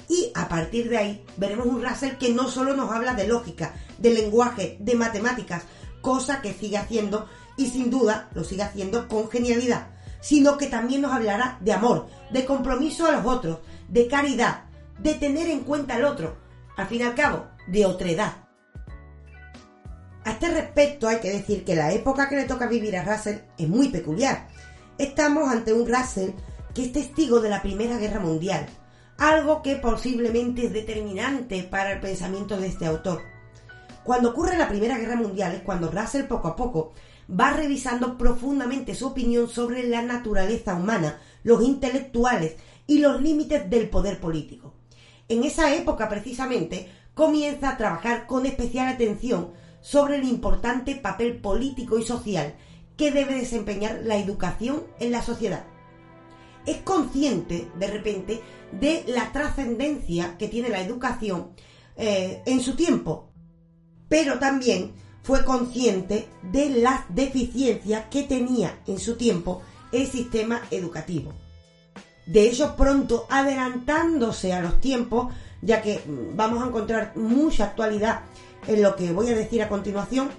Y 0.09 0.33
a 0.35 0.49
partir 0.49 0.91
de 0.91 0.99
ahí 0.99 1.25
veremos 1.37 1.67
un 1.67 1.83
Russell 1.83 2.17
que 2.17 2.35
no 2.35 2.49
solo 2.49 2.77
nos 2.77 2.91
habla 2.91 3.15
de 3.15 3.29
lógica, 3.29 3.75
de 3.99 4.11
lenguaje, 4.11 4.77
de 4.81 4.95
matemáticas, 4.95 5.63
cosa 6.03 6.43
que 6.43 6.53
sigue 6.53 6.79
haciendo 6.79 7.29
y 7.57 7.69
sin 7.69 7.91
duda 7.91 8.29
lo 8.35 8.45
sigue 8.45 8.63
haciendo 8.63 9.09
con 9.09 9.31
genialidad, 9.31 9.89
sino 10.21 10.57
que 10.59 10.67
también 10.67 11.03
nos 11.03 11.13
hablará 11.13 11.59
de 11.61 11.73
amor, 11.73 12.09
de 12.31 12.45
compromiso 12.45 13.07
a 13.07 13.13
los 13.13 13.27
otros, 13.27 13.59
de 13.89 14.07
caridad, 14.07 14.65
de 14.99 15.15
tener 15.15 15.49
en 15.49 15.61
cuenta 15.61 15.95
al 15.95 16.05
otro, 16.05 16.37
al 16.77 16.87
fin 16.87 17.01
y 17.01 17.05
al 17.05 17.15
cabo, 17.15 17.47
de 17.67 17.87
otredad. 17.87 18.33
A 20.25 20.33
este 20.33 20.51
respecto 20.51 21.09
hay 21.09 21.19
que 21.21 21.31
decir 21.31 21.65
que 21.65 21.75
la 21.75 21.93
época 21.93 22.29
que 22.29 22.37
le 22.37 22.45
toca 22.45 22.67
vivir 22.67 22.97
a 22.97 23.05
Russell 23.05 23.39
es 23.57 23.69
muy 23.69 23.89
peculiar. 23.89 24.49
Estamos 24.99 25.51
ante 25.51 25.73
un 25.73 25.91
Russell 25.91 26.31
que 26.75 26.85
es 26.85 26.93
testigo 26.93 27.41
de 27.41 27.49
la 27.49 27.63
Primera 27.63 27.97
Guerra 27.97 28.21
Mundial, 28.21 28.67
algo 29.17 29.63
que 29.63 29.77
posiblemente 29.77 30.67
es 30.67 30.73
determinante 30.73 31.63
para 31.63 31.93
el 31.93 32.01
pensamiento 32.01 32.59
de 32.59 32.69
este 32.69 32.87
autor. 32.87 33.23
Cuando 34.05 34.31
ocurre 34.31 34.59
la 34.59 34.69
Primera 34.69 34.99
Guerra 34.99 35.17
Mundial 35.17 35.55
es 35.55 35.63
cuando 35.63 35.91
Russell 35.91 36.25
poco 36.25 36.49
a 36.49 36.57
poco 36.57 36.93
va 37.39 37.53
revisando 37.53 38.19
profundamente 38.19 38.95
su 38.95 39.09
opinión 39.09 39.49
sobre 39.49 39.87
la 39.89 40.03
naturaleza 40.03 40.75
humana, 40.75 41.21
los 41.43 41.63
intelectuales 41.63 42.57
y 42.87 42.99
los 42.99 43.21
límites 43.21 43.69
del 43.71 43.89
poder 43.89 44.21
político. 44.21 44.75
En 45.29 45.45
esa 45.45 45.75
época 45.75 46.09
precisamente 46.09 46.91
comienza 47.15 47.71
a 47.71 47.77
trabajar 47.77 48.27
con 48.27 48.47
especial 48.47 48.89
atención 48.89 49.53
sobre 49.81 50.17
el 50.17 50.25
importante 50.25 50.97
papel 50.97 51.41
político 51.41 51.99
y 51.99 52.03
social 52.03 52.55
que 52.97 53.13
debe 53.13 53.35
desempeñar 53.35 54.01
la 54.05 54.17
educación 54.17 54.83
en 54.99 55.13
la 55.13 55.23
sociedad. 55.23 55.65
Es 56.67 56.79
consciente, 56.79 57.71
de 57.79 57.87
repente, 57.87 58.41
de 58.73 59.05
la 59.07 59.33
trascendencia 59.33 60.37
que 60.37 60.49
tiene 60.49 60.69
la 60.69 60.81
educación 60.81 61.53
eh, 61.97 62.43
en 62.45 62.61
su 62.61 62.77
tiempo, 62.77 63.33
pero 64.09 64.39
también 64.39 64.93
fue 65.23 65.45
consciente 65.45 66.29
de 66.43 66.71
las 66.71 67.03
deficiencias 67.09 68.05
que 68.11 68.23
tenía 68.23 68.79
en 68.87 68.99
su 68.99 69.17
tiempo 69.17 69.63
el 69.93 70.07
sistema 70.07 70.63
educativo. 70.71 71.33
De 72.27 72.49
hecho, 72.49 72.77
pronto 72.77 73.27
adelantándose 73.29 74.53
a 74.53 74.61
los 74.61 74.81
tiempos, 74.81 75.33
ya 75.63 75.83
que 75.83 76.03
mm, 76.07 76.37
vamos 76.37 76.63
a 76.63 76.69
encontrar 76.69 77.17
mucha 77.17 77.65
actualidad 77.65 78.23
en 78.67 78.83
lo 78.83 78.95
que 78.95 79.13
voy 79.13 79.29
a 79.29 79.35
decir 79.35 79.63
a 79.63 79.69
continuación, 79.69 80.31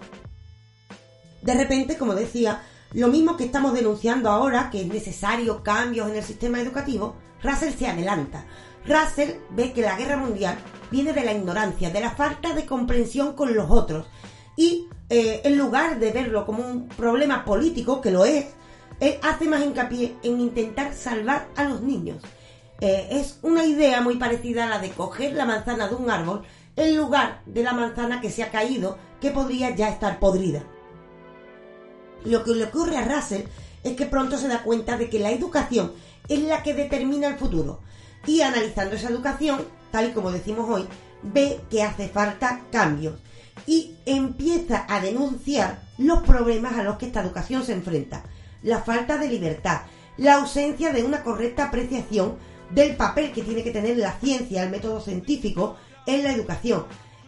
de 1.41 1.53
repente, 1.55 1.97
como 1.97 2.13
decía, 2.13 2.61
lo 2.93 3.07
mismo 3.07 3.35
que 3.35 3.45
estamos 3.45 3.73
denunciando 3.73 4.29
ahora, 4.29 4.69
que 4.69 4.81
es 4.81 4.87
necesario 4.87 5.63
cambios 5.63 6.09
en 6.09 6.17
el 6.17 6.23
sistema 6.23 6.59
educativo, 6.59 7.15
Russell 7.41 7.73
se 7.73 7.87
adelanta. 7.87 8.45
Russell 8.85 9.37
ve 9.51 9.73
que 9.73 9.81
la 9.81 9.97
guerra 9.97 10.17
mundial 10.17 10.57
viene 10.91 11.13
de 11.13 11.23
la 11.23 11.33
ignorancia, 11.33 11.89
de 11.89 12.01
la 12.01 12.11
falta 12.11 12.53
de 12.53 12.65
comprensión 12.65 13.33
con 13.33 13.55
los 13.55 13.69
otros. 13.69 14.07
Y 14.55 14.87
eh, 15.09 15.41
en 15.43 15.57
lugar 15.57 15.99
de 15.99 16.11
verlo 16.11 16.45
como 16.45 16.63
un 16.63 16.87
problema 16.87 17.43
político, 17.43 18.01
que 18.01 18.11
lo 18.11 18.25
es, 18.25 18.45
él 18.99 19.17
hace 19.23 19.45
más 19.47 19.63
hincapié 19.63 20.15
en 20.23 20.39
intentar 20.39 20.93
salvar 20.93 21.47
a 21.55 21.63
los 21.63 21.81
niños. 21.81 22.17
Eh, 22.79 23.07
es 23.11 23.39
una 23.41 23.65
idea 23.65 24.01
muy 24.01 24.17
parecida 24.17 24.65
a 24.65 24.69
la 24.69 24.79
de 24.79 24.89
coger 24.89 25.33
la 25.33 25.45
manzana 25.45 25.87
de 25.87 25.95
un 25.95 26.09
árbol 26.09 26.43
en 26.75 26.95
lugar 26.95 27.41
de 27.45 27.63
la 27.63 27.73
manzana 27.73 28.21
que 28.21 28.29
se 28.29 28.43
ha 28.43 28.51
caído, 28.51 28.97
que 29.19 29.31
podría 29.31 29.75
ya 29.75 29.89
estar 29.89 30.19
podrida. 30.19 30.63
Lo 32.23 32.43
que 32.43 32.51
le 32.51 32.65
ocurre 32.65 32.97
a 32.97 33.05
Russell 33.05 33.43
es 33.83 33.95
que 33.95 34.05
pronto 34.05 34.37
se 34.37 34.47
da 34.47 34.63
cuenta 34.63 34.97
de 34.97 35.09
que 35.09 35.19
la 35.19 35.31
educación 35.31 35.91
es 36.27 36.39
la 36.39 36.63
que 36.63 36.73
determina 36.73 37.27
el 37.27 37.37
futuro. 37.37 37.79
Y 38.25 38.41
analizando 38.41 38.95
esa 38.95 39.09
educación, 39.09 39.65
tal 39.91 40.09
y 40.09 40.11
como 40.11 40.31
decimos 40.31 40.69
hoy, 40.69 40.87
ve 41.23 41.59
que 41.69 41.83
hace 41.83 42.07
falta 42.07 42.61
cambios 42.71 43.15
y 43.67 43.95
empieza 44.05 44.85
a 44.87 44.99
denunciar 44.99 45.81
los 45.97 46.23
problemas 46.23 46.73
a 46.77 46.83
los 46.83 46.97
que 46.97 47.07
esta 47.07 47.21
educación 47.21 47.63
se 47.63 47.73
enfrenta. 47.73 48.23
La 48.63 48.81
falta 48.81 49.17
de 49.17 49.27
libertad, 49.27 49.81
la 50.17 50.35
ausencia 50.35 50.91
de 50.91 51.03
una 51.03 51.23
correcta 51.23 51.65
apreciación 51.65 52.37
del 52.71 52.95
papel 52.95 53.31
que 53.31 53.43
tiene 53.43 53.63
que 53.63 53.71
tener 53.71 53.97
la 53.97 54.13
ciencia, 54.19 54.63
el 54.63 54.69
método 54.69 55.01
científico 55.01 55.77
en 56.05 56.23
la 56.23 56.31
educación, 56.31 56.85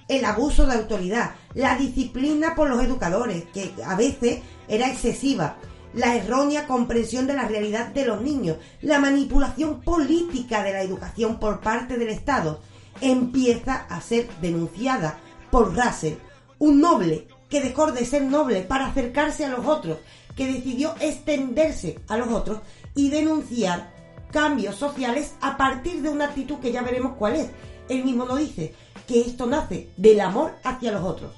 el 0.07 0.26
abuso 0.26 0.65
de 0.65 0.76
autoridad, 0.76 1.36
la 1.53 1.78
disciplina 1.78 2.55
por 2.55 2.69
los 2.69 2.84
educadores, 2.84 3.45
que 3.53 3.74
a 3.86 3.95
veces 3.95 4.41
era 4.67 4.89
excesiva, 4.89 5.57
la 5.93 6.15
errónea 6.15 6.65
comprensión 6.67 7.28
de 7.28 7.34
la 7.34 7.47
realidad 7.47 7.88
de 7.88 8.05
los 8.05 8.21
niños, 8.21 8.57
la 8.82 8.99
manipulación 8.99 9.82
política 9.82 10.63
de 10.63 10.74
la 10.74 10.82
educación 10.82 11.39
por 11.39 11.59
parte 11.61 11.97
del 11.97 12.09
Estado, 12.09 12.61
empieza 13.01 13.76
a 13.76 14.01
ser 14.01 14.28
denunciada 14.41 15.19
por 15.54 15.76
Russell, 15.78 16.16
un 16.58 16.82
noble 16.82 17.28
que 17.47 17.62
dejó 17.62 17.91
de 17.91 18.08
ser 18.08 18.24
noble 18.24 18.62
para 18.62 18.88
acercarse 18.88 19.45
a 19.45 19.49
los 19.49 19.68
otros, 19.68 19.99
que 20.36 20.51
decidió 20.51 20.95
extenderse 20.99 21.99
a 22.08 22.18
los 22.18 22.30
otros 22.30 22.62
y 22.95 23.12
denunciar 23.12 23.93
cambios 24.32 24.74
sociales 24.74 25.36
a 25.41 25.56
partir 25.56 26.01
de 26.01 26.10
una 26.10 26.26
actitud 26.26 26.58
que 26.58 26.72
ya 26.72 26.82
veremos 26.82 27.18
cuál 27.20 27.36
es. 27.36 27.49
Él 27.88 28.04
mismo 28.04 28.26
lo 28.26 28.36
dice, 28.36 28.74
que 29.08 29.22
esto 29.22 29.45
nace 29.45 29.89
del 29.95 30.22
amor 30.22 30.56
hacia 30.64 30.91
los 30.91 31.04
otros. 31.04 31.32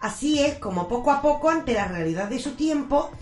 Así 0.00 0.38
es 0.38 0.58
como 0.58 0.88
poco 0.88 1.12
a 1.12 1.22
poco, 1.22 1.48
ante 1.48 1.72
la 1.72 1.88
realidad 1.88 2.28
de 2.28 2.38
su 2.38 2.50
tiempo, 2.50 3.12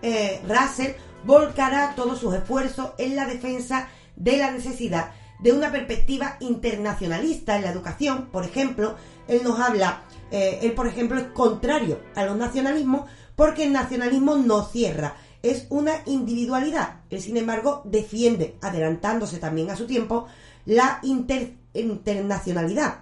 eh, 0.00 0.40
Russell 0.48 0.92
volcará 1.24 1.94
todos 1.94 2.18
sus 2.18 2.34
esfuerzos 2.34 2.92
en 2.96 3.16
la 3.16 3.26
defensa 3.26 3.90
de 4.16 4.38
la 4.38 4.50
necesidad 4.50 5.12
de 5.42 5.52
una 5.52 5.72
perspectiva 5.72 6.36
internacionalista 6.40 7.56
en 7.56 7.62
la 7.62 7.70
educación. 7.70 8.28
Por 8.30 8.44
ejemplo, 8.44 8.94
él 9.28 9.42
nos 9.42 9.58
habla, 9.58 10.04
eh, 10.30 10.60
él 10.62 10.72
por 10.72 10.86
ejemplo 10.86 11.18
es 11.18 11.26
contrario 11.28 12.00
a 12.14 12.24
los 12.24 12.36
nacionalismos 12.36 13.10
porque 13.36 13.64
el 13.64 13.72
nacionalismo 13.72 14.36
no 14.36 14.64
cierra, 14.64 15.16
es 15.42 15.66
una 15.70 15.94
individualidad. 16.06 17.00
Él, 17.10 17.20
sin 17.20 17.36
embargo, 17.36 17.82
defiende, 17.84 18.56
adelantándose 18.60 19.38
también 19.38 19.70
a 19.70 19.76
su 19.76 19.86
tiempo, 19.86 20.26
la 20.64 21.00
internacionalidad. 21.02 23.00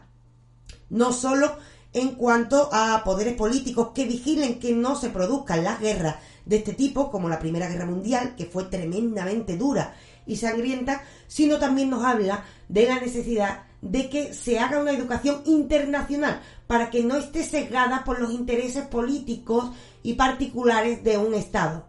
No 0.89 1.13
solo 1.13 1.57
en 1.93 2.15
cuanto 2.15 2.71
a 2.73 3.03
poderes 3.05 3.35
políticos 3.35 3.89
que 3.95 4.07
vigilen 4.07 4.59
que 4.61 4.73
no 4.73 4.97
se 4.97 5.11
produzcan 5.11 5.65
las 5.65 5.81
guerras 5.81 6.17
de 6.45 6.57
este 6.57 6.75
tipo, 6.75 7.11
como 7.11 7.29
la 7.29 7.39
Primera 7.39 7.69
Guerra 7.69 7.87
Mundial, 7.87 8.35
que 8.37 8.47
fue 8.47 8.65
tremendamente 8.65 9.57
dura 9.57 9.95
y 10.27 10.37
sangrienta, 10.37 11.03
sino 11.27 11.59
también 11.59 11.91
nos 11.91 12.05
habla 12.05 12.45
de 12.69 12.87
la 12.87 13.01
necesidad 13.01 13.65
de 13.83 14.11
que 14.11 14.35
se 14.35 14.59
haga 14.59 14.81
una 14.81 14.93
educación 14.93 15.43
internacional 15.47 16.41
para 16.67 16.91
que 16.91 17.03
no 17.03 17.17
esté 17.17 17.43
sesgada 17.43 18.05
por 18.05 18.21
los 18.21 18.33
intereses 18.33 18.87
políticos 18.87 19.71
y 20.03 20.15
particulares 20.15 21.03
de 21.03 21.19
un 21.19 21.35
Estado. 21.35 21.87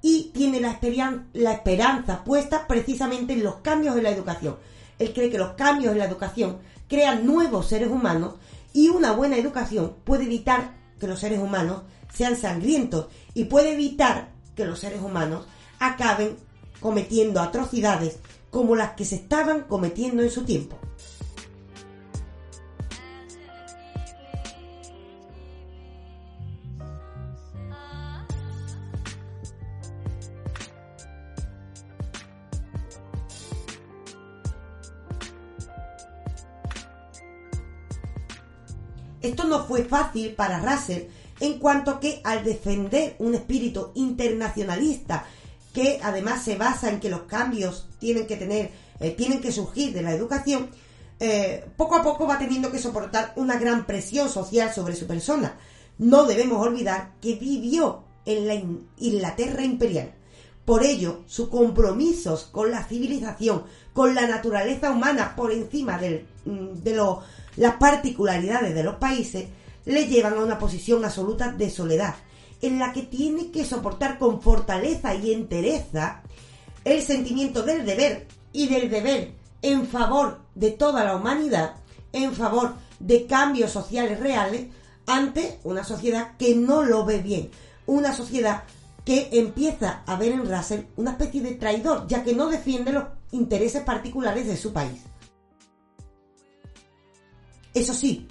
Y 0.00 0.30
tiene 0.34 0.60
la, 0.60 0.78
la 1.32 1.52
esperanza 1.52 2.24
puesta 2.24 2.66
precisamente 2.66 3.32
en 3.32 3.42
los 3.42 3.56
cambios 3.56 3.96
en 3.96 4.04
la 4.04 4.10
educación. 4.10 4.56
Él 4.98 5.12
cree 5.12 5.30
que 5.30 5.38
los 5.38 5.52
cambios 5.52 5.92
en 5.92 5.98
la 5.98 6.04
educación 6.04 6.58
crean 6.88 7.26
nuevos 7.26 7.66
seres 7.66 7.88
humanos 7.88 8.34
y 8.72 8.88
una 8.88 9.12
buena 9.12 9.36
educación 9.36 9.94
puede 10.04 10.24
evitar 10.24 10.74
que 11.00 11.06
los 11.06 11.20
seres 11.20 11.40
humanos 11.40 11.82
sean 12.14 12.36
sangrientos 12.36 13.06
y 13.34 13.44
puede 13.44 13.72
evitar 13.72 14.30
que 14.54 14.64
los 14.64 14.78
seres 14.78 15.02
humanos 15.02 15.46
acaben 15.78 16.36
cometiendo 16.80 17.40
atrocidades 17.40 18.18
como 18.50 18.76
las 18.76 18.92
que 18.92 19.04
se 19.04 19.16
estaban 19.16 19.62
cometiendo 19.62 20.22
en 20.22 20.30
su 20.30 20.44
tiempo. 20.44 20.78
Esto 39.20 39.44
no 39.44 39.64
fue 39.64 39.84
fácil 39.84 40.34
para 40.34 40.60
Russell 40.60 41.04
en 41.44 41.58
cuanto 41.58 42.00
que 42.00 42.20
al 42.24 42.42
defender 42.42 43.16
un 43.18 43.34
espíritu 43.34 43.90
internacionalista 43.94 45.26
que 45.74 46.00
además 46.02 46.42
se 46.42 46.56
basa 46.56 46.88
en 46.88 47.00
que 47.00 47.10
los 47.10 47.22
cambios 47.22 47.88
tienen 47.98 48.26
que 48.26 48.36
tener, 48.36 48.70
eh, 49.00 49.10
tienen 49.10 49.40
que 49.40 49.52
surgir 49.52 49.92
de 49.92 50.02
la 50.02 50.12
educación, 50.12 50.70
eh, 51.20 51.64
poco 51.76 51.96
a 51.96 52.02
poco 52.02 52.26
va 52.26 52.38
teniendo 52.38 52.70
que 52.70 52.78
soportar 52.78 53.32
una 53.36 53.58
gran 53.58 53.84
presión 53.84 54.28
social 54.28 54.72
sobre 54.72 54.96
su 54.96 55.06
persona. 55.06 55.56
no 55.96 56.24
debemos 56.24 56.60
olvidar 56.66 57.12
que 57.20 57.36
vivió 57.36 58.02
en 58.26 58.48
la 58.48 58.54
Inglaterra 58.98 59.62
imperial. 59.62 60.12
Por 60.64 60.82
ello, 60.82 61.22
sus 61.26 61.48
compromisos 61.48 62.48
con 62.50 62.72
la 62.72 62.82
civilización, 62.82 63.62
con 63.92 64.12
la 64.14 64.26
naturaleza 64.26 64.90
humana 64.90 65.36
por 65.36 65.52
encima 65.52 65.98
mm, 65.98 66.82
de 66.82 67.00
las 67.56 67.74
particularidades 67.76 68.74
de 68.74 68.82
los 68.82 68.96
países, 68.96 69.44
le 69.84 70.06
llevan 70.06 70.34
a 70.34 70.42
una 70.42 70.58
posición 70.58 71.04
absoluta 71.04 71.52
de 71.52 71.70
soledad, 71.70 72.14
en 72.62 72.78
la 72.78 72.92
que 72.92 73.02
tiene 73.02 73.50
que 73.50 73.64
soportar 73.64 74.18
con 74.18 74.40
fortaleza 74.40 75.14
y 75.14 75.32
entereza 75.32 76.22
el 76.84 77.02
sentimiento 77.02 77.62
del 77.62 77.84
deber 77.84 78.26
y 78.52 78.68
del 78.68 78.90
deber 78.90 79.32
en 79.62 79.86
favor 79.86 80.40
de 80.54 80.70
toda 80.70 81.04
la 81.04 81.16
humanidad, 81.16 81.76
en 82.12 82.34
favor 82.34 82.74
de 83.00 83.26
cambios 83.26 83.70
sociales 83.70 84.20
reales, 84.20 84.68
ante 85.06 85.58
una 85.64 85.84
sociedad 85.84 86.36
que 86.38 86.54
no 86.54 86.82
lo 86.82 87.04
ve 87.04 87.18
bien, 87.18 87.50
una 87.86 88.14
sociedad 88.14 88.64
que 89.04 89.28
empieza 89.32 90.02
a 90.06 90.16
ver 90.16 90.32
en 90.32 90.48
Russell 90.48 90.84
una 90.96 91.12
especie 91.12 91.42
de 91.42 91.54
traidor, 91.54 92.06
ya 92.06 92.22
que 92.22 92.34
no 92.34 92.48
defiende 92.48 92.92
los 92.92 93.04
intereses 93.32 93.82
particulares 93.82 94.46
de 94.46 94.56
su 94.56 94.72
país. 94.72 95.02
Eso 97.74 97.92
sí, 97.92 98.26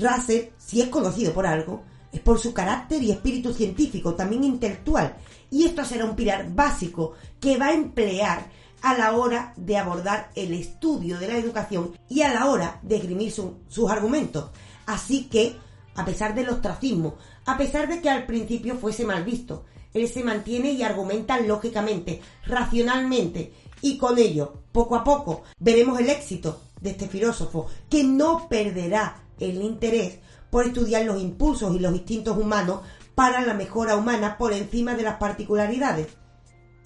Russell, 0.00 0.50
si 0.58 0.80
es 0.80 0.88
conocido 0.88 1.32
por 1.32 1.46
algo, 1.46 1.84
es 2.12 2.20
por 2.20 2.38
su 2.38 2.52
carácter 2.52 3.02
y 3.02 3.12
espíritu 3.12 3.52
científico, 3.52 4.14
también 4.14 4.44
intelectual, 4.44 5.16
y 5.50 5.64
esto 5.64 5.84
será 5.84 6.04
un 6.04 6.16
pilar 6.16 6.52
básico 6.52 7.12
que 7.40 7.56
va 7.56 7.66
a 7.66 7.74
emplear 7.74 8.50
a 8.82 8.96
la 8.96 9.12
hora 9.12 9.52
de 9.56 9.76
abordar 9.76 10.30
el 10.34 10.54
estudio 10.54 11.18
de 11.18 11.28
la 11.28 11.36
educación 11.36 11.96
y 12.08 12.22
a 12.22 12.32
la 12.32 12.46
hora 12.46 12.80
de 12.82 12.96
esgrimir 12.96 13.32
sus 13.32 13.90
argumentos. 13.90 14.50
Así 14.86 15.24
que, 15.24 15.56
a 15.94 16.04
pesar 16.04 16.34
del 16.34 16.48
ostracismo, 16.48 17.16
a 17.46 17.58
pesar 17.58 17.88
de 17.88 18.00
que 18.00 18.10
al 18.10 18.26
principio 18.26 18.76
fuese 18.76 19.04
mal 19.04 19.24
visto, 19.24 19.64
él 19.92 20.08
se 20.08 20.22
mantiene 20.24 20.72
y 20.72 20.82
argumenta 20.82 21.40
lógicamente, 21.40 22.22
racionalmente, 22.46 23.52
y 23.82 23.98
con 23.98 24.18
ello, 24.18 24.62
poco 24.72 24.96
a 24.96 25.04
poco, 25.04 25.42
veremos 25.58 25.98
el 26.00 26.10
éxito 26.10 26.60
de 26.80 26.90
este 26.90 27.08
filósofo, 27.08 27.66
que 27.88 28.04
no 28.04 28.48
perderá 28.48 29.24
el 29.40 29.62
interés 29.62 30.18
por 30.50 30.66
estudiar 30.66 31.04
los 31.04 31.20
impulsos 31.20 31.74
y 31.74 31.78
los 31.78 31.94
instintos 31.94 32.36
humanos 32.36 32.80
para 33.14 33.40
la 33.42 33.54
mejora 33.54 33.96
humana 33.96 34.38
por 34.38 34.52
encima 34.52 34.94
de 34.94 35.02
las 35.02 35.16
particularidades. 35.16 36.08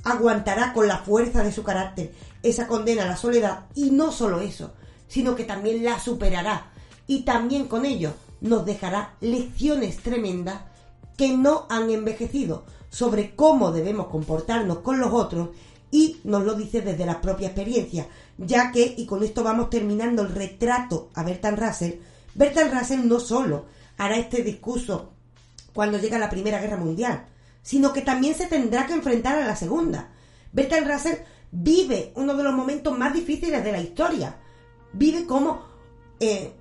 Aguantará 0.05 0.73
con 0.73 0.87
la 0.87 0.99
fuerza 0.99 1.43
de 1.43 1.53
su 1.53 1.63
carácter 1.63 2.13
esa 2.43 2.67
condena 2.67 3.05
a 3.05 3.07
la 3.07 3.17
soledad. 3.17 3.67
Y 3.75 3.91
no 3.91 4.13
solo 4.13 4.41
eso, 4.41 4.75
sino 5.09 5.35
que 5.35 5.45
también 5.45 5.85
la 5.85 5.99
superará. 5.99 6.73
Y 7.07 7.23
también 7.23 7.67
con 7.67 7.85
ello 7.85 8.13
nos 8.41 8.67
dejará 8.67 9.15
lecciones 9.21 9.99
tremendas 9.99 10.61
que 11.17 11.37
no 11.37 11.67
han 11.71 11.91
envejecido 11.91 12.65
sobre 12.91 13.35
cómo 13.35 13.73
debemos 13.73 14.09
comportarnos 14.09 14.79
con 14.81 15.01
los 15.01 15.13
otros. 15.13 15.51
Y 15.91 16.21
nos 16.25 16.45
lo 16.45 16.55
dice 16.55 16.81
desde 16.81 17.07
la 17.07 17.21
propia 17.21 17.49
experiencia, 17.49 18.09
ya 18.37 18.73
que, 18.73 18.95
y 18.97 19.07
con 19.07 19.23
esto 19.23 19.45
vamos 19.45 19.71
terminando 19.71 20.23
el 20.23 20.31
retrato 20.31 21.11
a 21.15 21.23
Bertrand 21.23 21.59
Russell, 21.59 22.01
Bertrand 22.35 22.73
Russell 22.73 23.07
no 23.07 23.21
solo 23.21 23.67
hará 23.97 24.17
este 24.17 24.43
discurso 24.43 25.13
cuando 25.73 25.99
llega 25.99 26.19
la 26.19 26.31
Primera 26.31 26.61
Guerra 26.61 26.77
Mundial, 26.77 27.27
sino 27.63 27.93
que 27.93 28.03
también 28.03 28.35
se 28.35 28.47
tendrá 28.47 28.87
que 28.87 28.95
enfrentar 28.95 29.39
a 29.39 29.47
la 29.47 29.57
Segunda. 29.57 30.11
Bertrand 30.53 30.91
Russell 30.91 31.17
vive 31.51 32.13
uno 32.17 32.35
de 32.35 32.43
los 32.43 32.55
momentos 32.55 32.97
más 32.97 33.13
difíciles 33.13 33.63
de 33.63 33.73
la 33.73 33.81
historia. 33.81 34.37
Vive 34.93 35.27
como 35.27 35.63
eh, 36.21 36.53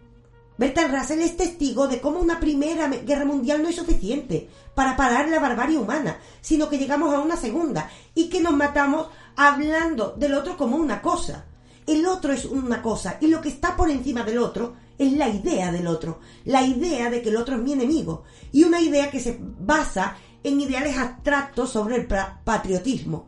Russell 0.57 1.19
es 1.19 1.35
testigo 1.35 1.87
de 1.87 1.99
cómo 1.99 2.19
una 2.19 2.39
primera 2.39 2.87
guerra 2.87 3.25
mundial 3.25 3.61
no 3.61 3.69
es 3.69 3.75
suficiente 3.75 4.49
para 4.75 4.95
parar 4.95 5.27
la 5.29 5.39
barbarie 5.39 5.77
humana, 5.77 6.17
sino 6.41 6.69
que 6.69 6.77
llegamos 6.77 7.13
a 7.13 7.19
una 7.19 7.37
segunda 7.37 7.89
y 8.13 8.29
que 8.29 8.41
nos 8.41 8.53
matamos 8.53 9.07
hablando 9.35 10.13
del 10.17 10.33
otro 10.35 10.57
como 10.57 10.77
una 10.77 11.01
cosa. 11.01 11.45
El 11.85 12.05
otro 12.05 12.31
es 12.31 12.45
una 12.45 12.81
cosa 12.81 13.17
y 13.19 13.27
lo 13.27 13.41
que 13.41 13.49
está 13.49 13.75
por 13.75 13.89
encima 13.89 14.23
del 14.23 14.37
otro 14.37 14.75
es 14.97 15.13
la 15.13 15.29
idea 15.29 15.71
del 15.71 15.87
otro, 15.87 16.19
la 16.45 16.63
idea 16.63 17.09
de 17.09 17.21
que 17.21 17.29
el 17.29 17.37
otro 17.37 17.55
es 17.55 17.61
mi 17.61 17.73
enemigo 17.73 18.23
y 18.51 18.63
una 18.63 18.81
idea 18.81 19.09
que 19.09 19.19
se 19.19 19.39
basa 19.39 20.17
en 20.43 20.59
ideales 20.59 20.97
abstractos 20.97 21.71
sobre 21.71 21.95
el 21.95 22.07
patriotismo. 22.07 23.27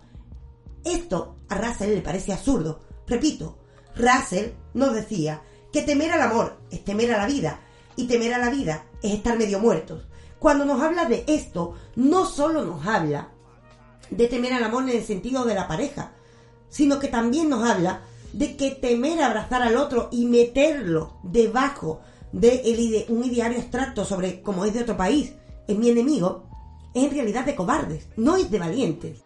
Esto 0.84 1.36
a 1.50 1.56
Russell 1.58 1.96
le 1.96 2.02
parece 2.02 2.34
absurdo. 2.34 2.82
Repito, 3.08 3.58
Russell 3.96 4.52
nos 4.74 4.94
decía 4.94 5.42
que 5.72 5.82
temer 5.82 6.12
al 6.12 6.22
amor 6.22 6.60
es 6.70 6.84
temer 6.84 7.14
a 7.14 7.18
la 7.18 7.28
vida 7.28 7.60
y 7.96 8.08
temer 8.08 8.34
a 8.34 8.38
la 8.38 8.50
vida 8.50 8.86
es 9.02 9.14
estar 9.14 9.38
medio 9.38 9.60
muertos. 9.60 10.08
Cuando 10.40 10.66
nos 10.66 10.82
habla 10.82 11.06
de 11.06 11.24
esto, 11.28 11.76
no 11.96 12.26
solo 12.26 12.64
nos 12.64 12.86
habla 12.86 13.30
de 14.10 14.28
temer 14.28 14.54
al 14.54 14.64
amor 14.64 14.84
en 14.84 14.98
el 14.98 15.04
sentido 15.04 15.46
de 15.46 15.56
la 15.56 15.68
pareja, 15.68 16.12
sino 16.70 17.00
que 17.00 17.08
también 17.08 17.50
nos 17.50 17.68
habla 17.68 18.04
de 18.38 18.56
que 18.56 18.72
temer 18.72 19.22
abrazar 19.22 19.62
al 19.62 19.78
otro 19.78 20.10
y 20.12 20.26
meterlo 20.26 21.18
debajo 21.24 22.02
de 22.32 23.06
un 23.10 23.24
ideario 23.24 23.60
abstracto 23.60 24.06
sobre 24.06 24.42
cómo 24.42 24.66
es 24.66 24.74
de 24.74 24.82
otro 24.82 24.98
país, 24.98 25.34
es 25.68 25.78
mi 25.78 25.90
enemigo, 25.90 26.44
es 26.94 27.06
en 27.06 27.12
realidad 27.12 27.46
de 27.46 27.56
cobardes, 27.56 28.08
no 28.18 28.36
es 28.36 28.52
de 28.52 28.60
valientes. 28.60 29.24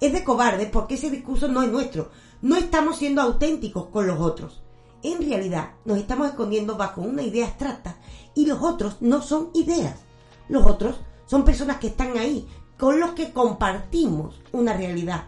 Es 0.00 0.12
de 0.12 0.24
cobardes 0.24 0.68
porque 0.70 0.94
ese 0.94 1.10
discurso 1.10 1.48
no 1.48 1.62
es 1.62 1.70
nuestro, 1.70 2.10
no 2.42 2.56
estamos 2.56 2.96
siendo 2.96 3.22
auténticos 3.22 3.86
con 3.86 4.06
los 4.06 4.20
otros 4.20 4.62
en 5.02 5.28
realidad 5.28 5.70
nos 5.84 5.98
estamos 5.98 6.28
escondiendo 6.28 6.76
bajo 6.76 7.00
una 7.00 7.22
idea 7.22 7.46
abstracta 7.46 7.96
y 8.34 8.46
los 8.46 8.62
otros 8.62 8.96
no 9.00 9.22
son 9.22 9.50
ideas. 9.54 10.00
Los 10.48 10.66
otros 10.66 10.96
son 11.26 11.44
personas 11.44 11.78
que 11.78 11.88
están 11.88 12.16
ahí, 12.18 12.46
con 12.78 13.00
los 13.00 13.12
que 13.12 13.32
compartimos 13.32 14.40
una 14.52 14.76
realidad. 14.76 15.24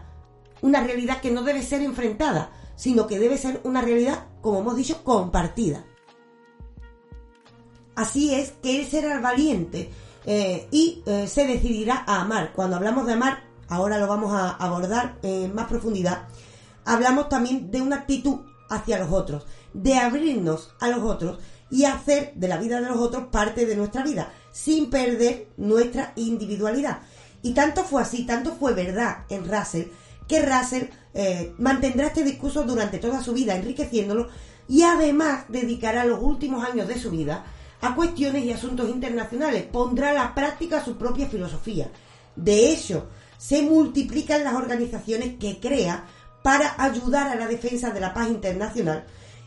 Una 0.61 0.81
realidad 0.81 1.21
que 1.21 1.31
no 1.31 1.43
debe 1.43 1.63
ser 1.63 1.81
enfrentada, 1.81 2.51
sino 2.75 3.07
que 3.07 3.19
debe 3.19 3.37
ser 3.37 3.61
una 3.63 3.81
realidad, 3.81 4.27
como 4.41 4.59
hemos 4.59 4.75
dicho, 4.75 5.03
compartida. 5.03 5.85
Así 7.95 8.33
es 8.33 8.51
que 8.63 8.79
él 8.79 8.87
será 8.87 9.19
valiente 9.19 9.91
eh, 10.25 10.67
y 10.71 11.03
eh, 11.05 11.27
se 11.27 11.45
decidirá 11.45 12.03
a 12.07 12.21
amar. 12.21 12.53
Cuando 12.53 12.77
hablamos 12.77 13.05
de 13.05 13.13
amar, 13.13 13.43
ahora 13.67 13.97
lo 13.97 14.07
vamos 14.07 14.33
a 14.33 14.51
abordar 14.51 15.17
en 15.21 15.53
más 15.53 15.67
profundidad, 15.67 16.27
hablamos 16.85 17.29
también 17.29 17.71
de 17.71 17.81
una 17.81 17.97
actitud 17.97 18.39
hacia 18.69 18.99
los 18.99 19.11
otros 19.11 19.45
de 19.73 19.95
abrirnos 19.95 20.73
a 20.79 20.87
los 20.89 21.03
otros 21.03 21.39
y 21.69 21.85
hacer 21.85 22.33
de 22.35 22.47
la 22.47 22.57
vida 22.57 22.81
de 22.81 22.87
los 22.87 22.97
otros 22.97 23.27
parte 23.27 23.65
de 23.65 23.75
nuestra 23.75 24.03
vida, 24.03 24.33
sin 24.51 24.89
perder 24.89 25.47
nuestra 25.57 26.13
individualidad. 26.15 27.01
Y 27.41 27.53
tanto 27.53 27.83
fue 27.83 28.01
así, 28.01 28.25
tanto 28.25 28.55
fue 28.55 28.73
verdad 28.73 29.25
en 29.29 29.49
Russell, 29.49 29.87
que 30.29 30.41
Russell 30.41 30.85
eh, 31.13 31.53
mantendrá 31.57 32.07
este 32.07 32.23
discurso 32.23 32.63
durante 32.63 32.99
toda 32.99 33.21
su 33.21 33.33
vida, 33.33 33.55
enriqueciéndolo, 33.55 34.29
y 34.69 34.83
además 34.83 35.45
dedicará 35.49 36.05
los 36.05 36.21
últimos 36.21 36.63
años 36.63 36.87
de 36.87 36.99
su 36.99 37.09
vida 37.09 37.43
a 37.81 37.95
cuestiones 37.95 38.45
y 38.45 38.53
asuntos 38.53 38.89
internacionales, 38.89 39.65
pondrá 39.71 40.11
a 40.11 40.13
la 40.13 40.35
práctica 40.35 40.85
su 40.85 40.97
propia 40.97 41.27
filosofía. 41.27 41.89
De 42.35 42.71
hecho, 42.71 43.07
se 43.37 43.63
multiplican 43.63 44.43
las 44.43 44.53
organizaciones 44.53 45.35
que 45.39 45.59
crea 45.59 46.05
para 46.43 46.75
ayudar 46.77 47.29
a 47.29 47.35
la 47.35 47.47
defensa 47.47 47.89
de 47.89 47.99
la 47.99 48.13
paz 48.13 48.29
internacional 48.29 49.05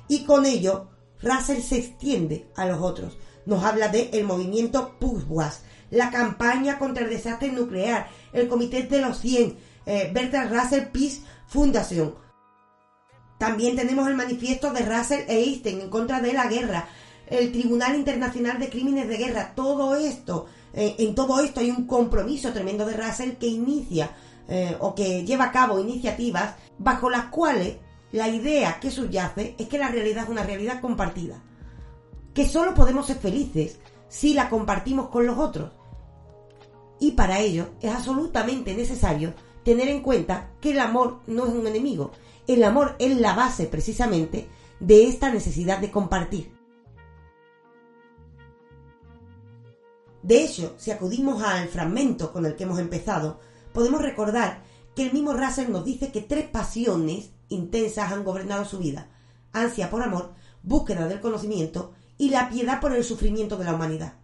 y 0.08 0.24
con 0.24 0.46
ello 0.46 0.88
Russell 1.22 1.60
se 1.60 1.78
extiende 1.78 2.48
a 2.56 2.66
los 2.66 2.80
otros. 2.80 3.16
Nos 3.46 3.62
habla 3.64 3.88
de 3.88 4.10
el 4.12 4.24
movimiento 4.24 4.96
PUSWAS, 4.98 5.62
la 5.90 6.10
campaña 6.10 6.78
contra 6.78 7.04
el 7.04 7.10
desastre 7.10 7.52
nuclear, 7.52 8.08
el 8.32 8.48
Comité 8.48 8.82
de 8.82 9.00
los 9.00 9.18
100, 9.18 9.56
eh, 9.86 10.10
Bertrand 10.12 10.52
Russell 10.52 10.86
Peace 10.86 11.22
Foundation. 11.46 12.14
También 13.38 13.74
tenemos 13.74 14.06
el 14.08 14.14
manifiesto 14.14 14.72
de 14.72 14.84
Russell 14.84 15.24
e 15.26 15.42
Einstein 15.42 15.80
en 15.80 15.90
contra 15.90 16.20
de 16.20 16.32
la 16.32 16.46
guerra, 16.46 16.86
el 17.26 17.50
Tribunal 17.50 17.96
Internacional 17.96 18.58
de 18.58 18.70
Crímenes 18.70 19.08
de 19.08 19.16
Guerra. 19.16 19.52
Todo 19.54 19.96
esto, 19.96 20.46
eh, 20.72 20.94
en 20.98 21.14
todo 21.14 21.40
esto 21.40 21.60
hay 21.60 21.70
un 21.70 21.86
compromiso 21.86 22.52
tremendo 22.52 22.86
de 22.86 22.96
Russell 22.96 23.32
que 23.32 23.46
inicia 23.48 24.10
eh, 24.48 24.76
o 24.80 24.94
que 24.94 25.24
lleva 25.24 25.46
a 25.46 25.52
cabo 25.52 25.80
iniciativas 25.80 26.54
bajo 26.78 27.10
las 27.10 27.26
cuales 27.26 27.76
la 28.12 28.28
idea 28.28 28.78
que 28.80 28.90
subyace 28.90 29.54
es 29.58 29.68
que 29.68 29.78
la 29.78 29.88
realidad 29.88 30.24
es 30.24 30.30
una 30.30 30.42
realidad 30.42 30.80
compartida, 30.80 31.42
que 32.34 32.46
solo 32.46 32.74
podemos 32.74 33.06
ser 33.06 33.16
felices 33.16 33.78
si 34.08 34.34
la 34.34 34.50
compartimos 34.50 35.08
con 35.08 35.26
los 35.26 35.38
otros. 35.38 35.70
Y 37.00 37.12
para 37.12 37.40
ello 37.40 37.70
es 37.80 37.92
absolutamente 37.92 38.74
necesario 38.74 39.34
tener 39.64 39.88
en 39.88 40.02
cuenta 40.02 40.50
que 40.60 40.72
el 40.72 40.80
amor 40.80 41.20
no 41.26 41.46
es 41.46 41.52
un 41.52 41.66
enemigo, 41.66 42.12
el 42.46 42.64
amor 42.64 42.96
es 42.98 43.18
la 43.18 43.34
base 43.34 43.66
precisamente 43.66 44.48
de 44.80 45.06
esta 45.06 45.32
necesidad 45.32 45.78
de 45.78 45.90
compartir. 45.90 46.52
De 50.22 50.44
hecho, 50.44 50.74
si 50.76 50.90
acudimos 50.90 51.42
al 51.42 51.68
fragmento 51.68 52.32
con 52.32 52.46
el 52.46 52.54
que 52.54 52.64
hemos 52.64 52.78
empezado, 52.78 53.40
podemos 53.72 54.00
recordar 54.00 54.62
que 54.94 55.04
el 55.04 55.12
mismo 55.12 55.32
Russell 55.32 55.70
nos 55.70 55.84
dice 55.84 56.12
que 56.12 56.20
tres 56.20 56.48
pasiones 56.48 57.30
intensas 57.48 58.12
han 58.12 58.24
gobernado 58.24 58.64
su 58.64 58.78
vida. 58.78 59.08
Ansia 59.52 59.90
por 59.90 60.02
amor, 60.02 60.32
búsqueda 60.62 61.08
del 61.08 61.20
conocimiento 61.20 61.92
y 62.18 62.30
la 62.30 62.48
piedad 62.48 62.80
por 62.80 62.94
el 62.94 63.04
sufrimiento 63.04 63.56
de 63.56 63.64
la 63.64 63.74
humanidad. 63.74 64.14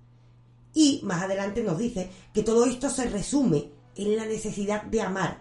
Y 0.72 1.00
más 1.04 1.22
adelante 1.22 1.64
nos 1.64 1.78
dice 1.78 2.10
que 2.32 2.42
todo 2.42 2.64
esto 2.66 2.90
se 2.90 3.08
resume 3.08 3.72
en 3.98 4.16
la 4.16 4.24
necesidad 4.24 4.82
de 4.84 5.02
amar, 5.02 5.38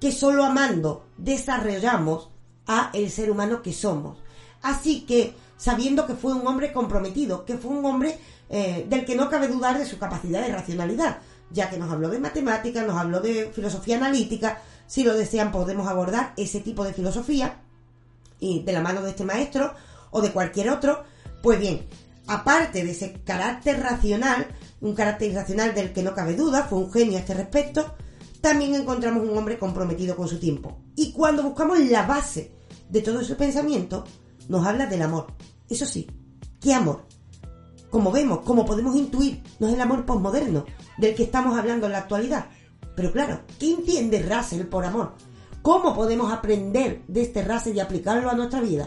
que 0.00 0.10
solo 0.10 0.44
amando 0.44 1.06
desarrollamos 1.16 2.30
a 2.66 2.90
el 2.92 3.10
ser 3.10 3.30
humano 3.30 3.62
que 3.62 3.72
somos. 3.72 4.18
Así 4.62 5.02
que, 5.02 5.34
sabiendo 5.56 6.06
que 6.06 6.14
fue 6.14 6.32
un 6.32 6.46
hombre 6.46 6.72
comprometido, 6.72 7.44
que 7.44 7.56
fue 7.56 7.70
un 7.70 7.84
hombre 7.84 8.18
eh, 8.48 8.86
del 8.88 9.04
que 9.04 9.14
no 9.14 9.30
cabe 9.30 9.48
dudar 9.48 9.78
de 9.78 9.86
su 9.86 9.98
capacidad 9.98 10.42
de 10.42 10.52
racionalidad, 10.52 11.18
ya 11.50 11.70
que 11.70 11.78
nos 11.78 11.92
habló 11.92 12.08
de 12.08 12.18
matemáticas, 12.18 12.86
nos 12.86 12.96
habló 12.96 13.20
de 13.20 13.50
filosofía 13.52 13.96
analítica, 13.96 14.60
si 14.86 15.04
lo 15.04 15.14
desean 15.14 15.52
podemos 15.52 15.86
abordar 15.86 16.32
ese 16.36 16.60
tipo 16.60 16.84
de 16.84 16.92
filosofía 16.92 17.60
y 18.40 18.62
de 18.62 18.72
la 18.72 18.80
mano 18.80 19.02
de 19.02 19.10
este 19.10 19.24
maestro 19.24 19.74
o 20.10 20.20
de 20.20 20.32
cualquier 20.32 20.70
otro, 20.70 21.04
pues 21.42 21.58
bien, 21.58 21.86
aparte 22.26 22.84
de 22.84 22.90
ese 22.90 23.20
carácter 23.24 23.80
racional, 23.80 24.46
un 24.80 24.94
carácter 24.94 25.30
irracional 25.30 25.74
del 25.74 25.92
que 25.92 26.02
no 26.02 26.14
cabe 26.14 26.36
duda, 26.36 26.64
fue 26.64 26.78
un 26.78 26.92
genio 26.92 27.16
a 27.16 27.20
este 27.20 27.34
respecto, 27.34 27.94
también 28.40 28.74
encontramos 28.74 29.28
un 29.28 29.36
hombre 29.36 29.58
comprometido 29.58 30.16
con 30.16 30.28
su 30.28 30.38
tiempo. 30.38 30.78
Y 30.94 31.12
cuando 31.12 31.42
buscamos 31.42 31.78
la 31.80 32.06
base 32.06 32.52
de 32.88 33.02
todo 33.02 33.20
ese 33.20 33.34
pensamiento, 33.34 34.04
nos 34.48 34.66
habla 34.66 34.86
del 34.86 35.02
amor. 35.02 35.26
Eso 35.68 35.86
sí, 35.86 36.06
¿qué 36.60 36.74
amor? 36.74 37.06
Como 37.90 38.12
vemos, 38.12 38.40
como 38.40 38.64
podemos 38.66 38.94
intuir, 38.94 39.42
no 39.58 39.68
es 39.68 39.74
el 39.74 39.80
amor 39.80 40.04
posmoderno 40.04 40.64
del 40.98 41.14
que 41.14 41.24
estamos 41.24 41.58
hablando 41.58 41.86
en 41.86 41.92
la 41.92 41.98
actualidad. 41.98 42.46
Pero 42.94 43.12
claro, 43.12 43.40
¿qué 43.58 43.70
entiende 43.72 44.22
Russell 44.22 44.64
por 44.66 44.84
amor? 44.84 45.14
¿Cómo 45.62 45.94
podemos 45.94 46.32
aprender 46.32 47.02
de 47.08 47.22
este 47.22 47.42
Russell 47.42 47.76
y 47.76 47.80
aplicarlo 47.80 48.30
a 48.30 48.34
nuestra 48.34 48.60
vida? 48.60 48.86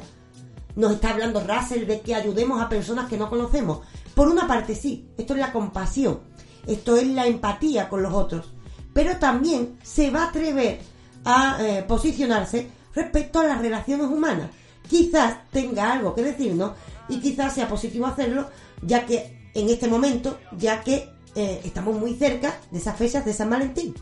Nos 0.75 0.93
está 0.93 1.09
hablando 1.09 1.41
Russell 1.41 1.85
de 1.85 2.01
que 2.01 2.15
ayudemos 2.15 2.61
a 2.61 2.69
personas 2.69 3.09
que 3.09 3.17
no 3.17 3.29
conocemos. 3.29 3.81
Por 4.19 4.27
una 4.27 4.45
parte 4.45 4.75
sí, 4.75 5.07
esto 5.17 5.33
es 5.33 5.39
la 5.39 5.53
compasión, 5.53 6.19
esto 6.67 6.97
es 6.97 7.07
la 7.07 7.25
empatía 7.25 7.87
con 7.87 8.03
los 8.03 8.13
otros, 8.13 8.51
pero 8.91 9.15
también 9.15 9.79
se 9.81 10.11
va 10.11 10.23
a 10.23 10.27
atrever 10.27 10.81
a 11.23 11.57
eh, 11.61 11.85
posicionarse 11.87 12.69
respecto 12.93 13.39
a 13.39 13.45
las 13.45 13.61
relaciones 13.61 14.07
humanas. 14.07 14.49
Quizás 14.89 15.49
tenga 15.51 15.93
algo 15.93 16.13
que 16.13 16.23
decirnos 16.23 16.73
y 17.07 17.21
quizás 17.21 17.55
sea 17.55 17.69
positivo 17.69 18.07
hacerlo, 18.07 18.49
ya 18.81 19.05
que 19.05 19.49
en 19.53 19.69
este 19.69 19.87
momento, 19.87 20.37
ya 20.57 20.83
que 20.83 21.09
eh, 21.35 21.61
estamos 21.63 21.97
muy 21.97 22.13
cerca 22.15 22.59
de 22.71 22.79
esas 22.79 22.97
fechas 22.97 23.23
de 23.23 23.31
San 23.31 23.49
Valentín. 23.49 23.95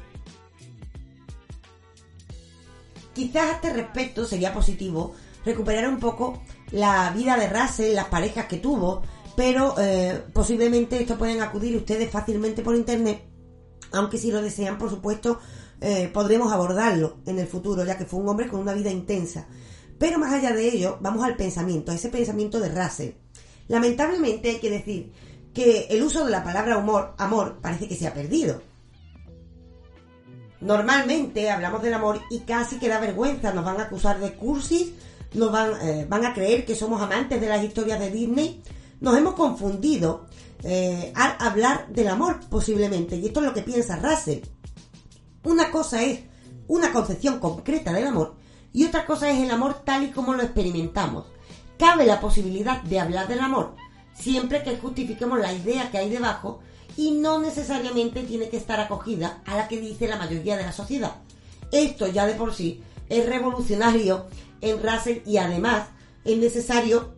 Quizás 3.13 3.43
a 3.43 3.51
este 3.51 3.71
respecto 3.71 4.25
sería 4.25 4.51
positivo 4.51 5.13
recuperar 5.45 5.87
un 5.87 5.99
poco 5.99 6.41
la 6.71 7.11
vida 7.11 7.37
de 7.37 7.49
Russell, 7.49 7.95
las 7.95 8.07
parejas 8.07 8.47
que 8.47 8.57
tuvo, 8.57 9.03
pero 9.37 9.75
eh, 9.77 10.23
posiblemente 10.33 10.99
esto 10.99 11.15
pueden 11.15 11.41
acudir 11.41 11.77
ustedes 11.77 12.09
fácilmente 12.09 12.63
por 12.63 12.75
internet, 12.75 13.21
aunque 13.91 14.17
si 14.17 14.31
lo 14.31 14.41
desean, 14.41 14.79
por 14.79 14.89
supuesto, 14.89 15.39
eh, 15.79 16.09
podremos 16.11 16.51
abordarlo 16.51 17.17
en 17.27 17.37
el 17.37 17.45
futuro, 17.45 17.85
ya 17.85 17.99
que 17.99 18.05
fue 18.05 18.19
un 18.19 18.27
hombre 18.29 18.47
con 18.47 18.59
una 18.59 18.73
vida 18.73 18.89
intensa. 18.89 19.47
Pero 19.99 20.17
más 20.17 20.33
allá 20.33 20.53
de 20.53 20.67
ello, 20.67 20.97
vamos 21.01 21.23
al 21.23 21.35
pensamiento, 21.35 21.91
a 21.91 21.95
ese 21.95 22.09
pensamiento 22.09 22.59
de 22.59 22.69
Russell. 22.69 23.11
Lamentablemente 23.67 24.49
hay 24.49 24.57
que 24.57 24.71
decir 24.71 25.13
que 25.53 25.85
el 25.91 26.01
uso 26.01 26.25
de 26.25 26.31
la 26.31 26.43
palabra 26.43 26.79
humor, 26.79 27.13
amor 27.19 27.59
parece 27.61 27.87
que 27.87 27.95
se 27.95 28.07
ha 28.07 28.15
perdido. 28.15 28.63
Normalmente 30.61 31.51
hablamos 31.51 31.83
del 31.83 31.93
amor 31.93 32.21
y 32.31 32.39
casi 32.39 32.79
que 32.79 32.89
da 32.89 32.99
vergüenza, 32.99 33.53
nos 33.53 33.63
van 33.63 33.79
a 33.79 33.83
acusar 33.83 34.19
de 34.19 34.33
cursis, 34.33 34.93
nos 35.35 35.51
van, 35.51 35.73
eh, 35.83 36.07
van 36.09 36.25
a 36.25 36.33
creer 36.33 36.65
que 36.65 36.73
somos 36.73 36.99
amantes 36.99 37.39
de 37.39 37.49
las 37.49 37.63
historias 37.63 37.99
de 37.99 38.09
Disney. 38.09 38.63
Nos 38.99 39.17
hemos 39.17 39.35
confundido 39.35 40.25
eh, 40.63 41.11
al 41.15 41.35
hablar 41.39 41.87
del 41.89 42.07
amor 42.07 42.39
posiblemente, 42.49 43.15
y 43.15 43.27
esto 43.27 43.39
es 43.39 43.45
lo 43.45 43.53
que 43.53 43.61
piensa 43.61 43.97
Russell. 43.97 44.43
Una 45.43 45.71
cosa 45.71 46.03
es 46.03 46.21
una 46.67 46.91
concepción 46.91 47.39
concreta 47.39 47.93
del 47.93 48.07
amor 48.07 48.35
y 48.73 48.85
otra 48.85 49.05
cosa 49.05 49.29
es 49.29 49.41
el 49.41 49.51
amor 49.51 49.81
tal 49.85 50.03
y 50.03 50.11
como 50.11 50.33
lo 50.33 50.43
experimentamos. 50.43 51.25
Cabe 51.77 52.05
la 52.05 52.19
posibilidad 52.19 52.81
de 52.83 52.99
hablar 52.99 53.27
del 53.27 53.39
amor 53.39 53.75
siempre 54.19 54.63
que 54.63 54.77
justifiquemos 54.77 55.39
la 55.39 55.53
idea 55.53 55.91
que 55.91 55.97
hay 55.97 56.09
debajo 56.09 56.59
y 56.95 57.11
no 57.11 57.39
necesariamente 57.39 58.23
tiene 58.23 58.49
que 58.49 58.57
estar 58.57 58.79
acogida 58.79 59.41
a 59.45 59.55
la 59.55 59.67
que 59.67 59.79
dice 59.79 60.07
la 60.07 60.17
mayoría 60.17 60.57
de 60.57 60.63
la 60.63 60.71
sociedad. 60.71 61.15
Esto 61.71 62.07
ya 62.07 62.25
de 62.25 62.33
por 62.33 62.53
sí 62.53 62.81
es 63.09 63.25
revolucionario 63.25 64.25
en 64.61 64.81
Russell 64.81 65.19
y 65.25 65.37
además 65.37 65.87
es 66.25 66.37
necesario 66.37 67.13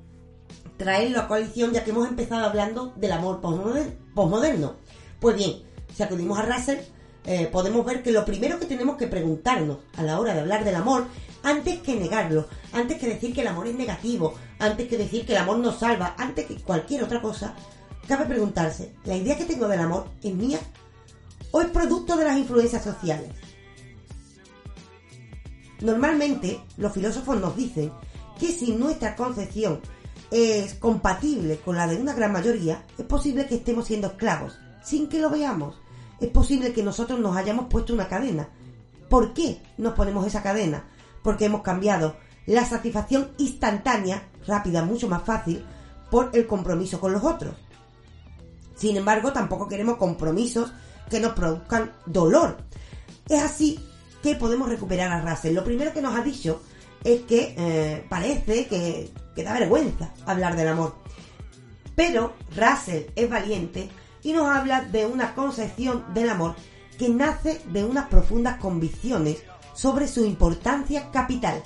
traerlo 0.79 1.19
a 1.19 1.27
coalición 1.27 1.73
ya 1.73 1.83
que 1.83 1.91
hemos 1.91 2.07
empezado 2.07 2.45
hablando 2.45 2.93
del 2.95 3.11
amor 3.11 3.41
posmoderno. 3.41 4.77
Pues 5.19 5.35
bien, 5.35 5.61
si 5.93 6.01
acudimos 6.01 6.39
a 6.39 6.43
Russell, 6.43 6.79
eh, 7.25 7.49
podemos 7.51 7.85
ver 7.85 8.01
que 8.01 8.13
lo 8.13 8.23
primero 8.23 8.57
que 8.59 8.65
tenemos 8.65 8.95
que 8.95 9.07
preguntarnos 9.07 9.79
a 9.97 10.03
la 10.03 10.17
hora 10.17 10.33
de 10.33 10.39
hablar 10.39 10.63
del 10.63 10.75
amor, 10.75 11.05
antes 11.43 11.79
que 11.79 11.95
negarlo, 11.95 12.47
antes 12.71 12.97
que 12.97 13.07
decir 13.07 13.33
que 13.35 13.41
el 13.41 13.47
amor 13.47 13.67
es 13.67 13.75
negativo, 13.75 14.35
antes 14.57 14.87
que 14.87 14.97
decir 14.97 15.25
que 15.25 15.33
el 15.33 15.39
amor 15.39 15.59
nos 15.59 15.79
salva, 15.79 16.15
antes 16.17 16.45
que 16.45 16.55
cualquier 16.55 17.03
otra 17.03 17.21
cosa, 17.21 17.53
cabe 18.07 18.25
preguntarse, 18.25 18.95
¿la 19.03 19.17
idea 19.17 19.37
que 19.37 19.45
tengo 19.45 19.67
del 19.67 19.81
amor 19.81 20.07
es 20.23 20.33
mía 20.33 20.59
o 21.51 21.59
es 21.59 21.67
producto 21.67 22.15
de 22.15 22.23
las 22.23 22.37
influencias 22.37 22.85
sociales? 22.85 23.31
Normalmente 25.81 26.61
los 26.77 26.93
filósofos 26.93 27.37
nos 27.37 27.57
dicen 27.57 27.91
que 28.39 28.47
si 28.47 28.71
nuestra 28.71 29.17
concepción 29.17 29.81
es 30.31 30.75
compatible 30.75 31.57
con 31.57 31.75
la 31.75 31.87
de 31.87 31.97
una 31.97 32.13
gran 32.13 32.31
mayoría, 32.31 32.83
es 32.97 33.05
posible 33.05 33.47
que 33.47 33.55
estemos 33.55 33.87
siendo 33.87 34.07
esclavos, 34.07 34.57
sin 34.83 35.07
que 35.07 35.19
lo 35.19 35.29
veamos. 35.29 35.75
Es 36.19 36.29
posible 36.29 36.73
que 36.73 36.83
nosotros 36.83 37.19
nos 37.19 37.35
hayamos 37.35 37.67
puesto 37.67 37.93
una 37.93 38.07
cadena. 38.07 38.49
¿Por 39.09 39.33
qué 39.33 39.61
nos 39.77 39.93
ponemos 39.93 40.27
esa 40.27 40.43
cadena? 40.43 40.83
Porque 41.23 41.45
hemos 41.45 41.61
cambiado 41.61 42.15
la 42.45 42.65
satisfacción 42.65 43.31
instantánea, 43.37 44.27
rápida, 44.45 44.83
mucho 44.83 45.07
más 45.07 45.23
fácil, 45.23 45.63
por 46.11 46.29
el 46.33 46.47
compromiso 46.47 46.99
con 46.99 47.13
los 47.13 47.23
otros. 47.23 47.55
Sin 48.75 48.97
embargo, 48.97 49.31
tampoco 49.31 49.67
queremos 49.67 49.97
compromisos 49.97 50.71
que 51.09 51.19
nos 51.19 51.33
produzcan 51.33 51.91
dolor. 52.05 52.57
Es 53.27 53.41
así 53.41 53.79
que 54.21 54.35
podemos 54.35 54.69
recuperar 54.69 55.11
a 55.11 55.21
Russell. 55.21 55.53
Lo 55.53 55.63
primero 55.63 55.93
que 55.93 56.01
nos 56.01 56.15
ha 56.15 56.21
dicho 56.21 56.61
es 57.03 57.21
que 57.21 57.55
eh, 57.57 58.05
parece 58.09 58.67
que, 58.67 59.11
que 59.35 59.43
da 59.43 59.53
vergüenza 59.53 60.11
hablar 60.25 60.55
del 60.55 60.69
amor. 60.69 60.95
Pero 61.95 62.33
Russell 62.55 63.05
es 63.15 63.29
valiente 63.29 63.89
y 64.23 64.33
nos 64.33 64.47
habla 64.47 64.81
de 64.81 65.05
una 65.05 65.35
concepción 65.35 66.05
del 66.13 66.29
amor 66.29 66.55
que 66.97 67.09
nace 67.09 67.61
de 67.71 67.83
unas 67.83 68.07
profundas 68.07 68.57
convicciones 68.59 69.37
sobre 69.73 70.07
su 70.07 70.25
importancia 70.25 71.11
capital. 71.11 71.63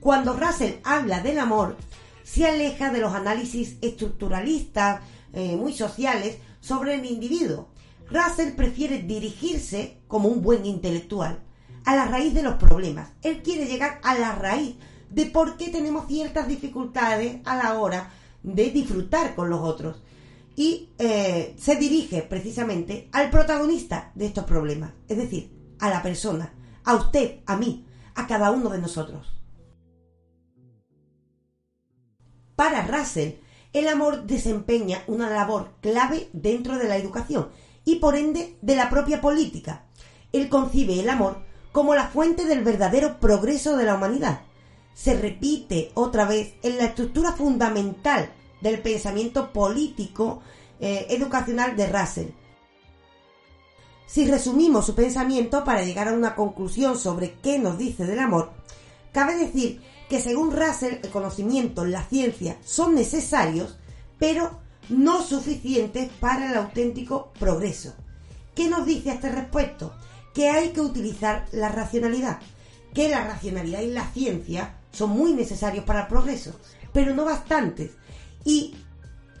Cuando 0.00 0.34
Russell 0.34 0.74
habla 0.84 1.20
del 1.20 1.38
amor, 1.38 1.76
se 2.22 2.46
aleja 2.46 2.90
de 2.90 3.00
los 3.00 3.14
análisis 3.14 3.76
estructuralistas, 3.82 5.02
eh, 5.32 5.56
muy 5.56 5.72
sociales, 5.74 6.38
sobre 6.60 6.94
el 6.94 7.04
individuo. 7.04 7.68
Russell 8.10 8.52
prefiere 8.52 8.98
dirigirse 8.98 9.98
como 10.08 10.28
un 10.28 10.42
buen 10.42 10.64
intelectual 10.64 11.42
a 11.84 11.94
la 11.94 12.06
raíz 12.06 12.32
de 12.34 12.42
los 12.42 12.54
problemas. 12.54 13.10
Él 13.22 13.42
quiere 13.42 13.66
llegar 13.66 14.00
a 14.02 14.14
la 14.18 14.34
raíz 14.34 14.76
de 15.14 15.26
por 15.26 15.56
qué 15.56 15.68
tenemos 15.68 16.08
ciertas 16.08 16.48
dificultades 16.48 17.40
a 17.44 17.56
la 17.56 17.78
hora 17.78 18.10
de 18.42 18.70
disfrutar 18.70 19.36
con 19.36 19.48
los 19.48 19.60
otros. 19.60 20.02
Y 20.56 20.90
eh, 20.98 21.54
se 21.58 21.76
dirige 21.76 22.22
precisamente 22.22 23.08
al 23.12 23.30
protagonista 23.30 24.10
de 24.14 24.26
estos 24.26 24.44
problemas, 24.44 24.92
es 25.08 25.16
decir, 25.16 25.52
a 25.78 25.88
la 25.88 26.02
persona, 26.02 26.52
a 26.84 26.96
usted, 26.96 27.40
a 27.46 27.56
mí, 27.56 27.86
a 28.16 28.26
cada 28.26 28.50
uno 28.50 28.70
de 28.70 28.78
nosotros. 28.78 29.32
Para 32.56 32.86
Russell, 32.86 33.34
el 33.72 33.88
amor 33.88 34.24
desempeña 34.24 35.02
una 35.06 35.30
labor 35.30 35.74
clave 35.80 36.28
dentro 36.32 36.76
de 36.78 36.88
la 36.88 36.96
educación 36.96 37.48
y 37.84 37.96
por 37.96 38.16
ende 38.16 38.56
de 38.62 38.76
la 38.76 38.90
propia 38.90 39.20
política. 39.20 39.86
Él 40.32 40.48
concibe 40.48 40.98
el 40.98 41.08
amor 41.08 41.38
como 41.72 41.94
la 41.94 42.08
fuente 42.08 42.44
del 42.44 42.62
verdadero 42.62 43.18
progreso 43.20 43.76
de 43.76 43.84
la 43.84 43.96
humanidad. 43.96 44.42
Se 44.94 45.14
repite 45.14 45.90
otra 45.94 46.24
vez 46.24 46.54
en 46.62 46.78
la 46.78 46.86
estructura 46.86 47.32
fundamental 47.32 48.30
del 48.60 48.80
pensamiento 48.80 49.52
político 49.52 50.40
eh, 50.80 51.06
educacional 51.10 51.76
de 51.76 51.86
Russell. 51.86 52.28
Si 54.06 54.26
resumimos 54.26 54.86
su 54.86 54.94
pensamiento 54.94 55.64
para 55.64 55.82
llegar 55.82 56.08
a 56.08 56.12
una 56.12 56.34
conclusión 56.34 56.98
sobre 56.98 57.34
qué 57.42 57.58
nos 57.58 57.78
dice 57.78 58.06
del 58.06 58.20
amor, 58.20 58.52
cabe 59.12 59.36
decir 59.36 59.82
que 60.08 60.20
según 60.20 60.54
Russell 60.54 60.98
el 61.02 61.10
conocimiento, 61.10 61.84
la 61.84 62.04
ciencia 62.04 62.58
son 62.64 62.94
necesarios, 62.94 63.76
pero 64.18 64.60
no 64.88 65.22
suficientes 65.22 66.10
para 66.20 66.50
el 66.50 66.56
auténtico 66.56 67.32
progreso. 67.38 67.94
¿Qué 68.54 68.68
nos 68.68 68.86
dice 68.86 69.10
a 69.10 69.14
este 69.14 69.30
respecto? 69.30 69.94
Que 70.34 70.50
hay 70.50 70.70
que 70.70 70.80
utilizar 70.80 71.46
la 71.52 71.68
racionalidad, 71.70 72.38
que 72.92 73.08
la 73.08 73.24
racionalidad 73.24 73.80
y 73.80 73.90
la 73.90 74.06
ciencia 74.12 74.76
son 74.94 75.10
muy 75.10 75.32
necesarios 75.34 75.84
para 75.84 76.02
el 76.02 76.06
progreso, 76.06 76.52
pero 76.92 77.14
no 77.14 77.24
bastantes. 77.24 77.92
Y 78.44 78.74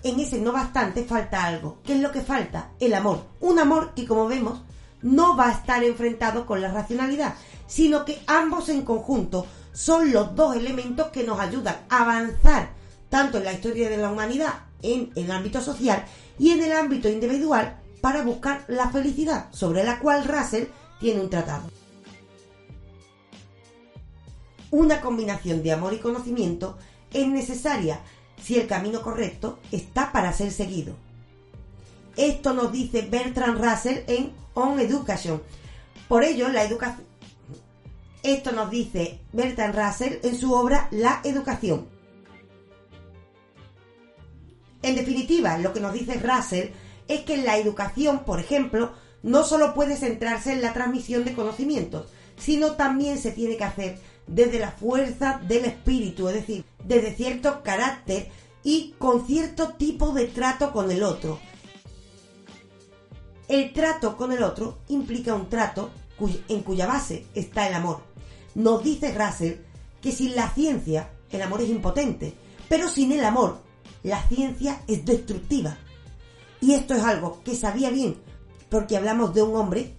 en 0.02 0.20
ese 0.20 0.40
no 0.40 0.52
bastante 0.52 1.04
falta 1.04 1.44
algo. 1.44 1.78
¿Qué 1.84 1.94
es 1.94 2.00
lo 2.00 2.12
que 2.12 2.20
falta? 2.20 2.72
El 2.78 2.94
amor. 2.94 3.24
Un 3.40 3.58
amor 3.58 3.94
que, 3.94 4.06
como 4.06 4.26
vemos, 4.26 4.62
no 5.02 5.36
va 5.36 5.48
a 5.48 5.52
estar 5.52 5.82
enfrentado 5.82 6.46
con 6.46 6.60
la 6.60 6.72
racionalidad, 6.72 7.34
sino 7.66 8.04
que 8.04 8.22
ambos 8.26 8.68
en 8.68 8.82
conjunto 8.82 9.46
son 9.72 10.12
los 10.12 10.34
dos 10.34 10.56
elementos 10.56 11.08
que 11.08 11.24
nos 11.24 11.40
ayudan 11.40 11.76
a 11.88 12.02
avanzar 12.02 12.70
tanto 13.08 13.38
en 13.38 13.44
la 13.44 13.52
historia 13.52 13.88
de 13.88 13.96
la 13.96 14.10
humanidad 14.10 14.54
en 14.82 15.10
el 15.14 15.30
ámbito 15.30 15.60
social 15.60 16.04
y 16.38 16.50
en 16.50 16.62
el 16.62 16.72
ámbito 16.72 17.08
individual 17.08 17.80
para 18.00 18.22
buscar 18.22 18.64
la 18.68 18.90
felicidad, 18.90 19.46
sobre 19.50 19.82
la 19.82 19.98
cual 19.98 20.24
Russell 20.24 20.64
tiene 21.00 21.20
un 21.20 21.30
tratado. 21.30 21.64
Una 24.74 25.00
combinación 25.00 25.62
de 25.62 25.70
amor 25.70 25.94
y 25.94 25.98
conocimiento 25.98 26.76
es 27.12 27.28
necesaria 27.28 28.00
si 28.42 28.58
el 28.58 28.66
camino 28.66 29.02
correcto 29.02 29.60
está 29.70 30.10
para 30.10 30.32
ser 30.32 30.50
seguido. 30.50 30.96
Esto 32.16 32.54
nos 32.54 32.72
dice 32.72 33.02
Bertrand 33.02 33.64
Russell 33.64 33.98
en 34.08 34.32
On 34.54 34.80
Education. 34.80 35.40
Por 36.08 36.24
ello, 36.24 36.48
la 36.48 36.64
educación. 36.64 37.06
Esto 38.24 38.50
nos 38.50 38.68
dice 38.68 39.20
Bertrand 39.32 39.76
Russell 39.76 40.14
en 40.24 40.36
su 40.36 40.52
obra 40.52 40.88
La 40.90 41.20
Educación. 41.22 41.86
En 44.82 44.96
definitiva, 44.96 45.56
lo 45.58 45.72
que 45.72 45.78
nos 45.78 45.92
dice 45.92 46.14
Russell 46.14 46.70
es 47.06 47.20
que 47.20 47.36
la 47.36 47.58
educación, 47.58 48.24
por 48.24 48.40
ejemplo, 48.40 48.92
no 49.22 49.44
solo 49.44 49.72
puede 49.72 49.96
centrarse 49.96 50.52
en 50.52 50.62
la 50.62 50.72
transmisión 50.72 51.24
de 51.24 51.34
conocimientos, 51.34 52.08
sino 52.36 52.72
también 52.72 53.18
se 53.18 53.30
tiene 53.30 53.56
que 53.56 53.62
hacer 53.62 54.13
desde 54.26 54.58
la 54.58 54.70
fuerza 54.70 55.40
del 55.46 55.64
espíritu, 55.64 56.28
es 56.28 56.34
decir, 56.34 56.64
desde 56.84 57.14
cierto 57.14 57.62
carácter 57.62 58.28
y 58.62 58.94
con 58.98 59.26
cierto 59.26 59.74
tipo 59.74 60.12
de 60.12 60.26
trato 60.26 60.72
con 60.72 60.90
el 60.90 61.02
otro. 61.02 61.38
El 63.48 63.72
trato 63.72 64.16
con 64.16 64.32
el 64.32 64.42
otro 64.42 64.78
implica 64.88 65.34
un 65.34 65.48
trato 65.48 65.90
en 66.48 66.62
cuya 66.62 66.86
base 66.86 67.26
está 67.34 67.68
el 67.68 67.74
amor. 67.74 68.00
Nos 68.54 68.82
dice 68.82 69.12
Russell 69.12 69.58
que 70.00 70.12
sin 70.12 70.34
la 70.34 70.48
ciencia 70.50 71.10
el 71.30 71.42
amor 71.42 71.60
es 71.60 71.68
impotente, 71.68 72.34
pero 72.68 72.88
sin 72.88 73.12
el 73.12 73.24
amor 73.24 73.58
la 74.02 74.22
ciencia 74.28 74.82
es 74.86 75.04
destructiva. 75.04 75.76
Y 76.60 76.72
esto 76.72 76.94
es 76.94 77.02
algo 77.02 77.42
que 77.44 77.54
sabía 77.54 77.90
bien, 77.90 78.16
porque 78.70 78.96
hablamos 78.96 79.34
de 79.34 79.42
un 79.42 79.56
hombre 79.56 79.94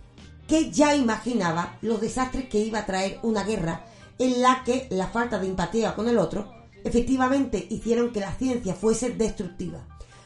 que 0.47 0.71
ya 0.71 0.95
imaginaba 0.95 1.77
los 1.81 2.01
desastres 2.01 2.49
que 2.49 2.59
iba 2.59 2.79
a 2.79 2.85
traer 2.85 3.19
una 3.23 3.43
guerra 3.43 3.85
en 4.19 4.41
la 4.41 4.63
que 4.63 4.87
la 4.91 5.07
falta 5.07 5.39
de 5.39 5.47
empatía 5.47 5.95
con 5.95 6.07
el 6.07 6.17
otro 6.17 6.53
efectivamente 6.83 7.67
hicieron 7.69 8.11
que 8.11 8.19
la 8.19 8.33
ciencia 8.33 8.73
fuese 8.75 9.09
destructiva. 9.09 9.79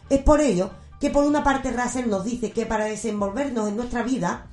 Es 0.10 0.20
por 0.22 0.42
ello 0.42 0.72
que 1.00 1.10
por 1.10 1.24
una 1.24 1.44
parte 1.44 1.72
Russell 1.72 2.10
nos 2.10 2.26
dice 2.26 2.52
que 2.52 2.66
para 2.66 2.86
desenvolvernos 2.86 3.70
en 3.70 3.78
nuestra 3.78 4.04
vida 4.04 4.48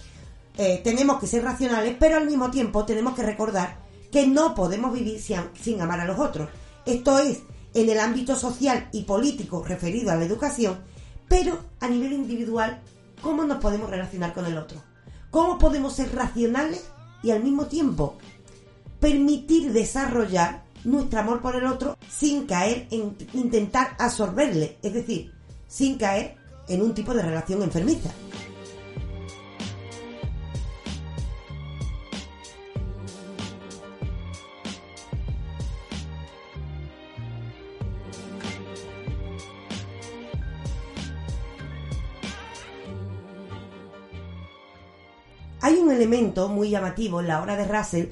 eh, 0.56 0.80
tenemos 0.82 1.18
que 1.18 1.26
ser 1.26 1.42
racionales, 1.44 1.96
pero 1.98 2.16
al 2.16 2.26
mismo 2.26 2.50
tiempo 2.50 2.84
tenemos 2.84 3.14
que 3.14 3.22
recordar 3.22 3.78
que 4.10 4.26
no 4.26 4.54
podemos 4.54 4.92
vivir 4.92 5.20
sin, 5.20 5.40
sin 5.60 5.80
amar 5.80 6.00
a 6.00 6.06
los 6.06 6.18
otros. 6.18 6.48
Esto 6.86 7.18
es, 7.18 7.40
en 7.74 7.90
el 7.90 7.98
ámbito 7.98 8.36
social 8.36 8.88
y 8.92 9.02
político 9.02 9.62
referido 9.64 10.10
a 10.10 10.16
la 10.16 10.24
educación, 10.24 10.78
pero 11.28 11.58
a 11.80 11.88
nivel 11.88 12.12
individual, 12.12 12.80
¿cómo 13.20 13.44
nos 13.44 13.58
podemos 13.58 13.90
relacionar 13.90 14.32
con 14.32 14.46
el 14.46 14.56
otro? 14.56 14.80
¿Cómo 15.30 15.58
podemos 15.58 15.94
ser 15.94 16.14
racionales 16.14 16.88
y 17.22 17.32
al 17.32 17.42
mismo 17.42 17.66
tiempo 17.66 18.16
permitir 19.06 19.72
desarrollar 19.72 20.64
nuestro 20.82 21.20
amor 21.20 21.40
por 21.40 21.54
el 21.54 21.66
otro 21.66 21.96
sin 22.10 22.44
caer 22.44 22.88
en 22.90 23.16
intentar 23.34 23.94
absorberle, 24.00 24.78
es 24.82 24.94
decir, 24.94 25.32
sin 25.68 25.96
caer 25.96 26.34
en 26.66 26.82
un 26.82 26.92
tipo 26.92 27.14
de 27.14 27.22
relación 27.22 27.62
enfermiza. 27.62 28.10
Hay 45.60 45.74
un 45.76 45.92
elemento 45.92 46.48
muy 46.48 46.70
llamativo 46.70 47.20
en 47.20 47.28
la 47.28 47.40
obra 47.40 47.54
de 47.54 47.66
Russell 47.66 48.06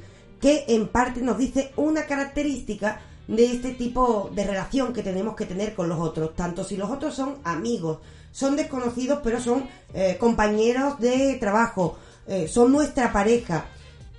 que 0.44 0.66
en 0.68 0.88
parte 0.88 1.22
nos 1.22 1.38
dice 1.38 1.72
una 1.76 2.04
característica 2.04 3.00
de 3.26 3.46
este 3.46 3.70
tipo 3.72 4.30
de 4.34 4.44
relación 4.44 4.92
que 4.92 5.02
tenemos 5.02 5.34
que 5.34 5.46
tener 5.46 5.74
con 5.74 5.88
los 5.88 5.98
otros, 5.98 6.36
tanto 6.36 6.64
si 6.64 6.76
los 6.76 6.90
otros 6.90 7.14
son 7.14 7.38
amigos, 7.44 8.00
son 8.30 8.54
desconocidos 8.54 9.20
pero 9.24 9.40
son 9.40 9.66
eh, 9.94 10.18
compañeros 10.20 11.00
de 11.00 11.38
trabajo, 11.40 11.96
eh, 12.26 12.46
son 12.46 12.72
nuestra 12.72 13.10
pareja 13.10 13.64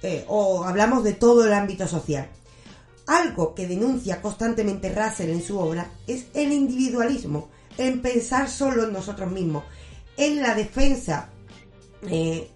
eh, 0.02 0.26
o 0.28 0.64
hablamos 0.64 1.04
de 1.04 1.14
todo 1.14 1.46
el 1.46 1.54
ámbito 1.54 1.88
social. 1.88 2.28
Algo 3.06 3.54
que 3.54 3.68
denuncia 3.68 4.20
constantemente 4.20 4.90
Russell 4.96 5.30
en 5.30 5.44
su 5.44 5.60
obra 5.60 5.92
es 6.08 6.26
el 6.34 6.52
individualismo, 6.52 7.50
en 7.78 8.02
pensar 8.02 8.50
solo 8.50 8.86
en 8.86 8.94
nosotros 8.94 9.32
mismos, 9.32 9.64
en 10.18 10.42
la 10.42 10.56
defensa 10.56 11.30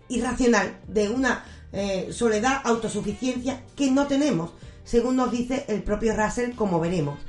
irracional 0.08 0.80
de 0.88 1.10
una 1.10 1.44
eh, 1.72 2.10
soledad, 2.12 2.62
autosuficiencia 2.64 3.64
que 3.76 3.92
no 3.92 4.08
tenemos, 4.08 4.52
según 4.84 5.16
nos 5.16 5.32
dice 5.32 5.66
el 5.68 5.84
propio 5.84 6.16
Russell, 6.16 6.56
como 6.56 6.80
veremos. 6.80 7.20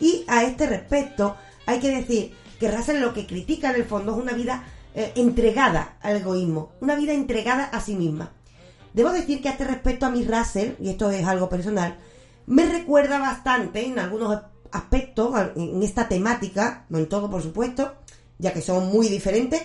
Y 0.00 0.24
a 0.26 0.44
este 0.44 0.66
respecto, 0.66 1.36
hay 1.66 1.80
que 1.80 1.90
decir 1.90 2.34
que 2.58 2.70
Russell 2.70 3.00
lo 3.00 3.12
que 3.12 3.26
critica 3.26 3.70
en 3.70 3.76
el 3.76 3.84
fondo 3.84 4.12
es 4.12 4.18
una 4.18 4.32
vida 4.32 4.64
eh, 4.94 5.12
entregada 5.16 5.98
al 6.00 6.16
egoísmo, 6.16 6.72
una 6.80 6.96
vida 6.96 7.12
entregada 7.12 7.64
a 7.64 7.80
sí 7.80 7.94
misma. 7.94 8.32
Debo 8.92 9.10
decir 9.10 9.42
que 9.42 9.48
a 9.48 9.52
este 9.52 9.64
respecto 9.64 10.06
a 10.06 10.10
mi 10.10 10.24
Russell, 10.24 10.74
y 10.80 10.90
esto 10.90 11.10
es 11.10 11.26
algo 11.26 11.48
personal, 11.48 11.98
me 12.46 12.66
recuerda 12.66 13.18
bastante 13.18 13.84
en 13.84 13.98
algunos 13.98 14.40
aspectos, 14.70 15.34
en 15.56 15.82
esta 15.82 16.08
temática, 16.08 16.86
no 16.88 16.98
en 16.98 17.08
todo 17.08 17.30
por 17.30 17.42
supuesto, 17.42 17.94
ya 18.38 18.52
que 18.52 18.60
son 18.60 18.88
muy 18.88 19.08
diferentes, 19.08 19.62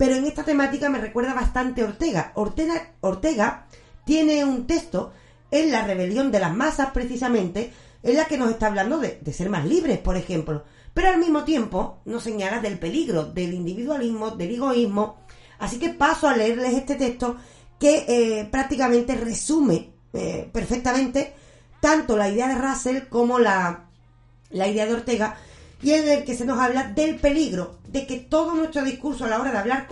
pero 0.00 0.14
en 0.14 0.24
esta 0.24 0.44
temática 0.44 0.88
me 0.88 0.96
recuerda 0.96 1.34
bastante 1.34 1.84
Ortega. 1.84 2.32
Ortega, 2.34 2.92
Ortega 3.02 3.66
tiene 4.06 4.46
un 4.46 4.66
texto 4.66 5.12
en 5.50 5.70
la 5.70 5.84
rebelión 5.84 6.32
de 6.32 6.40
las 6.40 6.56
masas, 6.56 6.92
precisamente, 6.92 7.70
en 8.02 8.16
la 8.16 8.24
que 8.24 8.38
nos 8.38 8.48
está 8.48 8.68
hablando 8.68 8.96
de, 8.96 9.20
ser 9.30 9.50
más 9.50 9.66
libres, 9.66 9.98
por 9.98 10.16
ejemplo. 10.16 10.64
Pero 10.94 11.08
al 11.08 11.18
mismo 11.18 11.44
tiempo 11.44 12.00
nos 12.06 12.22
señala 12.22 12.60
del 12.60 12.78
peligro, 12.78 13.26
del 13.26 13.52
individualismo, 13.52 14.30
del 14.30 14.54
egoísmo. 14.54 15.18
Así 15.58 15.78
que 15.78 15.90
paso 15.90 16.28
a 16.28 16.34
leerles 16.34 16.72
este 16.72 16.94
texto 16.94 17.36
que 17.78 18.06
eh, 18.08 18.48
prácticamente 18.50 19.16
resume 19.16 19.90
eh, 20.14 20.48
perfectamente 20.50 21.34
tanto 21.82 22.16
la 22.16 22.30
idea 22.30 22.48
de 22.48 22.54
Russell 22.54 23.08
como 23.10 23.38
la, 23.38 23.90
la 24.48 24.66
idea 24.66 24.86
de 24.86 24.94
Ortega 24.94 25.36
y 25.82 25.92
en 25.92 26.08
el 26.08 26.24
que 26.24 26.36
se 26.36 26.44
nos 26.44 26.58
habla 26.58 26.88
del 26.88 27.16
peligro 27.16 27.78
de 27.88 28.06
que 28.06 28.18
todo 28.18 28.54
nuestro 28.54 28.84
discurso 28.84 29.24
a 29.24 29.28
la 29.28 29.40
hora 29.40 29.52
de 29.52 29.58
hablar 29.58 29.88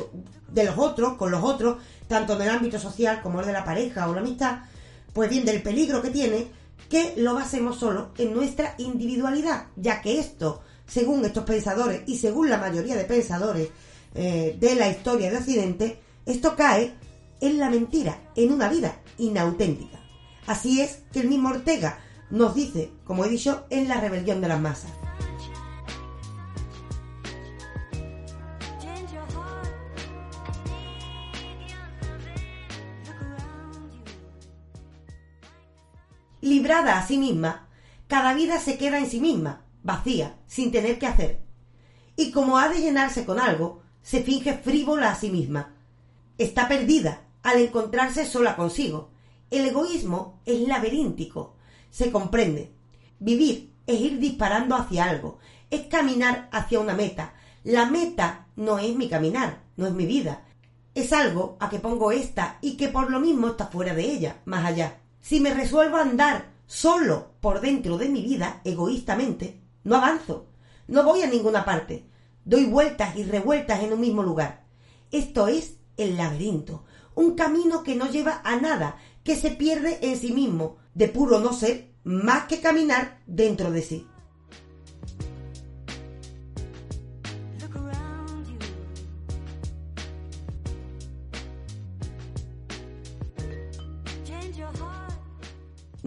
de 0.48 0.64
los 0.64 0.78
otros, 0.78 1.14
con 1.14 1.30
los 1.30 1.42
otros, 1.42 1.78
tanto 2.06 2.34
en 2.34 2.42
el 2.42 2.50
ámbito 2.50 2.78
social 2.78 3.20
como 3.22 3.40
el 3.40 3.46
de 3.46 3.52
la 3.52 3.64
pareja 3.64 4.08
o 4.08 4.14
la 4.14 4.20
amistad, 4.20 4.60
pues 5.12 5.30
bien, 5.30 5.44
del 5.44 5.62
peligro 5.62 6.02
que 6.02 6.10
tiene 6.10 6.46
que 6.88 7.14
lo 7.16 7.34
basemos 7.34 7.78
solo 7.78 8.10
en 8.18 8.32
nuestra 8.32 8.74
individualidad, 8.78 9.66
ya 9.76 10.00
que 10.00 10.18
esto, 10.18 10.62
según 10.86 11.24
estos 11.24 11.44
pensadores 11.44 12.02
y 12.06 12.16
según 12.16 12.48
la 12.48 12.58
mayoría 12.58 12.96
de 12.96 13.04
pensadores 13.04 13.68
eh, 14.14 14.56
de 14.58 14.74
la 14.74 14.88
historia 14.88 15.30
de 15.30 15.36
Occidente, 15.36 16.00
esto 16.24 16.56
cae 16.56 16.94
en 17.40 17.58
la 17.58 17.68
mentira, 17.68 18.18
en 18.36 18.52
una 18.52 18.68
vida 18.68 19.00
inauténtica. 19.18 19.98
Así 20.46 20.80
es 20.80 21.00
que 21.12 21.20
el 21.20 21.28
mismo 21.28 21.50
Ortega 21.50 21.98
nos 22.30 22.54
dice, 22.54 22.90
como 23.04 23.24
he 23.24 23.28
dicho, 23.28 23.66
en 23.70 23.88
la 23.88 24.00
rebelión 24.00 24.40
de 24.40 24.48
las 24.48 24.60
masas. 24.60 24.90
Librada 36.48 36.98
a 36.98 37.06
sí 37.06 37.18
misma, 37.18 37.68
cada 38.06 38.34
vida 38.34 38.58
se 38.58 38.78
queda 38.78 38.98
en 38.98 39.08
sí 39.08 39.20
misma, 39.20 39.62
vacía, 39.82 40.36
sin 40.46 40.72
tener 40.72 40.98
que 40.98 41.06
hacer. 41.06 41.40
Y 42.16 42.30
como 42.30 42.58
ha 42.58 42.68
de 42.68 42.80
llenarse 42.80 43.24
con 43.24 43.38
algo, 43.38 43.82
se 44.02 44.22
finge 44.22 44.54
frívola 44.54 45.10
a 45.10 45.14
sí 45.14 45.30
misma. 45.30 45.74
Está 46.38 46.66
perdida 46.68 47.22
al 47.42 47.60
encontrarse 47.60 48.24
sola 48.24 48.56
consigo. 48.56 49.10
El 49.50 49.66
egoísmo 49.66 50.40
es 50.46 50.66
laberíntico, 50.66 51.56
se 51.90 52.10
comprende. 52.10 52.72
Vivir 53.18 53.72
es 53.86 54.00
ir 54.00 54.18
disparando 54.18 54.76
hacia 54.76 55.04
algo, 55.04 55.38
es 55.70 55.86
caminar 55.86 56.48
hacia 56.52 56.80
una 56.80 56.94
meta. 56.94 57.34
La 57.64 57.86
meta 57.86 58.46
no 58.56 58.78
es 58.78 58.94
mi 58.96 59.08
caminar, 59.08 59.62
no 59.76 59.86
es 59.86 59.92
mi 59.92 60.06
vida. 60.06 60.44
Es 60.94 61.12
algo 61.12 61.56
a 61.60 61.68
que 61.68 61.78
pongo 61.78 62.10
esta 62.12 62.58
y 62.60 62.76
que 62.76 62.88
por 62.88 63.10
lo 63.10 63.20
mismo 63.20 63.48
está 63.48 63.66
fuera 63.66 63.94
de 63.94 64.04
ella, 64.04 64.40
más 64.44 64.64
allá. 64.64 64.98
Si 65.20 65.40
me 65.40 65.52
resuelvo 65.52 65.96
a 65.96 66.02
andar 66.02 66.52
solo 66.66 67.32
por 67.40 67.60
dentro 67.60 67.98
de 67.98 68.08
mi 68.08 68.22
vida, 68.22 68.60
egoístamente, 68.64 69.60
no 69.84 69.96
avanzo, 69.96 70.46
no 70.86 71.02
voy 71.02 71.22
a 71.22 71.26
ninguna 71.26 71.64
parte. 71.64 72.06
doy 72.44 72.64
vueltas 72.64 73.16
y 73.16 73.24
revueltas 73.24 73.82
en 73.82 73.92
un 73.92 74.00
mismo 74.00 74.22
lugar. 74.22 74.64
Esto 75.10 75.48
es 75.48 75.76
el 75.96 76.16
laberinto, 76.16 76.84
un 77.14 77.34
camino 77.34 77.82
que 77.82 77.94
no 77.94 78.10
lleva 78.10 78.40
a 78.44 78.56
nada, 78.56 78.96
que 79.22 79.36
se 79.36 79.50
pierde 79.50 79.98
en 80.02 80.16
sí 80.16 80.32
mismo, 80.32 80.78
de 80.94 81.08
puro 81.08 81.40
no 81.40 81.52
ser 81.52 81.90
más 82.04 82.44
que 82.44 82.60
caminar 82.60 83.20
dentro 83.26 83.70
de 83.70 83.82
sí. 83.82 84.06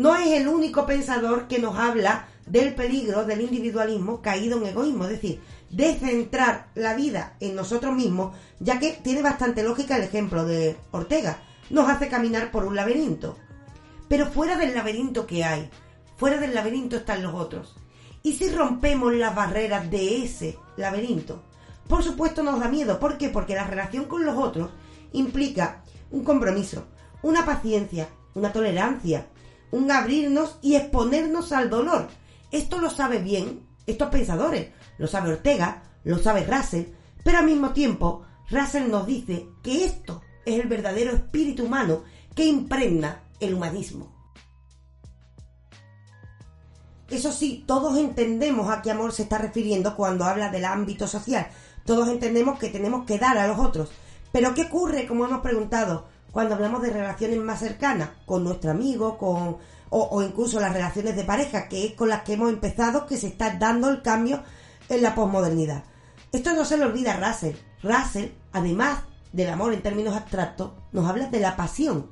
No 0.02 0.16
es 0.16 0.30
el 0.30 0.48
único 0.48 0.88
pensador 0.88 1.48
que 1.48 1.60
nos 1.60 1.78
habla 1.78 2.26
del 2.48 2.74
peligro 2.74 3.24
del 3.24 3.42
individualismo 3.42 4.20
caído 4.20 4.58
en 4.58 4.66
egoísmo, 4.66 5.04
es 5.04 5.12
decir, 5.12 5.40
de 5.70 5.94
centrar 5.94 6.70
la 6.74 6.96
vida 6.96 7.36
en 7.40 7.54
nosotros 7.54 7.94
mismos, 7.94 8.36
ya 8.60 8.80
que 8.80 8.94
tiene 8.94 9.22
bastante 9.22 9.62
lógica 9.62 9.98
el 9.98 10.02
ejemplo 10.02 10.44
de 10.44 10.76
Ortega, 10.90 11.44
nos 11.70 11.88
hace 11.88 12.08
caminar 12.08 12.50
por 12.50 12.66
un 12.66 12.76
laberinto. 12.76 13.38
Pero 14.08 14.26
fuera 14.26 14.58
del 14.58 14.74
laberinto 14.74 15.28
que 15.28 15.44
hay, 15.44 15.70
fuera 16.18 16.40
del 16.40 16.56
laberinto 16.56 16.96
están 16.96 17.22
los 17.22 17.36
otros. 17.36 17.76
¿Y 18.24 18.34
si 18.34 18.50
rompemos 18.50 19.14
las 19.14 19.36
barreras 19.36 19.92
de 19.92 20.24
ese 20.24 20.58
laberinto? 20.78 21.44
Por 21.88 22.02
supuesto 22.02 22.42
nos 22.42 22.60
da 22.60 22.70
miedo. 22.70 23.00
¿Por 23.00 23.20
qué? 23.20 23.30
Porque 23.30 23.54
la 23.54 23.68
relación 23.68 24.06
con 24.06 24.26
los 24.26 24.36
otros 24.36 24.72
implica 25.14 25.84
un 26.10 26.24
compromiso, 26.24 26.88
una 27.22 27.46
paciencia, 27.46 28.10
una 28.34 28.52
tolerancia, 28.52 29.28
un 29.72 29.92
abrirnos 29.92 30.58
y 30.62 30.76
exponernos 30.76 31.52
al 31.52 31.70
dolor. 31.70 32.10
Esto 32.52 32.80
lo 32.80 32.90
sabe 32.90 33.20
bien 33.20 33.66
estos 33.88 34.10
pensadores, 34.10 34.70
lo 34.98 35.08
sabe 35.08 35.32
Ortega, 35.32 35.84
lo 36.04 36.18
sabe 36.20 36.46
Russell, 36.46 36.86
pero 37.24 37.40
al 37.40 37.46
mismo 37.46 37.72
tiempo 37.72 38.24
Russell 38.50 38.90
nos 38.90 39.08
dice 39.08 39.48
que 39.64 39.86
esto 39.86 40.22
es 40.46 40.60
el 40.60 40.68
verdadero 40.68 41.12
espíritu 41.12 41.66
humano 41.66 42.04
que 42.36 42.46
impregna 42.46 43.24
el 43.40 43.54
humanismo. 43.54 44.12
Eso 47.10 47.32
sí, 47.34 47.66
todos 47.68 47.98
entendemos 47.98 48.70
a 48.70 48.82
qué 48.82 48.92
amor 48.92 49.12
se 49.12 49.24
está 49.24 49.38
refiriendo 49.38 49.96
cuando 49.98 50.24
habla 50.24 50.50
del 50.50 50.64
ámbito 50.64 51.08
social. 51.08 51.48
Todos 51.86 52.08
entendemos 52.08 52.58
que 52.58 52.70
tenemos 52.70 53.06
que 53.06 53.20
dar 53.20 53.38
a 53.38 53.48
los 53.48 53.60
otros. 53.60 53.90
Pero 54.32 54.54
¿qué 54.54 54.64
ocurre, 54.64 55.08
como 55.08 55.26
hemos 55.26 55.42
preguntado, 55.42 56.08
cuando 56.32 56.56
hablamos 56.56 56.82
de 56.82 56.92
relaciones 56.92 57.38
más 57.40 57.60
cercanas? 57.60 58.10
Con 58.26 58.44
nuestro 58.44 58.72
amigo, 58.72 59.18
con 59.18 59.58
o, 59.94 60.24
incluso 60.24 60.60
las 60.60 60.74
relaciones 60.74 61.16
de 61.18 61.26
pareja, 61.26 61.68
que 61.68 61.86
es 61.86 61.94
con 61.94 62.08
las 62.08 62.24
que 62.24 62.34
hemos 62.34 62.50
empezado, 62.50 63.06
que 63.06 63.18
se 63.18 63.28
está 63.28 63.58
dando 63.58 63.90
el 63.90 64.02
cambio 64.02 64.42
en 64.88 65.04
la 65.04 65.14
posmodernidad. 65.14 65.84
Esto 66.32 66.54
no 66.54 66.64
se 66.64 66.78
le 66.78 66.86
olvida 66.86 67.18
Russell. 67.18 67.58
Russell, 67.84 68.30
además 68.54 69.00
del 69.34 69.50
amor 69.50 69.74
en 69.74 69.82
términos 69.82 70.16
abstractos, 70.16 70.72
nos 70.94 71.10
habla 71.10 71.28
de 71.28 71.42
la 71.42 71.58
pasión. 71.58 72.10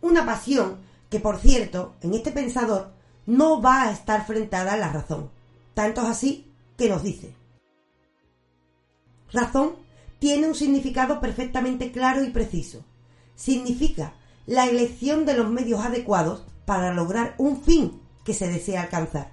Una 0.00 0.26
pasión 0.26 0.78
que, 1.08 1.20
por 1.20 1.38
cierto, 1.38 1.94
en 2.00 2.14
este 2.14 2.32
pensador 2.32 2.92
no 3.26 3.62
va 3.62 3.82
a 3.82 3.92
estar 3.92 4.26
frentada 4.26 4.72
a 4.72 4.76
la 4.76 4.88
razón. 4.88 5.30
Tanto 5.74 6.02
es 6.02 6.08
así 6.08 6.52
que 6.76 6.88
nos 6.88 7.04
dice. 7.04 7.36
Razón 9.32 9.76
tiene 10.18 10.48
un 10.48 10.54
significado 10.54 11.20
perfectamente 11.20 11.92
claro 11.92 12.24
y 12.24 12.30
preciso. 12.30 12.84
Significa 13.36 14.14
la 14.46 14.66
elección 14.66 15.24
de 15.24 15.34
los 15.34 15.50
medios 15.50 15.84
adecuados 15.84 16.44
para 16.64 16.92
lograr 16.92 17.34
un 17.38 17.62
fin 17.62 18.00
que 18.24 18.34
se 18.34 18.48
desea 18.48 18.82
alcanzar. 18.82 19.32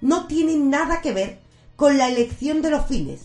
No 0.00 0.26
tiene 0.26 0.56
nada 0.56 1.00
que 1.00 1.12
ver 1.12 1.40
con 1.76 1.96
la 1.96 2.08
elección 2.08 2.62
de 2.62 2.70
los 2.70 2.86
fines, 2.86 3.22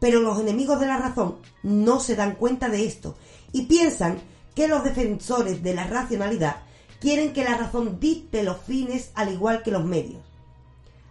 pero 0.00 0.20
los 0.20 0.38
enemigos 0.38 0.78
de 0.80 0.86
la 0.86 0.98
razón 0.98 1.38
no 1.62 2.00
se 2.00 2.14
dan 2.14 2.34
cuenta 2.34 2.68
de 2.68 2.86
esto 2.86 3.16
y 3.52 3.62
piensan 3.62 4.18
que 4.54 4.68
los 4.68 4.84
defensores 4.84 5.62
de 5.62 5.74
la 5.74 5.84
racionalidad 5.84 6.56
quieren 7.00 7.32
que 7.32 7.44
la 7.44 7.56
razón 7.56 7.98
dicte 8.00 8.42
los 8.42 8.60
fines 8.60 9.10
al 9.14 9.32
igual 9.32 9.62
que 9.62 9.70
los 9.70 9.84
medios. 9.84 10.22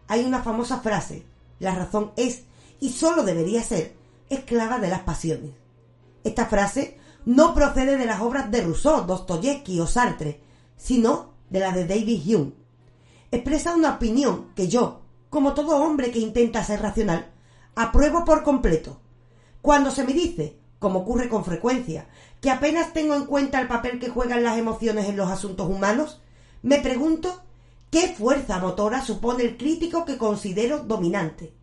Hay 0.08 0.24
una 0.24 0.44
famosa 0.44 0.80
frase, 0.80 1.24
la 1.60 1.76
razón 1.76 2.12
es 2.16 2.44
y 2.80 2.92
solo 2.92 3.24
debería 3.24 3.64
ser 3.64 3.97
esclava 4.30 4.80
de 4.80 4.90
las 4.90 5.02
pasiones. 5.02 5.52
Esta 6.24 6.46
frase 6.46 6.98
no 7.26 7.54
procede 7.54 7.98
de 7.98 8.06
las 8.06 8.22
obras 8.22 8.50
de 8.52 8.62
Rousseau, 8.62 9.06
Dostoyevsky 9.06 9.80
o 9.80 9.88
Sartre, 9.88 10.42
sino 10.78 11.34
de 11.50 11.60
las 11.60 11.76
de 11.76 11.86
David 11.86 12.22
Hume. 12.26 12.54
Expresa 13.32 13.76
una 13.76 13.96
opinión 13.96 14.48
que 14.56 14.68
yo, 14.68 15.02
como 15.30 15.54
todo 15.54 15.78
hombre 15.78 16.12
que 16.12 16.20
intenta 16.20 16.64
ser 16.64 16.82
racional, 16.82 17.32
apruebo 17.76 18.24
por 18.24 18.44
completo. 18.44 19.00
Cuando 19.62 19.92
se 19.92 20.04
me 20.04 20.14
dice, 20.14 20.58
como 20.80 21.00
ocurre 21.00 21.28
con 21.28 21.44
frecuencia, 21.44 22.08
que 22.40 22.50
apenas 22.50 22.94
tengo 22.94 23.16
en 23.16 23.26
cuenta 23.26 23.60
el 23.60 23.68
papel 23.68 24.00
que 24.00 24.10
juegan 24.10 24.44
las 24.44 24.58
emociones 24.58 25.10
en 25.10 25.18
los 25.18 25.30
asuntos 25.30 25.70
humanos, 25.70 26.22
me 26.62 26.80
pregunto 26.80 27.42
qué 27.90 28.08
fuerza 28.08 28.60
motora 28.60 29.04
supone 29.04 29.44
el 29.44 29.58
crítico 29.58 30.06
que 30.06 30.18
considero 30.18 30.80
dominante. 30.80 31.54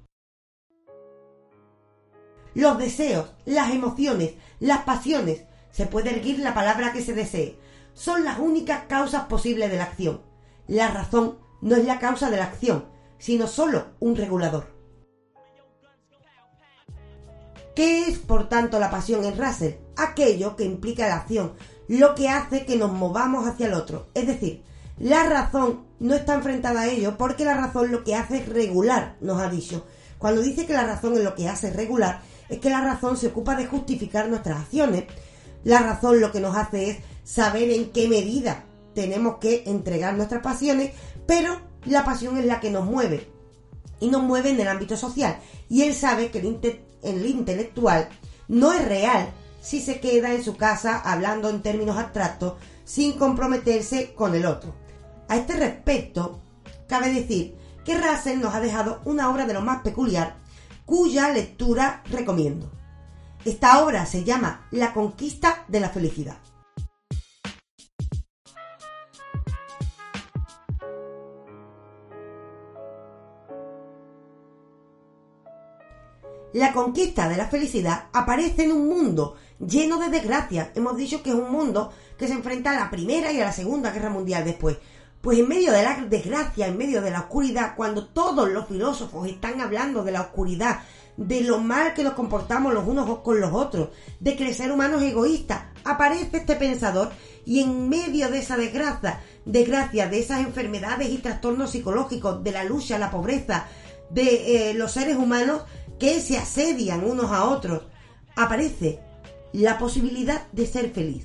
Los 2.54 2.78
deseos, 2.78 3.30
las 3.44 3.72
emociones, 3.72 4.34
las 4.60 4.84
pasiones, 4.84 5.42
se 5.72 5.86
puede 5.86 6.10
erguir 6.10 6.38
la 6.38 6.54
palabra 6.54 6.92
que 6.92 7.02
se 7.02 7.12
desee. 7.12 7.58
Son 7.94 8.24
las 8.24 8.38
únicas 8.38 8.84
causas 8.88 9.24
posibles 9.24 9.70
de 9.70 9.76
la 9.76 9.84
acción. 9.84 10.22
La 10.68 10.88
razón 10.88 11.38
no 11.60 11.76
es 11.76 11.84
la 11.84 11.98
causa 11.98 12.30
de 12.30 12.36
la 12.36 12.44
acción, 12.44 12.86
sino 13.18 13.46
solo 13.46 13.86
un 13.98 14.16
regulador. 14.16 14.72
¿Qué 17.74 18.06
es, 18.06 18.18
por 18.18 18.48
tanto, 18.48 18.78
la 18.78 18.90
pasión 18.90 19.24
en 19.24 19.36
Russell? 19.36 19.74
Aquello 19.96 20.54
que 20.54 20.64
implica 20.64 21.08
la 21.08 21.16
acción, 21.16 21.54
lo 21.88 22.14
que 22.14 22.28
hace 22.28 22.64
que 22.64 22.76
nos 22.76 22.92
movamos 22.92 23.48
hacia 23.48 23.66
el 23.66 23.74
otro. 23.74 24.06
Es 24.14 24.28
decir, 24.28 24.62
la 24.98 25.24
razón 25.28 25.84
no 25.98 26.14
está 26.14 26.34
enfrentada 26.34 26.82
a 26.82 26.86
ello 26.86 27.18
porque 27.18 27.44
la 27.44 27.54
razón 27.54 27.90
lo 27.90 28.04
que 28.04 28.14
hace 28.14 28.38
es 28.38 28.48
regular, 28.48 29.16
nos 29.20 29.40
ha 29.40 29.48
dicho. 29.48 29.84
Cuando 30.18 30.40
dice 30.40 30.66
que 30.66 30.72
la 30.72 30.84
razón 30.84 31.14
es 31.14 31.24
lo 31.24 31.34
que 31.34 31.48
hace 31.48 31.72
regular, 31.72 32.22
es 32.48 32.58
que 32.58 32.70
la 32.70 32.80
razón 32.80 33.16
se 33.16 33.28
ocupa 33.28 33.56
de 33.56 33.66
justificar 33.66 34.28
nuestras 34.28 34.60
acciones 34.60 35.04
la 35.64 35.78
razón 35.78 36.20
lo 36.20 36.30
que 36.30 36.40
nos 36.40 36.56
hace 36.56 36.90
es 36.90 36.98
saber 37.24 37.70
en 37.70 37.90
qué 37.90 38.06
medida 38.06 38.64
tenemos 38.94 39.38
que 39.38 39.64
entregar 39.66 40.14
nuestras 40.14 40.42
pasiones, 40.42 40.92
pero 41.26 41.58
la 41.86 42.04
pasión 42.04 42.36
es 42.36 42.44
la 42.44 42.60
que 42.60 42.70
nos 42.70 42.84
mueve 42.84 43.28
y 43.98 44.10
nos 44.10 44.22
mueve 44.22 44.50
en 44.50 44.60
el 44.60 44.68
ámbito 44.68 44.96
social. 44.96 45.38
Y 45.70 45.82
él 45.82 45.94
sabe 45.94 46.30
que 46.30 46.38
el, 46.40 47.26
intelectual 47.26 48.08
no 48.46 48.72
es 48.72 48.84
real 48.84 49.30
si 49.62 49.80
se 49.80 50.00
queda 50.00 50.34
en 50.34 50.44
su 50.44 50.56
casa 50.56 51.00
hablando 51.00 51.48
en 51.48 51.62
términos 51.62 51.96
abstractos 51.96 52.54
sin 52.84 53.14
comprometerse 53.14 54.12
con 54.14 54.34
el 54.34 54.44
otro. 54.44 54.74
A 55.28 55.38
este 55.38 55.54
respecto, 55.54 56.40
cabe 56.86 57.10
decir 57.10 57.56
que 57.86 57.96
Russell 57.96 58.40
nos 58.40 58.54
ha 58.54 58.60
dejado 58.60 59.00
una 59.06 59.30
obra 59.30 59.46
de 59.46 59.54
lo 59.54 59.62
más 59.62 59.80
peculiar 59.80 60.36
cuya 60.84 61.30
lectura 61.30 62.02
recomiendo. 62.10 62.70
Esta 63.44 63.84
obra 63.84 64.06
se 64.06 64.24
llama 64.24 64.66
La 64.70 64.92
conquista 64.92 65.64
de 65.68 65.80
la 65.80 65.88
felicidad. 65.88 66.36
La 76.54 76.72
conquista 76.72 77.28
de 77.28 77.36
la 77.36 77.48
felicidad 77.48 78.06
aparece 78.12 78.62
en 78.62 78.72
un 78.72 78.88
mundo 78.88 79.34
lleno 79.58 79.98
de 79.98 80.08
desgracias. 80.08 80.68
Hemos 80.76 80.96
dicho 80.96 81.20
que 81.20 81.30
es 81.30 81.34
un 81.34 81.50
mundo 81.50 81.92
que 82.16 82.28
se 82.28 82.32
enfrenta 82.32 82.70
a 82.70 82.78
la 82.78 82.90
Primera 82.90 83.32
y 83.32 83.40
a 83.40 83.46
la 83.46 83.52
Segunda 83.52 83.90
Guerra 83.90 84.10
Mundial 84.10 84.44
después. 84.44 84.78
Pues 85.24 85.38
en 85.38 85.48
medio 85.48 85.72
de 85.72 85.82
la 85.82 86.04
desgracia, 86.04 86.66
en 86.66 86.76
medio 86.76 87.00
de 87.00 87.10
la 87.10 87.20
oscuridad, 87.20 87.76
cuando 87.76 88.08
todos 88.08 88.46
los 88.50 88.68
filósofos 88.68 89.26
están 89.26 89.62
hablando 89.62 90.04
de 90.04 90.12
la 90.12 90.20
oscuridad, 90.20 90.80
de 91.16 91.40
lo 91.40 91.60
mal 91.60 91.94
que 91.94 92.04
nos 92.04 92.12
comportamos 92.12 92.74
los 92.74 92.86
unos 92.86 93.20
con 93.20 93.40
los 93.40 93.50
otros, 93.54 93.88
de 94.20 94.36
que 94.36 94.46
el 94.46 94.54
ser 94.54 94.70
humano 94.70 94.98
es 94.98 95.04
egoísta. 95.04 95.72
Aparece 95.82 96.36
este 96.36 96.56
pensador 96.56 97.10
y 97.46 97.60
en 97.60 97.88
medio 97.88 98.28
de 98.28 98.40
esa 98.40 98.58
desgracia, 98.58 99.22
desgracia, 99.46 100.10
de 100.10 100.18
esas 100.18 100.40
enfermedades 100.40 101.08
y 101.08 101.16
trastornos 101.16 101.70
psicológicos, 101.70 102.44
de 102.44 102.52
la 102.52 102.64
lucha, 102.64 102.98
la 102.98 103.10
pobreza, 103.10 103.64
de 104.10 104.72
eh, 104.72 104.74
los 104.74 104.92
seres 104.92 105.16
humanos 105.16 105.62
que 105.98 106.20
se 106.20 106.36
asedian 106.36 107.02
unos 107.02 107.32
a 107.32 107.44
otros, 107.44 107.84
aparece 108.36 109.00
la 109.54 109.78
posibilidad 109.78 110.46
de 110.52 110.66
ser 110.66 110.90
feliz. 110.90 111.24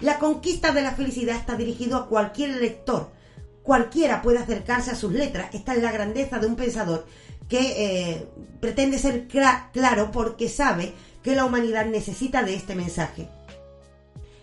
La 0.00 0.18
conquista 0.18 0.72
de 0.72 0.82
la 0.82 0.96
felicidad 0.96 1.36
está 1.36 1.54
dirigido 1.54 1.96
a 1.96 2.08
cualquier 2.08 2.56
lector. 2.56 3.19
Cualquiera 3.62 4.22
puede 4.22 4.38
acercarse 4.38 4.90
a 4.90 4.96
sus 4.96 5.12
letras. 5.12 5.54
Esta 5.54 5.74
es 5.74 5.82
la 5.82 5.92
grandeza 5.92 6.38
de 6.38 6.46
un 6.46 6.56
pensador 6.56 7.06
que 7.48 8.12
eh, 8.12 8.28
pretende 8.60 8.98
ser 8.98 9.26
claro 9.26 10.10
porque 10.12 10.48
sabe 10.48 10.94
que 11.22 11.34
la 11.34 11.44
humanidad 11.44 11.86
necesita 11.86 12.42
de 12.42 12.54
este 12.54 12.74
mensaje. 12.74 13.28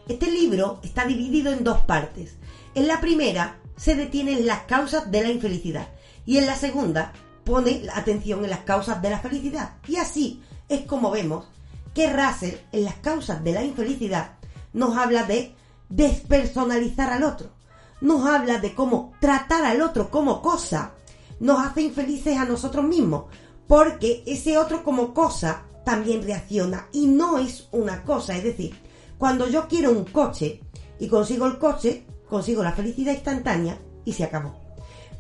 Este 0.07 0.32
libro 0.32 0.80
está 0.84 1.05
dividido 1.05 1.51
en 1.51 1.63
dos 1.63 1.80
partes. 1.80 2.36
En 2.76 2.88
la 2.88 3.01
primera 3.01 3.59
se 3.76 3.95
detienen 3.95 4.45
las 4.45 4.61
causas 4.61 5.11
de 5.11 5.22
la 5.22 5.30
infelicidad 5.30 5.89
y 6.26 6.38
en 6.38 6.45
la 6.45 6.55
segunda 6.55 7.13
pone 7.43 7.82
la 7.84 7.97
atención 7.97 8.43
en 8.43 8.49
las 8.49 8.59
causas 8.59 9.01
de 9.01 9.09
la 9.09 9.20
felicidad. 9.20 9.76
Y 9.88 9.95
así 9.95 10.43
es 10.70 10.82
como 10.82 11.11
vemos 11.11 11.47
que 11.93 12.11
Russell 12.11 12.55
en 12.72 12.84
las 12.84 12.95
causas 12.95 13.43
de 13.43 13.53
la 13.53 13.63
infelicidad 13.63 14.34
nos 14.74 14.97
habla 14.97 15.24
de 15.24 15.55
despersonalizar 15.89 17.11
al 17.11 17.24
otro. 17.24 17.57
Nos 18.01 18.25
habla 18.25 18.59
de 18.59 18.75
cómo 18.75 19.13
tratar 19.19 19.65
al 19.65 19.81
otro 19.81 20.09
como 20.09 20.41
cosa 20.41 20.93
nos 21.39 21.59
hace 21.59 21.81
infelices 21.81 22.37
a 22.37 22.45
nosotros 22.45 22.85
mismos. 22.85 23.25
Porque 23.67 24.23
ese 24.25 24.57
otro 24.57 24.83
como 24.83 25.13
cosa 25.13 25.63
también 25.83 26.23
reacciona 26.23 26.87
y 26.91 27.07
no 27.07 27.37
es 27.37 27.67
una 27.71 28.03
cosa. 28.03 28.35
Es 28.35 28.43
decir, 28.43 28.75
cuando 29.17 29.47
yo 29.47 29.67
quiero 29.67 29.91
un 29.91 30.05
coche 30.05 30.61
y 30.99 31.07
consigo 31.07 31.45
el 31.45 31.57
coche, 31.57 32.05
consigo 32.29 32.63
la 32.63 32.71
felicidad 32.71 33.13
instantánea 33.13 33.77
y 34.05 34.13
se 34.13 34.23
acabó. 34.23 34.55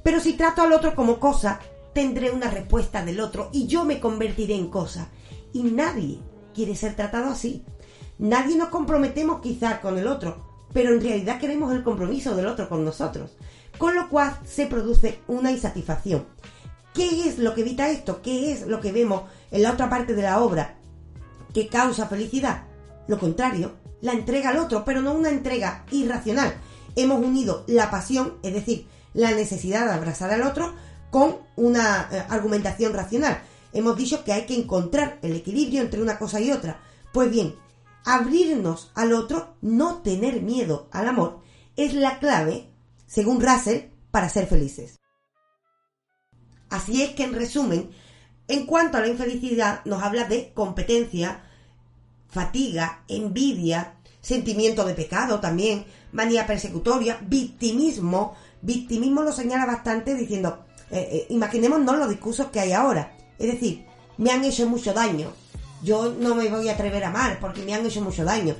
Pero 0.03 0.19
si 0.19 0.33
trato 0.33 0.61
al 0.61 0.71
otro 0.71 0.95
como 0.95 1.19
cosa, 1.19 1.59
tendré 1.93 2.31
una 2.31 2.49
respuesta 2.49 3.03
del 3.03 3.19
otro 3.19 3.49
y 3.51 3.67
yo 3.67 3.83
me 3.83 3.99
convertiré 3.99 4.55
en 4.55 4.69
cosa. 4.69 5.09
Y 5.51 5.63
nadie 5.63 6.19
quiere 6.53 6.75
ser 6.75 6.95
tratado 6.95 7.31
así. 7.31 7.65
Nadie 8.17 8.55
nos 8.55 8.69
comprometemos 8.69 9.41
quizás 9.41 9.79
con 9.79 9.97
el 9.97 10.07
otro, 10.07 10.46
pero 10.73 10.93
en 10.93 11.01
realidad 11.01 11.39
queremos 11.39 11.73
el 11.73 11.83
compromiso 11.83 12.35
del 12.35 12.47
otro 12.47 12.69
con 12.69 12.83
nosotros. 12.83 13.31
Con 13.77 13.95
lo 13.95 14.09
cual 14.09 14.37
se 14.45 14.65
produce 14.65 15.19
una 15.27 15.51
insatisfacción. 15.51 16.25
¿Qué 16.93 17.27
es 17.27 17.37
lo 17.37 17.53
que 17.53 17.61
evita 17.61 17.89
esto? 17.89 18.21
¿Qué 18.21 18.51
es 18.51 18.65
lo 18.65 18.79
que 18.79 18.91
vemos 18.91 19.23
en 19.51 19.63
la 19.63 19.71
otra 19.71 19.89
parte 19.89 20.15
de 20.15 20.23
la 20.23 20.41
obra 20.41 20.77
que 21.53 21.67
causa 21.67 22.07
felicidad? 22.07 22.63
Lo 23.07 23.19
contrario, 23.19 23.73
la 24.01 24.13
entrega 24.13 24.49
al 24.49 24.57
otro, 24.57 24.83
pero 24.83 25.01
no 25.01 25.13
una 25.13 25.29
entrega 25.29 25.85
irracional. 25.91 26.55
Hemos 26.95 27.23
unido 27.23 27.63
la 27.67 27.91
pasión, 27.91 28.37
es 28.41 28.53
decir, 28.53 28.87
la 29.13 29.31
necesidad 29.31 29.85
de 29.85 29.93
abrazar 29.93 30.31
al 30.31 30.41
otro, 30.41 30.73
con 31.11 31.37
una 31.55 32.09
eh, 32.11 32.23
argumentación 32.29 32.93
racional. 32.93 33.41
Hemos 33.73 33.95
dicho 33.95 34.23
que 34.23 34.33
hay 34.33 34.45
que 34.45 34.55
encontrar 34.55 35.19
el 35.21 35.35
equilibrio 35.35 35.81
entre 35.81 36.01
una 36.01 36.17
cosa 36.17 36.39
y 36.39 36.51
otra. 36.51 36.79
Pues 37.13 37.29
bien, 37.29 37.55
abrirnos 38.07 38.89
al 38.95 39.11
otro, 39.11 39.57
no 39.61 40.01
tener 40.01 40.41
miedo 40.41 40.87
al 40.93 41.09
amor, 41.09 41.41
es 41.75 41.93
la 41.93 42.19
clave, 42.19 42.71
según 43.05 43.41
Russell, 43.41 43.89
para 44.11 44.29
ser 44.29 44.47
felices. 44.47 44.97
Así 46.69 47.03
es 47.03 47.11
que, 47.11 47.25
en 47.25 47.33
resumen, 47.33 47.89
en 48.47 48.65
cuanto 48.65 48.97
a 48.97 49.01
la 49.01 49.09
infelicidad, 49.09 49.81
nos 49.83 50.01
habla 50.01 50.23
de 50.23 50.53
competencia, 50.53 51.43
fatiga, 52.29 53.03
envidia, 53.09 53.97
sentimiento 54.21 54.85
de 54.85 54.93
pecado 54.93 55.41
también, 55.41 55.85
manía 56.13 56.47
persecutoria, 56.47 57.19
victimismo. 57.27 58.35
Victimismo 58.61 59.21
lo 59.21 59.33
señala 59.33 59.65
bastante 59.65 60.15
diciendo, 60.15 60.65
eh, 60.91 61.09
eh, 61.11 61.25
imaginémonos 61.29 61.97
los 61.97 62.09
discursos 62.09 62.47
que 62.47 62.61
hay 62.61 62.71
ahora. 62.71 63.17
Es 63.37 63.51
decir, 63.51 63.85
me 64.17 64.31
han 64.31 64.45
hecho 64.45 64.65
mucho 64.67 64.93
daño. 64.93 65.33
Yo 65.83 66.13
no 66.19 66.35
me 66.35 66.49
voy 66.49 66.69
a 66.69 66.73
atrever 66.73 67.03
a 67.03 67.09
amar 67.09 67.39
porque 67.39 67.63
me 67.63 67.73
han 67.73 67.85
hecho 67.85 68.01
mucho 68.01 68.23
daño. 68.23 68.55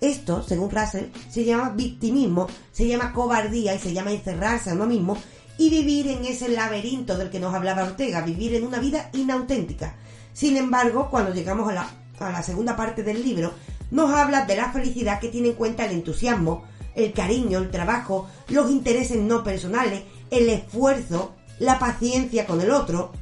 Esto, 0.00 0.42
según 0.42 0.70
Russell, 0.70 1.06
se 1.28 1.44
llama 1.44 1.70
victimismo, 1.70 2.46
se 2.72 2.86
llama 2.86 3.12
cobardía 3.12 3.74
y 3.74 3.78
se 3.78 3.92
llama 3.92 4.12
encerrarse 4.12 4.70
a 4.70 4.74
uno 4.74 4.86
mismo 4.86 5.16
y 5.58 5.68
vivir 5.68 6.08
en 6.08 6.24
ese 6.24 6.48
laberinto 6.48 7.18
del 7.18 7.30
que 7.30 7.40
nos 7.40 7.54
hablaba 7.54 7.84
Ortega, 7.84 8.22
vivir 8.22 8.54
en 8.54 8.66
una 8.66 8.78
vida 8.78 9.10
inauténtica. 9.12 9.96
Sin 10.32 10.56
embargo, 10.56 11.08
cuando 11.10 11.34
llegamos 11.34 11.68
a 11.68 11.72
la 11.74 11.90
a 12.20 12.30
la 12.30 12.42
segunda 12.42 12.76
parte 12.76 13.02
del 13.02 13.22
libro, 13.22 13.52
nos 13.90 14.12
habla 14.12 14.44
de 14.44 14.56
la 14.56 14.72
felicidad 14.72 15.18
que 15.18 15.28
tiene 15.28 15.48
en 15.48 15.54
cuenta 15.54 15.86
el 15.86 15.92
entusiasmo, 15.92 16.64
el 16.94 17.12
cariño, 17.12 17.58
el 17.58 17.70
trabajo, 17.70 18.28
los 18.48 18.70
intereses 18.70 19.16
no 19.18 19.42
personales, 19.42 20.02
el 20.30 20.48
esfuerzo, 20.48 21.34
la 21.58 21.78
paciencia 21.78 22.46
con 22.46 22.60
el 22.60 22.70
otro. 22.70 23.12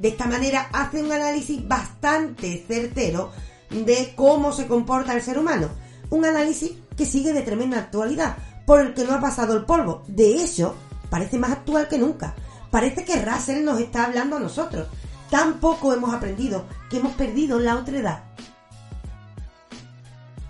De 0.00 0.08
esta 0.08 0.24
manera 0.24 0.70
hace 0.72 1.02
un 1.02 1.12
análisis 1.12 1.68
bastante 1.68 2.64
certero 2.66 3.32
de 3.68 4.14
cómo 4.16 4.50
se 4.50 4.66
comporta 4.66 5.12
el 5.12 5.20
ser 5.20 5.38
humano. 5.38 5.68
Un 6.08 6.24
análisis 6.24 6.72
que 6.96 7.04
sigue 7.04 7.34
de 7.34 7.42
tremenda 7.42 7.78
actualidad, 7.78 8.38
por 8.64 8.80
el 8.80 8.94
que 8.94 9.04
no 9.04 9.12
ha 9.12 9.20
pasado 9.20 9.54
el 9.54 9.66
polvo. 9.66 10.02
De 10.06 10.42
hecho, 10.42 10.74
parece 11.10 11.38
más 11.38 11.50
actual 11.50 11.86
que 11.86 11.98
nunca. 11.98 12.34
Parece 12.70 13.04
que 13.04 13.20
Russell 13.22 13.62
nos 13.62 13.78
está 13.78 14.06
hablando 14.06 14.36
a 14.36 14.40
nosotros. 14.40 14.88
Tampoco 15.28 15.92
hemos 15.92 16.14
aprendido 16.14 16.64
que 16.88 16.96
hemos 16.96 17.12
perdido 17.12 17.58
la 17.58 17.76
otra 17.76 17.98
edad. 17.98 18.24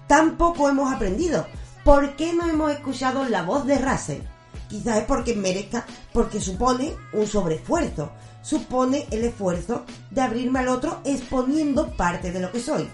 Tampoco 0.06 0.68
hemos 0.68 0.92
aprendido. 0.92 1.44
¿Por 1.82 2.14
qué 2.14 2.34
no 2.34 2.48
hemos 2.48 2.70
escuchado 2.70 3.24
la 3.28 3.42
voz 3.42 3.66
de 3.66 3.78
Russell? 3.78 4.22
Quizás 4.68 4.98
es 4.98 5.04
porque 5.06 5.34
merezca, 5.34 5.84
porque 6.12 6.40
supone 6.40 6.94
un 7.12 7.26
sobreesfuerzo. 7.26 8.12
Supone 8.42 9.06
el 9.10 9.24
esfuerzo 9.24 9.84
de 10.10 10.20
abrirme 10.20 10.60
al 10.60 10.68
otro 10.68 11.00
exponiendo 11.04 11.90
parte 11.90 12.32
de 12.32 12.40
lo 12.40 12.50
que 12.50 12.60
soy. 12.60 12.88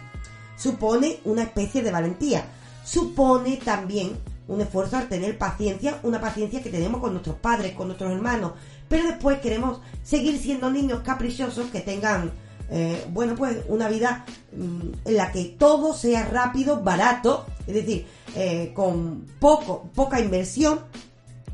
Supone 0.57 1.21
una 1.25 1.43
especie 1.43 1.83
de 1.83 1.93
valentía. 1.93 2.45
Supone 2.85 3.57
también 3.57 4.17
un 4.49 4.61
esfuerzo 4.61 4.97
al 4.97 5.09
tener 5.09 5.39
paciencia, 5.39 5.99
una 6.03 6.21
paciencia 6.21 6.63
que 6.63 6.71
tenemos 6.71 7.01
con 7.01 7.13
nuestros 7.13 7.37
padres, 7.37 7.75
con 7.75 7.89
nuestros 7.89 8.13
hermanos, 8.13 8.53
pero 8.89 9.05
después 9.09 9.41
queremos 9.41 9.81
seguir 10.03 10.39
siendo 10.39 10.71
niños 10.71 11.01
caprichosos 11.01 11.67
que 11.71 11.81
tengan, 11.81 12.31
eh, 12.71 13.05
bueno, 13.13 13.35
pues 13.35 13.59
una 13.69 13.89
vida 13.89 14.25
mm, 14.57 15.09
en 15.09 15.17
la 15.17 15.33
que 15.33 15.45
todo 15.59 15.95
sea 15.95 16.25
rápido, 16.27 16.83
barato, 16.83 17.47
es 17.67 17.75
decir, 17.75 18.07
eh, 18.37 18.73
con 18.75 19.27
poco, 19.41 19.91
poca 19.95 20.21
inversión, 20.21 20.81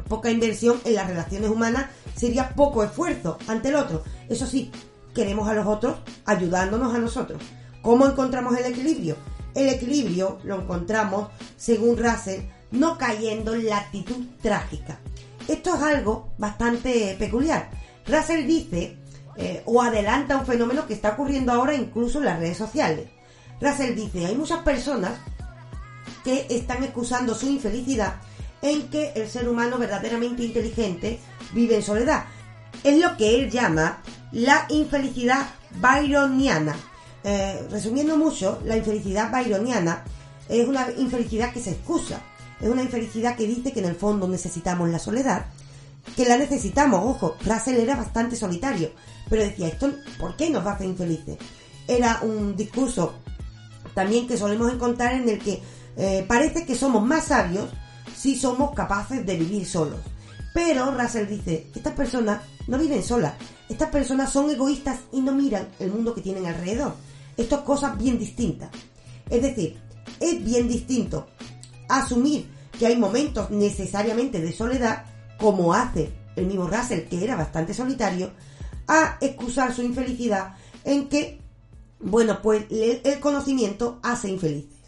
poca 0.08 0.30
inversión 0.30 0.78
en 0.84 0.94
las 0.94 1.06
relaciones 1.06 1.48
humanas 1.48 1.86
sería 2.14 2.50
poco 2.50 2.82
esfuerzo 2.82 3.38
ante 3.46 3.68
el 3.68 3.76
otro. 3.76 4.02
Eso 4.28 4.46
sí, 4.46 4.70
queremos 5.14 5.48
a 5.48 5.54
los 5.54 5.66
otros 5.66 5.96
ayudándonos 6.24 6.94
a 6.94 6.98
nosotros. 6.98 7.42
¿Cómo 7.82 8.06
encontramos 8.06 8.56
el 8.56 8.66
equilibrio? 8.66 9.16
El 9.54 9.68
equilibrio 9.68 10.38
lo 10.44 10.60
encontramos, 10.60 11.28
según 11.56 11.96
Russell, 11.96 12.42
no 12.70 12.96
cayendo 12.96 13.54
en 13.54 13.66
la 13.66 13.78
actitud 13.78 14.24
trágica. 14.40 14.98
Esto 15.48 15.74
es 15.74 15.82
algo 15.82 16.30
bastante 16.38 17.16
peculiar. 17.18 17.70
Russell 18.06 18.46
dice 18.46 18.96
eh, 19.36 19.62
o 19.66 19.82
adelanta 19.82 20.36
un 20.36 20.46
fenómeno 20.46 20.86
que 20.86 20.94
está 20.94 21.10
ocurriendo 21.10 21.52
ahora 21.52 21.74
incluso 21.74 22.18
en 22.18 22.26
las 22.26 22.38
redes 22.38 22.56
sociales. 22.56 23.08
Russell 23.60 23.94
dice, 23.94 24.26
hay 24.26 24.36
muchas 24.36 24.60
personas 24.60 25.12
que 26.24 26.46
están 26.50 26.82
excusando 26.84 27.34
su 27.34 27.48
infelicidad 27.48 28.14
en 28.60 28.88
que 28.88 29.12
el 29.16 29.28
ser 29.28 29.48
humano 29.48 29.78
verdaderamente 29.78 30.44
inteligente 30.44 31.18
vive 31.52 31.76
en 31.76 31.82
soledad. 31.82 32.24
Es 32.82 32.98
lo 32.98 33.16
que 33.16 33.34
él 33.36 33.50
llama 33.50 34.02
la 34.32 34.66
infelicidad 34.70 35.46
byroniana. 35.80 36.74
Eh, 37.24 37.66
resumiendo 37.70 38.16
mucho, 38.16 38.60
la 38.64 38.76
infelicidad 38.76 39.30
byroniana 39.30 40.04
es 40.48 40.66
una 40.66 40.90
infelicidad 40.96 41.52
que 41.52 41.60
se 41.60 41.70
excusa 41.70 42.20
es 42.62 42.68
una 42.68 42.82
infelicidad 42.82 43.36
que 43.36 43.46
dice 43.46 43.72
que 43.72 43.80
en 43.80 43.86
el 43.86 43.96
fondo 43.96 44.28
necesitamos 44.28 44.88
la 44.88 45.00
soledad, 45.00 45.46
que 46.16 46.24
la 46.24 46.36
necesitamos, 46.36 47.00
ojo, 47.04 47.36
Russell 47.44 47.80
era 47.80 47.96
bastante 47.96 48.36
solitario, 48.36 48.92
pero 49.28 49.42
decía, 49.42 49.66
esto, 49.66 49.92
¿por 50.18 50.36
qué 50.36 50.48
nos 50.48 50.64
hace 50.64 50.86
infelices? 50.86 51.38
Era 51.88 52.20
un 52.22 52.56
discurso 52.56 53.14
también 53.94 54.28
que 54.28 54.36
solemos 54.36 54.72
encontrar 54.72 55.14
en 55.14 55.28
el 55.28 55.40
que 55.40 55.60
eh, 55.96 56.24
parece 56.28 56.64
que 56.64 56.76
somos 56.76 57.04
más 57.04 57.26
sabios 57.26 57.68
si 58.16 58.38
somos 58.38 58.72
capaces 58.74 59.26
de 59.26 59.36
vivir 59.36 59.66
solos. 59.66 59.98
Pero 60.52 60.90
Russell 60.90 61.28
dice, 61.28 61.66
estas 61.74 61.94
personas 61.94 62.42
no 62.66 62.78
viven 62.78 63.02
solas, 63.02 63.34
estas 63.68 63.90
personas 63.90 64.30
son 64.30 64.50
egoístas 64.50 65.00
y 65.12 65.20
no 65.20 65.32
miran 65.32 65.68
el 65.78 65.90
mundo 65.90 66.14
que 66.14 66.20
tienen 66.20 66.46
alrededor. 66.46 66.94
Esto 67.36 67.56
es 67.56 67.62
cosas 67.62 67.96
bien 67.96 68.18
distintas. 68.18 68.70
Es 69.30 69.40
decir, 69.42 69.78
es 70.20 70.44
bien 70.44 70.68
distinto 70.68 71.26
asumir 71.88 72.48
que 72.78 72.86
hay 72.86 72.96
momentos 72.96 73.50
necesariamente 73.50 74.40
de 74.40 74.52
soledad, 74.52 75.04
como 75.38 75.72
hace 75.72 76.12
el 76.36 76.46
mismo 76.46 76.66
Russell, 76.66 77.08
que 77.08 77.24
era 77.24 77.36
bastante 77.36 77.74
solitario, 77.74 78.30
a 78.86 79.16
excusar 79.20 79.74
su 79.74 79.82
infelicidad 79.82 80.56
en 80.84 81.08
que, 81.08 81.40
bueno, 82.00 82.40
pues 82.42 82.66
el 82.70 83.20
conocimiento 83.20 84.00
hace 84.02 84.28
infelices. 84.28 84.78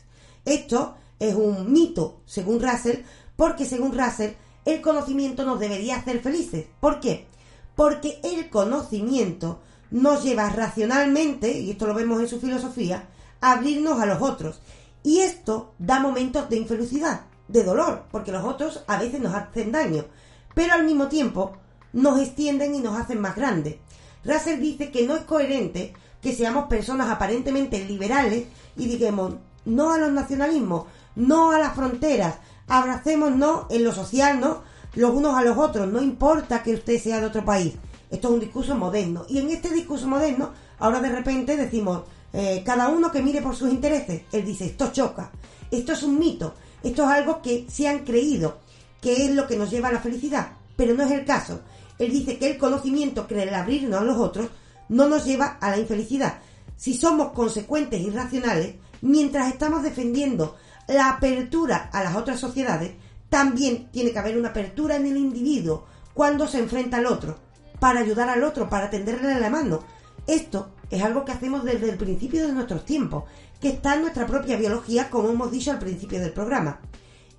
Esto 0.44 0.96
es 1.18 1.34
un 1.34 1.72
mito, 1.72 2.20
según 2.26 2.60
Russell, 2.60 3.00
porque 3.36 3.64
según 3.64 3.96
Russell, 3.98 4.32
el 4.64 4.80
conocimiento 4.80 5.44
nos 5.44 5.60
debería 5.60 5.96
hacer 5.96 6.20
felices. 6.20 6.66
¿Por 6.80 7.00
qué? 7.00 7.26
Porque 7.74 8.20
el 8.22 8.50
conocimiento 8.50 9.60
nos 9.90 10.22
lleva 10.24 10.48
racionalmente, 10.50 11.58
y 11.58 11.70
esto 11.70 11.86
lo 11.86 11.94
vemos 11.94 12.20
en 12.20 12.28
su 12.28 12.40
filosofía, 12.40 13.08
a 13.40 13.52
abrirnos 13.52 14.00
a 14.00 14.06
los 14.06 14.22
otros 14.22 14.60
y 15.04 15.20
esto 15.20 15.74
da 15.78 16.00
momentos 16.00 16.48
de 16.48 16.56
infelicidad, 16.56 17.26
de 17.46 17.62
dolor, 17.62 18.04
porque 18.10 18.32
los 18.32 18.42
otros 18.42 18.82
a 18.86 18.98
veces 18.98 19.20
nos 19.20 19.34
hacen 19.34 19.70
daño, 19.70 20.06
pero 20.54 20.72
al 20.72 20.84
mismo 20.84 21.08
tiempo 21.08 21.52
nos 21.92 22.18
extienden 22.18 22.74
y 22.74 22.80
nos 22.80 22.98
hacen 22.98 23.20
más 23.20 23.36
grandes. 23.36 23.76
Russell 24.24 24.60
dice 24.60 24.90
que 24.90 25.06
no 25.06 25.14
es 25.14 25.22
coherente 25.22 25.92
que 26.22 26.34
seamos 26.34 26.68
personas 26.68 27.10
aparentemente 27.10 27.84
liberales 27.84 28.46
y 28.76 28.86
digamos 28.86 29.34
no 29.64 29.92
a 29.92 29.98
los 29.98 30.12
nacionalismos, 30.12 30.84
no 31.16 31.52
a 31.52 31.58
las 31.58 31.74
fronteras, 31.74 32.36
abracémonos 32.66 33.66
en 33.70 33.84
lo 33.84 33.92
social, 33.92 34.40
¿no? 34.40 34.62
Los 34.94 35.10
unos 35.10 35.34
a 35.34 35.42
los 35.42 35.56
otros, 35.58 35.88
no 35.88 36.00
importa 36.00 36.62
que 36.62 36.74
usted 36.74 37.00
sea 37.00 37.20
de 37.20 37.26
otro 37.26 37.44
país. 37.44 37.74
Esto 38.10 38.28
es 38.28 38.34
un 38.34 38.40
discurso 38.40 38.76
moderno. 38.76 39.24
Y 39.28 39.38
en 39.38 39.50
este 39.50 39.70
discurso 39.70 40.06
moderno, 40.06 40.50
ahora 40.78 41.00
de 41.00 41.08
repente 41.08 41.56
decimos, 41.56 42.02
eh, 42.32 42.62
cada 42.64 42.88
uno 42.88 43.10
que 43.10 43.22
mire 43.22 43.40
por 43.42 43.56
sus 43.56 43.70
intereses. 43.70 44.22
Él 44.32 44.44
dice, 44.44 44.66
esto 44.66 44.92
choca. 44.92 45.30
Esto 45.70 45.92
es 45.92 46.02
un 46.02 46.18
mito. 46.18 46.54
Esto 46.82 47.04
es 47.04 47.08
algo 47.08 47.40
que 47.40 47.66
se 47.68 47.88
han 47.88 48.00
creído, 48.00 48.58
que 49.00 49.24
es 49.24 49.34
lo 49.34 49.46
que 49.46 49.56
nos 49.56 49.70
lleva 49.70 49.88
a 49.88 49.92
la 49.92 50.00
felicidad. 50.00 50.48
Pero 50.76 50.94
no 50.94 51.04
es 51.04 51.10
el 51.12 51.24
caso. 51.24 51.60
Él 51.98 52.10
dice 52.10 52.38
que 52.38 52.50
el 52.50 52.58
conocimiento, 52.58 53.26
que 53.26 53.40
el 53.40 53.54
abrirnos 53.54 54.00
a 54.00 54.04
los 54.04 54.16
otros, 54.18 54.48
no 54.88 55.08
nos 55.08 55.24
lleva 55.24 55.58
a 55.60 55.70
la 55.70 55.78
infelicidad. 55.78 56.38
Si 56.76 56.94
somos 56.94 57.32
consecuentes 57.32 58.00
y 58.00 58.10
racionales, 58.10 58.74
mientras 59.04 59.52
estamos 59.52 59.82
defendiendo 59.82 60.56
la 60.88 61.10
apertura 61.10 61.90
a 61.92 62.02
las 62.02 62.16
otras 62.16 62.40
sociedades, 62.40 62.94
también 63.28 63.90
tiene 63.90 64.12
que 64.12 64.18
haber 64.18 64.38
una 64.38 64.48
apertura 64.48 64.96
en 64.96 65.04
el 65.06 65.18
individuo 65.18 65.84
cuando 66.14 66.48
se 66.48 66.58
enfrenta 66.58 66.96
al 66.96 67.06
otro, 67.06 67.36
para 67.80 68.00
ayudar 68.00 68.30
al 68.30 68.42
otro, 68.42 68.70
para 68.70 68.88
tenderle 68.88 69.38
la 69.38 69.50
mano. 69.50 69.80
Esto 70.26 70.70
es 70.90 71.02
algo 71.02 71.24
que 71.24 71.32
hacemos 71.32 71.64
desde 71.64 71.90
el 71.90 71.98
principio 71.98 72.46
de 72.46 72.54
nuestros 72.54 72.86
tiempos, 72.86 73.24
que 73.60 73.68
está 73.68 73.94
en 73.94 74.02
nuestra 74.02 74.26
propia 74.26 74.56
biología, 74.56 75.10
como 75.10 75.28
hemos 75.28 75.50
dicho 75.50 75.70
al 75.70 75.78
principio 75.78 76.18
del 76.20 76.32
programa. 76.32 76.80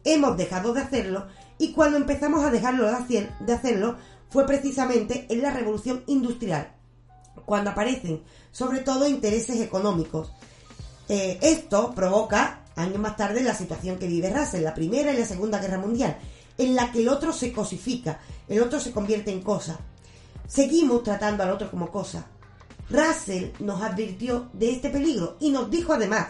Hemos 0.04 0.38
dejado 0.38 0.72
de 0.72 0.82
hacerlo 0.82 1.26
y 1.58 1.74
cuando 1.74 1.98
empezamos 1.98 2.46
a 2.46 2.52
dejarlo 2.52 2.86
de 2.86 3.54
hacerlo 3.54 3.96
fue 4.30 4.46
precisamente 4.46 5.26
en 5.30 5.42
la 5.42 5.50
revolución 5.50 6.04
industrial, 6.06 6.76
cuando 7.46 7.72
aparecen 7.72 8.22
sobre 8.52 8.82
todo 8.82 9.08
intereses 9.08 9.60
económicos. 9.62 10.32
Eh, 11.08 11.38
esto 11.42 11.94
provoca 11.94 12.62
años 12.76 13.00
más 13.00 13.16
tarde 13.16 13.44
la 13.44 13.54
situación 13.54 13.98
que 13.98 14.08
vive 14.08 14.34
Russell, 14.34 14.64
la 14.64 14.74
Primera 14.74 15.14
y 15.14 15.18
la 15.18 15.26
Segunda 15.26 15.60
Guerra 15.60 15.78
Mundial, 15.78 16.18
en 16.58 16.76
la 16.76 16.92
que 16.92 17.02
el 17.02 17.10
otro 17.10 17.34
se 17.34 17.52
cosifica, 17.52 18.20
el 18.48 18.62
otro 18.62 18.80
se 18.80 18.92
convierte 18.92 19.32
en 19.32 19.42
cosa. 19.42 19.80
Seguimos 20.48 21.04
tratando 21.04 21.44
al 21.44 21.52
otro 21.52 21.70
como 21.70 21.92
cosa. 21.92 22.26
Russell 22.90 23.52
nos 23.60 23.82
advirtió 23.82 24.50
de 24.54 24.72
este 24.72 24.90
peligro 24.90 25.38
y 25.40 25.50
nos 25.50 25.70
dijo 25.70 25.94
además 25.94 26.28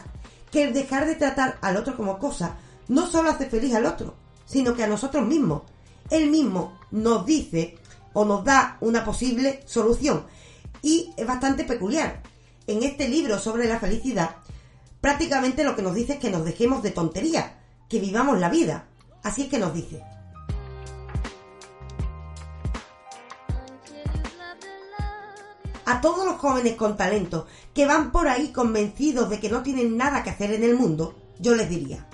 que 0.51 0.63
el 0.63 0.73
dejar 0.73 1.05
de 1.05 1.15
tratar 1.15 1.57
al 1.61 1.77
otro 1.77 1.97
como 1.97 2.17
cosa 2.17 2.55
no 2.87 3.07
solo 3.07 3.29
hace 3.29 3.49
feliz 3.49 3.73
al 3.73 3.85
otro, 3.85 4.15
sino 4.45 4.73
que 4.73 4.83
a 4.83 4.87
nosotros 4.87 5.25
mismos. 5.25 5.63
Él 6.09 6.29
mismo 6.29 6.79
nos 6.91 7.25
dice 7.25 7.77
o 8.13 8.25
nos 8.25 8.43
da 8.43 8.77
una 8.79 9.03
posible 9.03 9.63
solución 9.65 10.25
y 10.81 11.11
es 11.17 11.25
bastante 11.25 11.63
peculiar. 11.63 12.21
En 12.67 12.83
este 12.83 13.07
libro 13.07 13.37
sobre 13.37 13.67
la 13.67 13.79
felicidad, 13.79 14.37
prácticamente 15.05 15.63
lo 15.63 15.75
que 15.75 15.83
nos 15.83 15.93
dice 15.93 16.13
es 16.13 16.19
que 16.19 16.31
nos 16.31 16.43
dejemos 16.43 16.81
de 16.81 16.89
tontería, 16.89 17.59
que 17.87 17.99
vivamos 17.99 18.39
la 18.39 18.49
vida. 18.49 18.87
Así 19.21 19.43
es 19.43 19.49
que 19.49 19.59
nos 19.59 19.71
dice. 19.71 20.01
A 25.85 26.01
todos 26.01 26.25
los 26.25 26.37
jóvenes 26.37 26.73
con 26.73 26.97
talento 26.97 27.45
que 27.75 27.85
van 27.85 28.11
por 28.11 28.27
ahí 28.27 28.47
convencidos 28.47 29.29
de 29.29 29.39
que 29.39 29.51
no 29.51 29.61
tienen 29.61 29.95
nada 29.95 30.23
que 30.23 30.31
hacer 30.31 30.51
en 30.53 30.63
el 30.63 30.73
mundo, 30.75 31.13
yo 31.37 31.53
les 31.53 31.69
diría, 31.69 32.07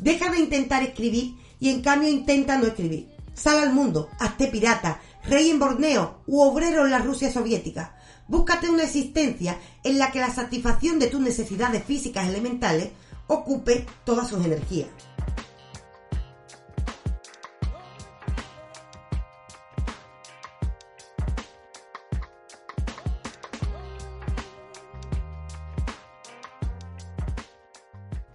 deja 0.00 0.28
de 0.32 0.40
intentar 0.40 0.82
escribir 0.82 1.36
y 1.60 1.70
en 1.70 1.82
cambio 1.82 2.08
intenta 2.08 2.58
no 2.58 2.66
escribir. 2.66 3.14
Sal 3.32 3.60
al 3.60 3.72
mundo, 3.72 4.08
hazte 4.18 4.48
pirata, 4.48 5.00
rey 5.22 5.50
en 5.50 5.60
Borneo 5.60 6.22
u 6.26 6.40
obrero 6.40 6.84
en 6.84 6.90
la 6.90 6.98
Rusia 6.98 7.32
soviética. 7.32 7.96
Búscate 8.28 8.68
una 8.68 8.84
existencia 8.84 9.58
en 9.82 9.98
la 9.98 10.12
que 10.12 10.20
la 10.20 10.32
satisfacción 10.32 10.98
de 10.98 11.06
tus 11.06 11.20
necesidades 11.20 11.82
físicas 11.84 12.28
elementales 12.28 12.90
ocupe 13.26 13.86
todas 14.04 14.28
sus 14.28 14.44
energías. 14.44 14.88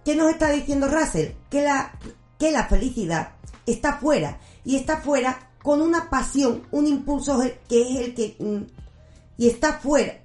¿Qué 0.04 0.16
nos 0.16 0.30
está 0.30 0.50
diciendo 0.50 0.88
Russell? 0.88 1.32
Que 1.48 1.62
la, 1.62 1.96
que 2.38 2.50
la 2.50 2.66
felicidad 2.66 3.36
está 3.64 3.98
fuera 3.98 4.38
y 4.64 4.74
está 4.76 4.98
fuera 4.98 5.50
con 5.62 5.80
una 5.80 6.10
pasión, 6.10 6.64
un 6.72 6.86
impulso 6.86 7.40
que 7.68 7.82
es 7.82 8.00
el 8.00 8.14
que 8.14 8.36
mm, 8.38 8.73
y 9.36 9.48
está 9.48 9.74
fuera. 9.74 10.22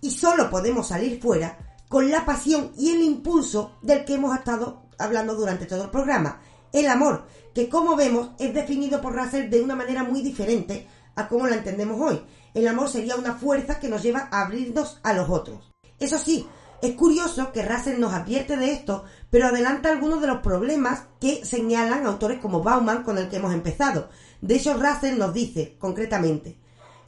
Y 0.00 0.10
solo 0.10 0.50
podemos 0.50 0.88
salir 0.88 1.20
fuera 1.20 1.58
con 1.88 2.10
la 2.10 2.24
pasión 2.24 2.72
y 2.76 2.90
el 2.90 3.02
impulso 3.02 3.76
del 3.82 4.04
que 4.04 4.14
hemos 4.14 4.36
estado 4.36 4.84
hablando 4.98 5.34
durante 5.34 5.66
todo 5.66 5.84
el 5.84 5.90
programa. 5.90 6.40
El 6.72 6.88
amor, 6.88 7.26
que 7.54 7.68
como 7.68 7.96
vemos 7.96 8.30
es 8.38 8.54
definido 8.54 9.00
por 9.00 9.14
Russell 9.14 9.50
de 9.50 9.60
una 9.60 9.76
manera 9.76 10.02
muy 10.02 10.22
diferente 10.22 10.86
a 11.14 11.28
como 11.28 11.46
la 11.46 11.56
entendemos 11.56 12.00
hoy. 12.00 12.22
El 12.54 12.66
amor 12.66 12.88
sería 12.88 13.16
una 13.16 13.34
fuerza 13.34 13.78
que 13.78 13.88
nos 13.88 14.02
lleva 14.02 14.28
a 14.30 14.42
abrirnos 14.42 15.00
a 15.02 15.12
los 15.12 15.28
otros. 15.28 15.70
Eso 15.98 16.18
sí, 16.18 16.46
es 16.82 16.96
curioso 16.96 17.52
que 17.52 17.62
Russell 17.62 18.00
nos 18.00 18.12
advierte 18.12 18.56
de 18.56 18.72
esto, 18.72 19.04
pero 19.30 19.46
adelanta 19.46 19.90
algunos 19.90 20.20
de 20.20 20.26
los 20.26 20.38
problemas 20.38 21.04
que 21.20 21.44
señalan 21.44 22.06
autores 22.06 22.40
como 22.40 22.62
Bauman 22.62 23.04
con 23.04 23.18
el 23.18 23.28
que 23.28 23.36
hemos 23.36 23.54
empezado. 23.54 24.08
De 24.40 24.56
hecho, 24.56 24.74
Russell 24.74 25.16
nos 25.16 25.32
dice, 25.32 25.76
concretamente, 25.78 26.58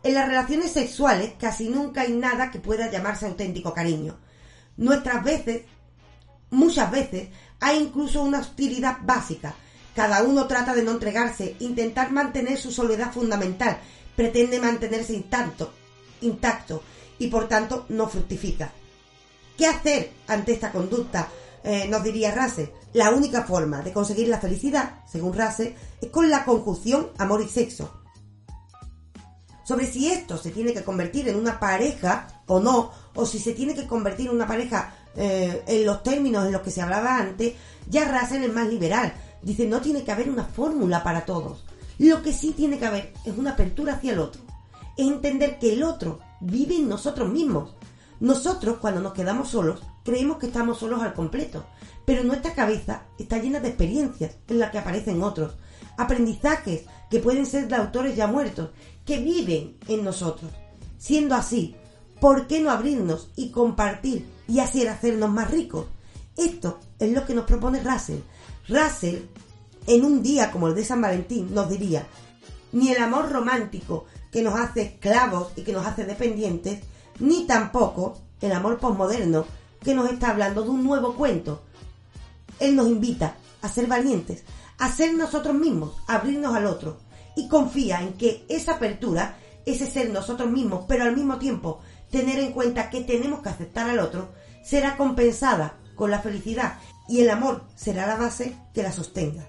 en 0.05 0.13
las 0.13 0.29
relaciones 0.29 0.71
sexuales 0.71 1.33
casi 1.41 1.71
nunca 1.71 2.03
hay 2.03 2.13
nada 2.13 2.51
que 2.51 2.61
pueda 2.61 2.91
llamarse 2.91 3.25
auténtico 3.25 3.73
cariño. 3.73 4.19
Nuestras 4.77 5.25
veces, 5.25 5.63
muchas 6.51 6.91
veces, 6.91 7.31
hay 7.59 7.79
incluso 7.79 8.23
una 8.23 8.41
hostilidad 8.41 8.99
básica. 9.03 9.55
Cada 9.97 10.23
uno 10.23 10.47
trata 10.47 10.75
de 10.75 10.83
no 10.83 10.91
entregarse, 10.91 11.57
intentar 11.61 12.13
mantener 12.13 12.59
su 12.59 12.71
soledad 12.71 13.13
fundamental, 13.13 13.79
pretende 14.15 14.61
mantenerse 14.61 15.15
intacto, 15.15 15.73
intacto 16.21 16.83
y 17.19 17.29
por 17.29 17.49
tanto 17.49 17.87
no 17.89 18.07
fructifica. 18.07 18.73
¿Qué 19.57 19.67
hacer 19.67 20.13
ante 20.27 20.53
esta 20.53 20.71
conducta? 20.71 21.29
Eh, 21.63 21.87
nos 21.89 22.05
diría 22.05 22.35
Russell. 22.35 22.69
La 22.93 23.11
única 23.11 23.45
forma 23.45 23.81
de 23.81 23.95
conseguir 23.95 24.29
la 24.29 24.39
felicidad, 24.39 25.03
según 25.11 25.33
Russell, 25.33 25.73
es 26.03 26.11
con 26.11 26.29
la 26.29 26.45
conjunción 26.45 27.09
amor 27.17 27.41
y 27.41 27.49
sexo 27.49 28.04
sobre 29.65 29.87
si 29.87 30.11
esto 30.11 30.37
se 30.37 30.51
tiene 30.51 30.73
que 30.73 30.85
convertir 30.85 31.29
en 31.29 31.37
una 31.37 31.59
pareja 31.59 32.43
o 32.47 32.61
no, 32.61 32.91
o 33.15 33.27
si 33.27 33.39
se 33.39 33.53
tiene 33.53 33.75
que 33.75 33.87
convertir 33.87 34.29
en 34.29 34.37
una 34.37 34.47
pareja 34.47 34.95
eh, 35.17 35.63
en 35.67 35.87
los 35.87 36.03
términos 36.03 36.47
en 36.47 36.53
los 36.53 36.63
que 36.63 36.71
se 36.71 36.83
hablaba 36.83 37.19
antes, 37.19 37.55
ya 37.89 38.07
Russell 38.07 38.45
es 38.45 38.53
más 38.53 38.69
liberal. 38.69 39.15
Dice, 39.43 39.67
no 39.67 39.81
tiene 39.81 40.05
que 40.05 40.13
haber 40.13 40.29
una 40.29 40.45
fórmula 40.45 41.03
para 41.03 41.25
todos. 41.25 41.65
Lo 41.99 42.23
que 42.23 42.33
sí 42.33 42.53
tiene 42.53 42.79
que 42.79 42.87
haber 42.87 43.13
es 43.25 43.37
una 43.37 43.53
apertura 43.53 43.95
hacia 43.95 44.13
el 44.13 44.19
otro. 44.19 44.43
Es 44.97 45.07
entender 45.07 45.59
que 45.59 45.73
el 45.73 45.83
otro 45.83 46.21
vive 46.41 46.77
en 46.77 46.89
nosotros 46.89 47.31
mismos. 47.31 47.75
Nosotros, 48.21 48.79
cuando 48.81 49.01
nos 49.01 49.13
quedamos 49.13 49.49
solos, 49.51 49.83
creemos 50.05 50.39
que 50.39 50.47
estamos 50.47 50.79
solos 50.79 51.03
al 51.03 51.15
completo. 51.15 51.65
Pero 52.05 52.25
nuestra 52.25 52.55
cabeza 52.55 53.03
está 53.19 53.39
llena 53.39 53.61
de 53.61 53.69
experiencias 53.69 54.37
en 54.49 54.59
las 54.59 54.71
que 54.71 54.79
aparecen 54.79 55.23
otros. 55.23 55.55
Aprendizajes 55.97 56.85
que 57.11 57.21
pueden 57.21 57.47
ser 57.47 57.69
de 57.69 57.77
autores 57.77 58.17
ya 58.17 58.27
muertos 58.27 58.71
que 59.05 59.19
viven 59.19 59.77
en 59.89 60.05
nosotros. 60.05 60.51
Siendo 60.99 61.35
así, 61.35 61.77
¿por 62.21 62.47
qué 62.47 62.61
no 62.61 62.71
abrirnos 62.71 63.31
y 63.37 63.51
compartir 63.51 64.27
y 64.49 64.61
así 64.61 64.87
hacernos 64.87 65.31
más 65.31 65.51
ricos? 65.51 65.87
Esto 66.37 66.81
es 66.99 67.13
lo 67.13 67.25
que 67.27 67.35
nos 67.35 67.45
propone 67.45 67.83
Russell. 67.83 68.21
Russell, 68.69 69.23
en 69.87 70.05
un 70.05 70.23
día 70.23 70.51
como 70.51 70.69
el 70.69 70.75
de 70.75 70.85
San 70.85 71.01
Valentín, 71.01 71.55
nos 71.55 71.69
diría, 71.69 72.07
ni 72.73 72.91
el 72.91 73.03
amor 73.03 73.31
romántico 73.31 74.07
que 74.33 74.43
nos 74.43 74.55
hace 74.59 74.83
esclavos 74.83 75.53
y 75.57 75.63
que 75.63 75.73
nos 75.73 75.87
hace 75.87 76.05
dependientes, 76.05 76.81
ni 77.21 77.47
tampoco 77.47 78.19
el 78.41 78.53
amor 78.53 78.79
posmoderno 78.79 79.45
que 79.81 79.95
nos 79.95 80.11
está 80.11 80.31
hablando 80.31 80.63
de 80.63 80.71
un 80.71 80.83
nuevo 80.83 81.15
cuento. 81.15 81.63
Él 82.59 82.75
nos 82.75 82.89
invita 82.89 83.37
a 83.63 83.69
ser 83.69 83.87
valientes, 83.87 84.43
a 84.79 84.91
ser 84.91 85.15
nosotros 85.15 85.55
mismos, 85.55 85.93
a 86.07 86.17
abrirnos 86.17 86.55
al 86.55 86.67
otro, 86.67 86.99
y 87.37 87.49
confía 87.49 88.01
en 88.01 88.15
que 88.15 88.45
esa 88.49 88.75
apertura, 88.75 89.37
ese 89.67 89.87
ser 89.87 90.11
nosotros 90.11 90.51
mismos, 90.51 90.85
pero 90.89 91.05
al 91.05 91.17
mismo 91.17 91.39
tiempo 91.39 91.81
tener 92.11 92.39
en 92.39 92.53
cuenta 92.53 92.91
que 92.91 93.03
tenemos 93.03 93.41
que 93.41 93.49
aceptar 93.49 93.89
al 93.89 93.99
otro, 93.99 94.33
será 94.63 94.97
compensada 94.97 95.79
con 95.95 96.11
la 96.11 96.21
felicidad 96.21 96.79
y 97.09 97.21
el 97.21 97.31
amor 97.31 97.65
será 97.75 98.07
la 98.07 98.17
base 98.17 98.57
que 98.73 98.83
la 98.83 98.93
sostenga. 98.93 99.47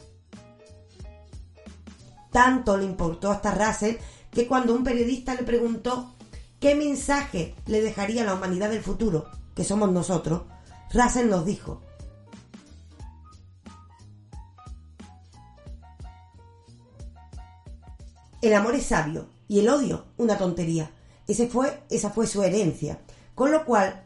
Tanto 2.31 2.75
le 2.75 2.85
importó 2.85 3.31
hasta 3.31 3.51
Russell 3.51 3.95
que 4.31 4.47
cuando 4.47 4.73
un 4.73 4.83
periodista 4.83 5.33
le 5.35 5.43
preguntó 5.43 6.15
qué 6.59 6.75
mensaje 6.75 7.55
le 7.65 7.81
dejaría 7.81 8.23
a 8.23 8.25
la 8.25 8.33
humanidad 8.33 8.69
del 8.69 8.81
futuro, 8.81 9.29
que 9.55 9.63
somos 9.63 9.91
nosotros, 9.91 10.43
Russell 10.91 11.29
nos 11.29 11.45
dijo, 11.45 11.81
El 18.45 18.53
amor 18.53 18.75
es 18.75 18.85
sabio 18.85 19.25
y 19.47 19.57
el 19.57 19.69
odio 19.69 20.05
una 20.17 20.37
tontería. 20.37 20.91
Ese 21.27 21.47
fue, 21.47 21.81
esa 21.89 22.11
fue 22.11 22.27
su 22.27 22.43
herencia. 22.43 22.99
Con 23.33 23.51
lo 23.51 23.65
cual, 23.65 24.05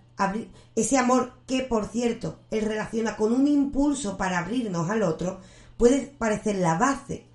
ese 0.77 0.97
amor 0.97 1.33
que, 1.45 1.63
por 1.63 1.89
cierto, 1.89 2.39
él 2.49 2.61
relaciona 2.61 3.17
con 3.17 3.33
un 3.33 3.49
impulso 3.49 4.15
para 4.15 4.39
abrirnos 4.39 4.89
al 4.89 5.03
otro, 5.03 5.41
puede 5.75 6.15
parecer 6.17 6.55
la 6.55 6.77
base, 6.77 7.25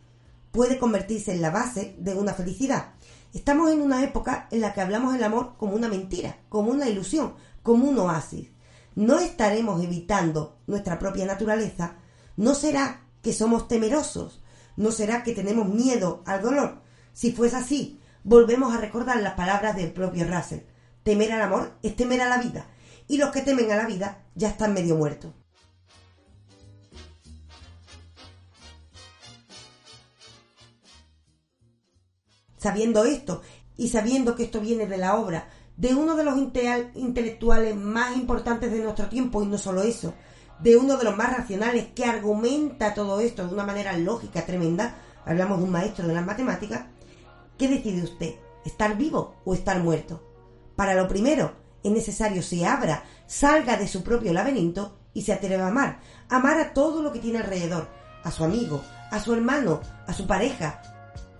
puede 0.51 0.78
convertirse 0.78 1.32
en 1.32 1.43
la 1.43 1.51
base 1.51 1.94
de 1.98 2.14
una 2.14 2.32
felicidad. 2.32 2.94
Estamos 3.35 3.70
en 3.70 3.82
una 3.82 4.02
época 4.02 4.48
en 4.51 4.62
la 4.62 4.72
que 4.72 4.81
hablamos 4.81 5.12
del 5.12 5.24
amor 5.24 5.56
como 5.59 5.74
una 5.74 5.89
mentira, 5.89 6.39
como 6.48 6.70
una 6.70 6.89
ilusión, 6.89 7.35
como 7.62 7.86
un 7.86 7.98
oasis. 7.98 8.48
No 8.94 9.18
estaremos 9.18 9.85
evitando 9.85 10.56
nuestra 10.66 10.98
propia 10.98 11.26
naturaleza. 11.26 11.97
No 12.39 12.55
será 12.55 13.02
que 13.20 13.35
somos 13.35 13.68
temerosos. 13.68 14.40
No 14.78 14.90
será 14.90 15.22
que 15.22 15.35
tenemos 15.35 15.68
miedo 15.68 16.22
al 16.24 16.40
dolor. 16.40 16.82
Si 17.15 17.32
fuese 17.32 17.57
así, 17.57 18.01
volvemos 18.24 18.74
a 18.74 18.78
recordar 18.78 19.23
las 19.23 19.35
palabras 19.35 19.77
del 19.77 19.93
propio 19.93 20.27
Russell. 20.27 20.61
Temer 21.05 21.32
al 21.32 21.43
amor 21.43 21.78
es 21.82 21.95
temer 21.95 22.20
a 22.20 22.28
la 22.28 22.39
vida. 22.39 22.66
Y 23.07 23.19
los 23.19 23.31
que 23.31 23.41
temen 23.41 23.70
a 23.70 23.77
la 23.77 23.86
vida 23.86 24.24
ya 24.35 24.49
están 24.49 24.74
medio 24.74 24.97
muertos. 24.97 25.32
Sabiendo 32.59 33.05
esto 33.05 33.43
y 33.77 33.89
sabiendo 33.89 34.35
que 34.35 34.45
esto 34.45 34.61
viene 34.61 34.86
de 34.86 34.97
la 34.97 35.16
obra 35.16 35.49
de 35.77 35.95
uno 35.95 36.15
de 36.16 36.24
los 36.24 36.36
intelectuales 36.39 37.77
más 37.77 38.16
importantes 38.16 38.73
de 38.73 38.78
nuestro 38.78 39.09
tiempo 39.09 39.43
y 39.43 39.47
no 39.47 39.59
solo 39.59 39.82
eso, 39.82 40.15
de 40.61 40.77
uno 40.77 40.97
de 40.97 41.05
los 41.05 41.16
más 41.16 41.36
racionales 41.36 41.89
que 41.95 42.05
argumenta 42.05 42.95
todo 42.95 43.20
esto 43.20 43.47
de 43.47 43.55
una 43.55 43.66
manera 43.66 43.97
lógica 43.99 44.47
tremenda, 44.47 44.97
hablamos 45.24 45.59
de 45.59 45.65
un 45.65 45.70
maestro 45.70 46.07
de 46.07 46.15
las 46.15 46.24
matemáticas, 46.24 46.86
¿qué 47.65 47.77
decide 47.77 48.03
usted? 48.03 48.35
¿Estar 48.66 48.95
vivo 48.95 49.36
o 49.47 49.55
estar 49.55 49.82
muerto? 49.82 50.23
Para 50.77 50.95
lo 50.95 51.09
primero, 51.09 51.55
es 51.82 51.91
necesario 51.91 52.43
se 52.43 52.66
abra, 52.66 53.05
salga 53.27 53.78
de 53.78 53.89
su 53.89 54.03
propio 54.03 54.35
laberinto 54.35 54.99
y 55.15 55.23
se 55.23 55.32
atreva 55.32 55.65
a 55.65 55.69
amar, 55.69 56.01
amar 56.28 56.61
a 56.61 56.74
todo 56.74 57.01
lo 57.01 57.11
que 57.11 57.20
tiene 57.20 57.39
alrededor, 57.39 57.89
a 58.23 58.31
su 58.31 58.45
amigo, 58.45 58.82
a 59.11 59.19
su 59.19 59.32
hermano, 59.32 59.81
a 60.07 60.12
su 60.12 60.27
pareja, 60.27 60.82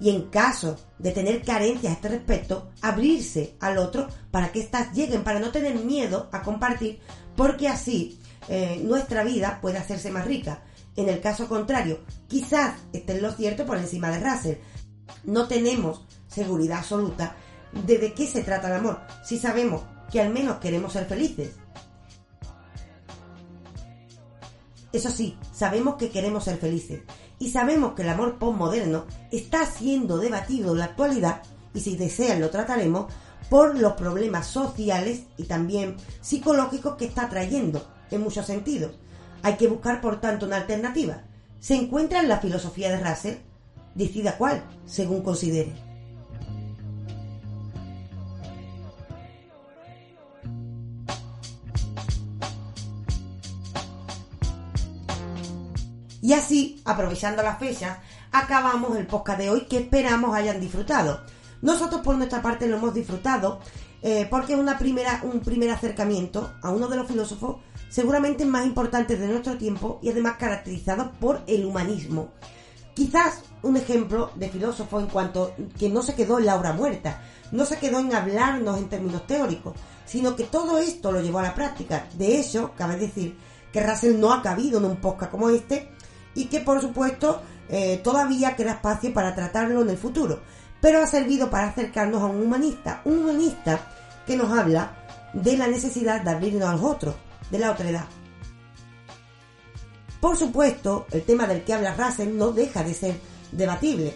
y 0.01 0.09
en 0.09 0.31
caso 0.31 0.77
de 0.99 1.11
tener 1.11 1.43
carencias 1.43 1.93
a 1.93 1.97
este 1.97 2.09
respecto, 2.09 2.71
abrirse 2.81 3.57
al 3.61 3.77
otro 3.77 4.09
para 4.31 4.51
que 4.51 4.61
éstas 4.61 4.95
lleguen, 4.95 5.25
para 5.25 5.41
no 5.41 5.51
tener 5.51 5.75
miedo 5.75 6.31
a 6.33 6.43
compartir, 6.43 7.01
porque 7.37 7.69
así 7.69 8.19
eh, 8.49 8.81
nuestra 8.83 9.25
vida 9.25 9.59
puede 9.61 9.77
hacerse 9.77 10.11
más 10.11 10.25
rica. 10.25 10.63
En 10.97 11.11
el 11.11 11.21
caso 11.21 11.49
contrario, 11.49 12.01
quizás 12.29 12.77
esté 12.95 13.13
en 13.13 13.23
lo 13.23 13.33
cierto 13.33 13.67
por 13.67 13.77
encima 13.77 14.09
de 14.11 14.21
Russell. 14.21 14.57
No 15.25 15.49
tenemos 15.49 16.07
seguridad 16.35 16.79
absoluta 16.79 17.37
de 17.87 17.99
de 17.99 18.13
qué 18.15 18.27
se 18.27 18.43
trata 18.43 18.69
el 18.69 18.75
amor, 18.75 19.01
si 19.25 19.39
sabemos 19.39 19.83
que 20.11 20.21
al 20.21 20.31
menos 20.31 20.59
queremos 20.59 20.93
ser 20.93 21.07
felices. 21.07 21.53
Eso 24.93 25.11
sí, 25.11 25.37
sabemos 25.53 25.97
que 25.97 26.11
queremos 26.11 26.45
ser 26.45 26.57
felices 26.59 27.03
y 27.39 27.51
sabemos 27.51 27.95
que 27.95 28.03
el 28.03 28.11
amor 28.11 28.39
postmoderno 28.39 29.07
está 29.33 29.67
siendo 29.67 30.19
debatido 30.19 30.73
en 30.73 30.79
la 30.79 30.85
actualidad 30.85 31.43
y 31.75 31.81
si 31.81 31.97
desean 31.97 32.41
lo 32.41 32.51
trataremos 32.51 33.13
por 33.51 33.79
los 33.79 33.95
problemas 33.95 34.47
sociales 34.47 35.25
y 35.37 35.45
también 35.45 35.97
psicológicos 36.21 36.95
que 36.95 37.07
está 37.07 37.29
trayendo 37.29 37.85
en 38.11 38.23
muchos 38.23 38.47
sentidos. 38.47 38.93
Hay 39.43 39.57
que 39.57 39.69
buscar 39.69 40.01
por 40.01 40.21
tanto 40.21 40.47
una 40.47 40.57
alternativa. 40.57 41.23
Se 41.59 41.75
encuentra 41.75 42.21
en 42.21 42.29
la 42.29 42.39
filosofía 42.39 42.91
de 42.91 43.05
Russell, 43.05 43.37
decida 43.95 44.39
cuál, 44.39 44.65
según 44.87 45.23
considere. 45.23 45.73
Y 56.25 56.33
así, 56.33 56.81
aprovechando 56.87 57.43
las 57.43 57.59
fechas, 57.59 57.99
acabamos 58.33 58.97
el 58.97 59.07
podcast 59.07 59.39
de 59.39 59.51
hoy 59.51 59.67
que 59.67 59.77
esperamos 59.77 60.35
hayan 60.35 60.59
disfrutado. 60.59 61.21
Nosotros 61.61 62.01
por 62.01 62.17
nuestra 62.17 62.41
parte 62.41 62.67
lo 62.67 62.79
hemos 62.79 62.95
disfrutado 62.95 63.61
eh, 64.01 64.27
porque 64.31 64.55
es 64.55 64.59
una 64.59 64.79
primera, 64.79 65.21
un 65.25 65.41
primer 65.41 65.69
acercamiento 65.71 66.55
a 66.63 66.71
uno 66.71 66.89
de 66.89 66.97
los 66.97 67.09
filósofos 67.09 67.57
seguramente 67.91 68.47
más 68.47 68.65
importantes 68.65 69.21
de 69.21 69.29
nuestro 69.29 69.59
tiempo 69.59 69.99
y 70.03 70.09
además 70.09 70.37
caracterizado 70.39 71.13
por 71.21 71.43
el 71.47 71.67
humanismo. 71.67 72.31
Quizás 72.95 73.43
un 73.61 73.77
ejemplo 73.77 74.31
de 74.35 74.49
filósofo 74.49 75.01
en 75.01 75.09
cuanto 75.09 75.53
que 75.79 75.91
no 75.91 76.01
se 76.01 76.15
quedó 76.15 76.39
en 76.39 76.47
la 76.47 76.57
obra 76.57 76.73
muerta, 76.73 77.21
no 77.53 77.67
se 77.67 77.77
quedó 77.77 77.99
en 77.99 78.15
hablarnos 78.15 78.79
en 78.79 78.89
términos 78.89 79.27
teóricos, 79.27 79.75
sino 80.07 80.35
que 80.37 80.45
todo 80.45 80.79
esto 80.79 81.13
lo 81.13 81.21
llevó 81.21 81.41
a 81.41 81.43
la 81.43 81.55
práctica. 81.55 82.07
De 82.15 82.41
hecho, 82.41 82.73
cabe 82.79 82.97
decir 82.97 83.37
que 83.71 83.83
Russell 83.83 84.19
no 84.19 84.33
ha 84.33 84.41
cabido 84.41 84.79
en 84.79 84.87
un 84.87 84.97
podcast 84.97 85.31
como 85.31 85.51
este, 85.51 85.91
y 86.35 86.47
que 86.47 86.61
por 86.61 86.81
supuesto 86.81 87.43
eh, 87.69 88.01
todavía 88.03 88.57
queda 88.57 88.73
espacio 88.73 89.13
para 89.13 89.35
tratarlo 89.35 89.83
en 89.83 89.91
el 89.91 89.97
futuro, 89.97 90.41
pero 90.81 91.03
ha 91.03 91.07
servido 91.07 91.49
para 91.51 91.69
acercarnos 91.69 92.23
a 92.23 92.27
un 92.27 92.43
humanista, 92.43 93.01
un 93.05 93.19
humanista 93.21 93.81
que 94.27 94.37
nos 94.37 94.53
habla 94.57 94.97
de 95.33 95.57
la 95.57 95.67
necesidad 95.67 96.21
de 96.23 96.31
abrirnos 96.31 96.69
a 96.69 96.73
los 96.73 96.83
otros, 96.83 97.15
de 97.51 97.59
la 97.59 97.73
otra 97.73 97.89
edad. 97.89 98.05
Por 100.21 100.37
supuesto, 100.37 101.07
el 101.11 101.23
tema 101.23 101.47
del 101.47 101.65
que 101.65 101.75
habla 101.75 101.95
Russell 101.95 102.37
no 102.37 102.53
deja 102.53 102.83
de 102.83 102.95
ser 102.95 103.15
debatible, 103.53 104.15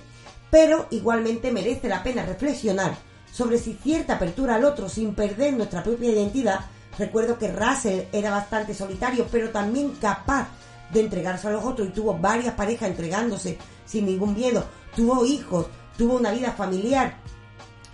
pero 0.50 0.86
igualmente 0.90 1.52
merece 1.52 1.88
la 1.88 2.02
pena 2.02 2.24
reflexionar 2.24 2.96
sobre 3.32 3.58
si 3.58 3.74
cierta 3.74 4.14
apertura 4.14 4.54
al 4.54 4.64
otro 4.64 4.88
sin 4.88 5.14
perder 5.14 5.54
nuestra 5.54 5.82
propia 5.82 6.10
identidad, 6.10 6.60
recuerdo 6.98 7.38
que 7.38 7.52
Russell 7.52 8.06
era 8.12 8.30
bastante 8.30 8.74
solitario, 8.74 9.26
pero 9.30 9.50
también 9.50 9.92
capaz 10.00 10.48
de 10.92 11.00
entregarse 11.00 11.48
a 11.48 11.50
los 11.50 11.64
otros 11.64 11.88
y 11.88 11.90
tuvo 11.90 12.16
varias 12.18 12.54
parejas 12.54 12.88
entregándose 12.88 13.58
sin 13.84 14.06
ningún 14.06 14.34
miedo, 14.34 14.64
tuvo 14.94 15.24
hijos, 15.24 15.66
tuvo 15.96 16.16
una 16.16 16.30
vida 16.30 16.52
familiar, 16.52 17.16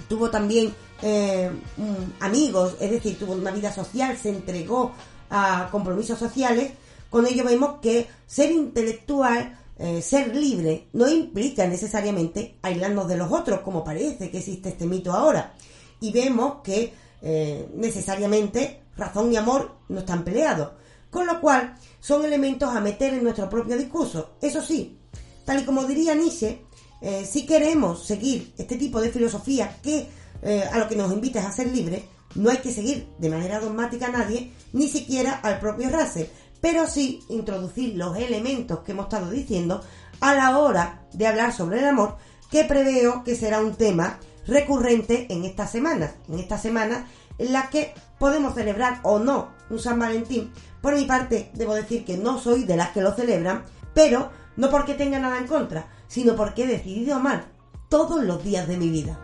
tuvo 0.08 0.30
también 0.30 0.74
eh, 1.02 1.50
mm, 1.76 2.22
amigos, 2.22 2.76
es 2.80 2.90
decir, 2.90 3.18
tuvo 3.18 3.34
una 3.34 3.50
vida 3.50 3.72
social, 3.72 4.16
se 4.16 4.30
entregó 4.30 4.92
a 5.30 5.68
compromisos 5.70 6.18
sociales, 6.18 6.72
con 7.10 7.26
ello 7.26 7.44
vemos 7.44 7.80
que 7.80 8.08
ser 8.26 8.50
intelectual, 8.50 9.58
eh, 9.78 10.02
ser 10.02 10.34
libre, 10.34 10.88
no 10.92 11.08
implica 11.08 11.66
necesariamente 11.66 12.56
aislarnos 12.62 13.08
de 13.08 13.16
los 13.16 13.30
otros, 13.30 13.60
como 13.60 13.84
parece 13.84 14.30
que 14.30 14.38
existe 14.38 14.70
este 14.70 14.86
mito 14.86 15.12
ahora. 15.12 15.54
Y 16.00 16.12
vemos 16.12 16.56
que 16.62 16.92
eh, 17.22 17.68
necesariamente 17.74 18.82
razón 18.96 19.32
y 19.32 19.36
amor 19.36 19.76
no 19.88 20.00
están 20.00 20.24
peleados. 20.24 20.70
Con 21.14 21.28
lo 21.28 21.40
cual, 21.40 21.76
son 22.00 22.24
elementos 22.24 22.74
a 22.74 22.80
meter 22.80 23.14
en 23.14 23.22
nuestro 23.22 23.48
propio 23.48 23.78
discurso. 23.78 24.32
Eso 24.42 24.60
sí, 24.60 24.98
tal 25.44 25.60
y 25.60 25.64
como 25.64 25.84
diría 25.84 26.12
Nietzsche, 26.12 26.66
eh, 27.00 27.24
si 27.24 27.46
queremos 27.46 28.04
seguir 28.04 28.52
este 28.58 28.76
tipo 28.76 29.00
de 29.00 29.10
filosofía 29.10 29.76
que 29.80 30.08
eh, 30.42 30.64
a 30.72 30.76
lo 30.76 30.88
que 30.88 30.96
nos 30.96 31.12
invita 31.12 31.38
es 31.38 31.46
a 31.46 31.52
ser 31.52 31.68
libres, 31.68 32.02
no 32.34 32.50
hay 32.50 32.56
que 32.56 32.72
seguir 32.72 33.06
de 33.18 33.30
manera 33.30 33.60
dogmática 33.60 34.06
a 34.06 34.10
nadie, 34.10 34.50
ni 34.72 34.88
siquiera 34.88 35.34
al 35.34 35.60
propio 35.60 35.88
Russell, 35.88 36.26
pero 36.60 36.88
sí 36.88 37.20
introducir 37.28 37.94
los 37.94 38.16
elementos 38.16 38.80
que 38.80 38.90
hemos 38.90 39.04
estado 39.04 39.30
diciendo 39.30 39.82
a 40.18 40.34
la 40.34 40.58
hora 40.58 41.06
de 41.12 41.28
hablar 41.28 41.52
sobre 41.52 41.78
el 41.78 41.84
amor, 41.84 42.16
que 42.50 42.64
preveo 42.64 43.22
que 43.22 43.36
será 43.36 43.60
un 43.60 43.76
tema 43.76 44.18
recurrente 44.48 45.32
en 45.32 45.44
estas 45.44 45.70
semanas, 45.70 46.14
en 46.28 46.40
esta 46.40 46.58
semana 46.58 47.06
en 47.38 47.52
la 47.52 47.70
que 47.70 47.94
podemos 48.18 48.54
celebrar 48.54 48.98
o 49.04 49.20
no 49.20 49.50
un 49.70 49.78
San 49.78 49.98
Valentín. 49.98 50.52
Por 50.84 50.94
mi 50.96 51.06
parte, 51.06 51.50
debo 51.54 51.72
decir 51.72 52.04
que 52.04 52.18
no 52.18 52.38
soy 52.38 52.64
de 52.64 52.76
las 52.76 52.90
que 52.90 53.00
lo 53.00 53.14
celebran, 53.14 53.64
pero 53.94 54.30
no 54.58 54.68
porque 54.68 54.92
tenga 54.92 55.18
nada 55.18 55.38
en 55.38 55.46
contra, 55.46 55.88
sino 56.08 56.36
porque 56.36 56.64
he 56.64 56.66
decidido 56.66 57.14
amar 57.14 57.46
todos 57.88 58.22
los 58.22 58.44
días 58.44 58.68
de 58.68 58.76
mi 58.76 58.90
vida. 58.90 59.18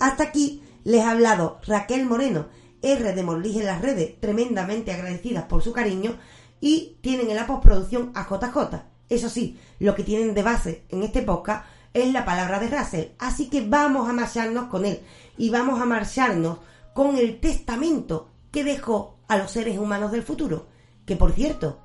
Hasta 0.00 0.22
aquí 0.22 0.62
les 0.84 1.02
ha 1.02 1.10
hablado 1.10 1.58
Raquel 1.66 2.06
Moreno, 2.06 2.46
R 2.82 3.12
de 3.12 3.22
Morlige 3.24 3.60
en 3.60 3.66
las 3.66 3.82
redes, 3.82 4.20
tremendamente 4.20 4.92
agradecidas 4.92 5.44
por 5.44 5.62
su 5.62 5.72
cariño, 5.72 6.16
y 6.60 6.98
tienen 7.00 7.30
en 7.30 7.36
la 7.36 7.46
postproducción 7.46 8.12
a 8.14 8.22
JJ. 8.22 8.97
Eso 9.08 9.28
sí, 9.28 9.58
lo 9.78 9.94
que 9.94 10.04
tienen 10.04 10.34
de 10.34 10.42
base 10.42 10.84
en 10.90 11.02
este 11.02 11.22
podcast 11.22 11.66
es 11.94 12.12
la 12.12 12.24
palabra 12.24 12.58
de 12.58 12.68
Russell, 12.68 13.08
así 13.18 13.48
que 13.48 13.66
vamos 13.66 14.08
a 14.08 14.12
marcharnos 14.12 14.68
con 14.68 14.84
él. 14.84 15.00
Y 15.36 15.50
vamos 15.50 15.80
a 15.80 15.86
marcharnos 15.86 16.58
con 16.94 17.16
el 17.16 17.40
testamento 17.40 18.30
que 18.50 18.64
dejó 18.64 19.18
a 19.28 19.38
los 19.38 19.50
seres 19.50 19.78
humanos 19.78 20.12
del 20.12 20.22
futuro, 20.22 20.66
que 21.06 21.16
por 21.16 21.32
cierto, 21.32 21.78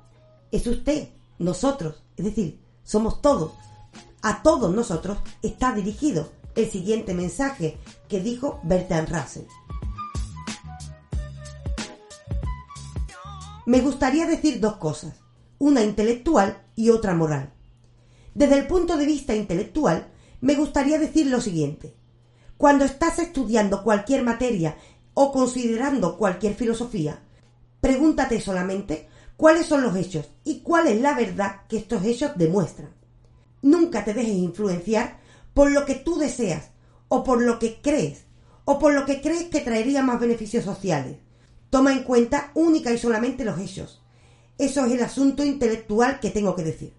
es 0.50 0.66
usted, 0.66 1.08
nosotros, 1.38 2.02
es 2.16 2.24
decir, 2.24 2.60
somos 2.82 3.22
todos, 3.22 3.52
a 4.22 4.42
todos 4.42 4.74
nosotros 4.74 5.18
está 5.42 5.74
dirigido 5.74 6.30
el 6.54 6.70
siguiente 6.70 7.14
mensaje 7.14 7.78
que 8.08 8.20
dijo 8.20 8.60
Bertrand 8.62 9.08
Russell. 9.08 9.44
Me 13.66 13.80
gustaría 13.80 14.26
decir 14.26 14.60
dos 14.60 14.76
cosas, 14.76 15.23
una 15.58 15.82
intelectual 15.82 16.62
y 16.74 16.90
otra 16.90 17.14
moral. 17.14 17.52
Desde 18.34 18.58
el 18.58 18.66
punto 18.66 18.96
de 18.96 19.06
vista 19.06 19.34
intelectual, 19.34 20.08
me 20.40 20.56
gustaría 20.56 20.98
decir 20.98 21.26
lo 21.28 21.40
siguiente. 21.40 21.94
Cuando 22.56 22.84
estás 22.84 23.18
estudiando 23.18 23.82
cualquier 23.82 24.22
materia 24.22 24.76
o 25.14 25.32
considerando 25.32 26.18
cualquier 26.18 26.54
filosofía, 26.54 27.22
pregúntate 27.80 28.40
solamente 28.40 29.08
cuáles 29.36 29.66
son 29.66 29.82
los 29.82 29.96
hechos 29.96 30.28
y 30.44 30.60
cuál 30.60 30.88
es 30.88 31.00
la 31.00 31.14
verdad 31.14 31.62
que 31.68 31.78
estos 31.78 32.04
hechos 32.04 32.32
demuestran. 32.36 32.90
Nunca 33.62 34.04
te 34.04 34.14
dejes 34.14 34.34
influenciar 34.34 35.18
por 35.54 35.70
lo 35.70 35.84
que 35.86 35.94
tú 35.94 36.18
deseas 36.18 36.70
o 37.08 37.24
por 37.24 37.42
lo 37.42 37.58
que 37.58 37.80
crees 37.80 38.24
o 38.64 38.78
por 38.78 38.92
lo 38.94 39.04
que 39.06 39.20
crees 39.20 39.44
que 39.44 39.60
traería 39.60 40.02
más 40.02 40.20
beneficios 40.20 40.64
sociales. 40.64 41.16
Toma 41.70 41.92
en 41.92 42.04
cuenta 42.04 42.50
única 42.54 42.92
y 42.92 42.98
solamente 42.98 43.44
los 43.44 43.58
hechos. 43.58 44.03
Eso 44.58 44.84
es 44.84 44.92
el 44.92 45.02
asunto 45.02 45.44
intelectual 45.44 46.20
que 46.20 46.30
tengo 46.30 46.54
que 46.54 46.62
decir. 46.62 46.92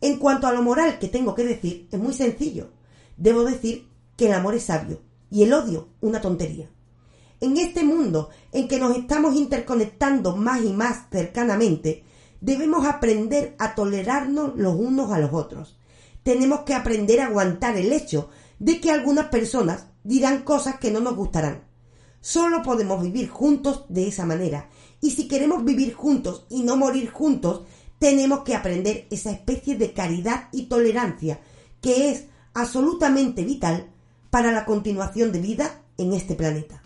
En 0.00 0.18
cuanto 0.18 0.46
a 0.46 0.52
lo 0.52 0.62
moral 0.62 0.98
que 0.98 1.08
tengo 1.08 1.34
que 1.34 1.44
decir, 1.44 1.88
es 1.90 1.98
muy 1.98 2.12
sencillo. 2.12 2.70
Debo 3.16 3.44
decir 3.44 3.88
que 4.16 4.26
el 4.26 4.32
amor 4.32 4.54
es 4.54 4.64
sabio 4.64 5.00
y 5.30 5.42
el 5.42 5.52
odio 5.52 5.88
una 6.00 6.20
tontería. 6.20 6.70
En 7.40 7.56
este 7.58 7.84
mundo 7.84 8.30
en 8.52 8.68
que 8.68 8.78
nos 8.78 8.96
estamos 8.96 9.36
interconectando 9.36 10.36
más 10.36 10.62
y 10.62 10.72
más 10.72 11.06
cercanamente, 11.10 12.04
debemos 12.40 12.86
aprender 12.86 13.54
a 13.58 13.74
tolerarnos 13.74 14.56
los 14.56 14.74
unos 14.74 15.12
a 15.12 15.18
los 15.18 15.32
otros. 15.32 15.78
Tenemos 16.22 16.60
que 16.60 16.74
aprender 16.74 17.20
a 17.20 17.26
aguantar 17.26 17.76
el 17.76 17.92
hecho 17.92 18.30
de 18.58 18.80
que 18.80 18.90
algunas 18.90 19.26
personas 19.26 19.86
dirán 20.02 20.42
cosas 20.42 20.78
que 20.78 20.90
no 20.90 21.00
nos 21.00 21.16
gustarán. 21.16 21.64
Solo 22.20 22.62
podemos 22.62 23.02
vivir 23.02 23.28
juntos 23.28 23.84
de 23.88 24.08
esa 24.08 24.24
manera. 24.24 24.68
Y 25.00 25.10
si 25.10 25.28
queremos 25.28 25.64
vivir 25.64 25.94
juntos 25.94 26.46
y 26.48 26.62
no 26.62 26.76
morir 26.76 27.10
juntos, 27.10 27.62
tenemos 27.98 28.40
que 28.40 28.54
aprender 28.54 29.06
esa 29.10 29.30
especie 29.30 29.76
de 29.76 29.92
caridad 29.92 30.48
y 30.52 30.64
tolerancia 30.64 31.40
que 31.80 32.10
es 32.10 32.26
absolutamente 32.54 33.44
vital 33.44 33.90
para 34.30 34.52
la 34.52 34.64
continuación 34.64 35.32
de 35.32 35.40
vida 35.40 35.82
en 35.98 36.12
este 36.12 36.34
planeta. 36.34 36.82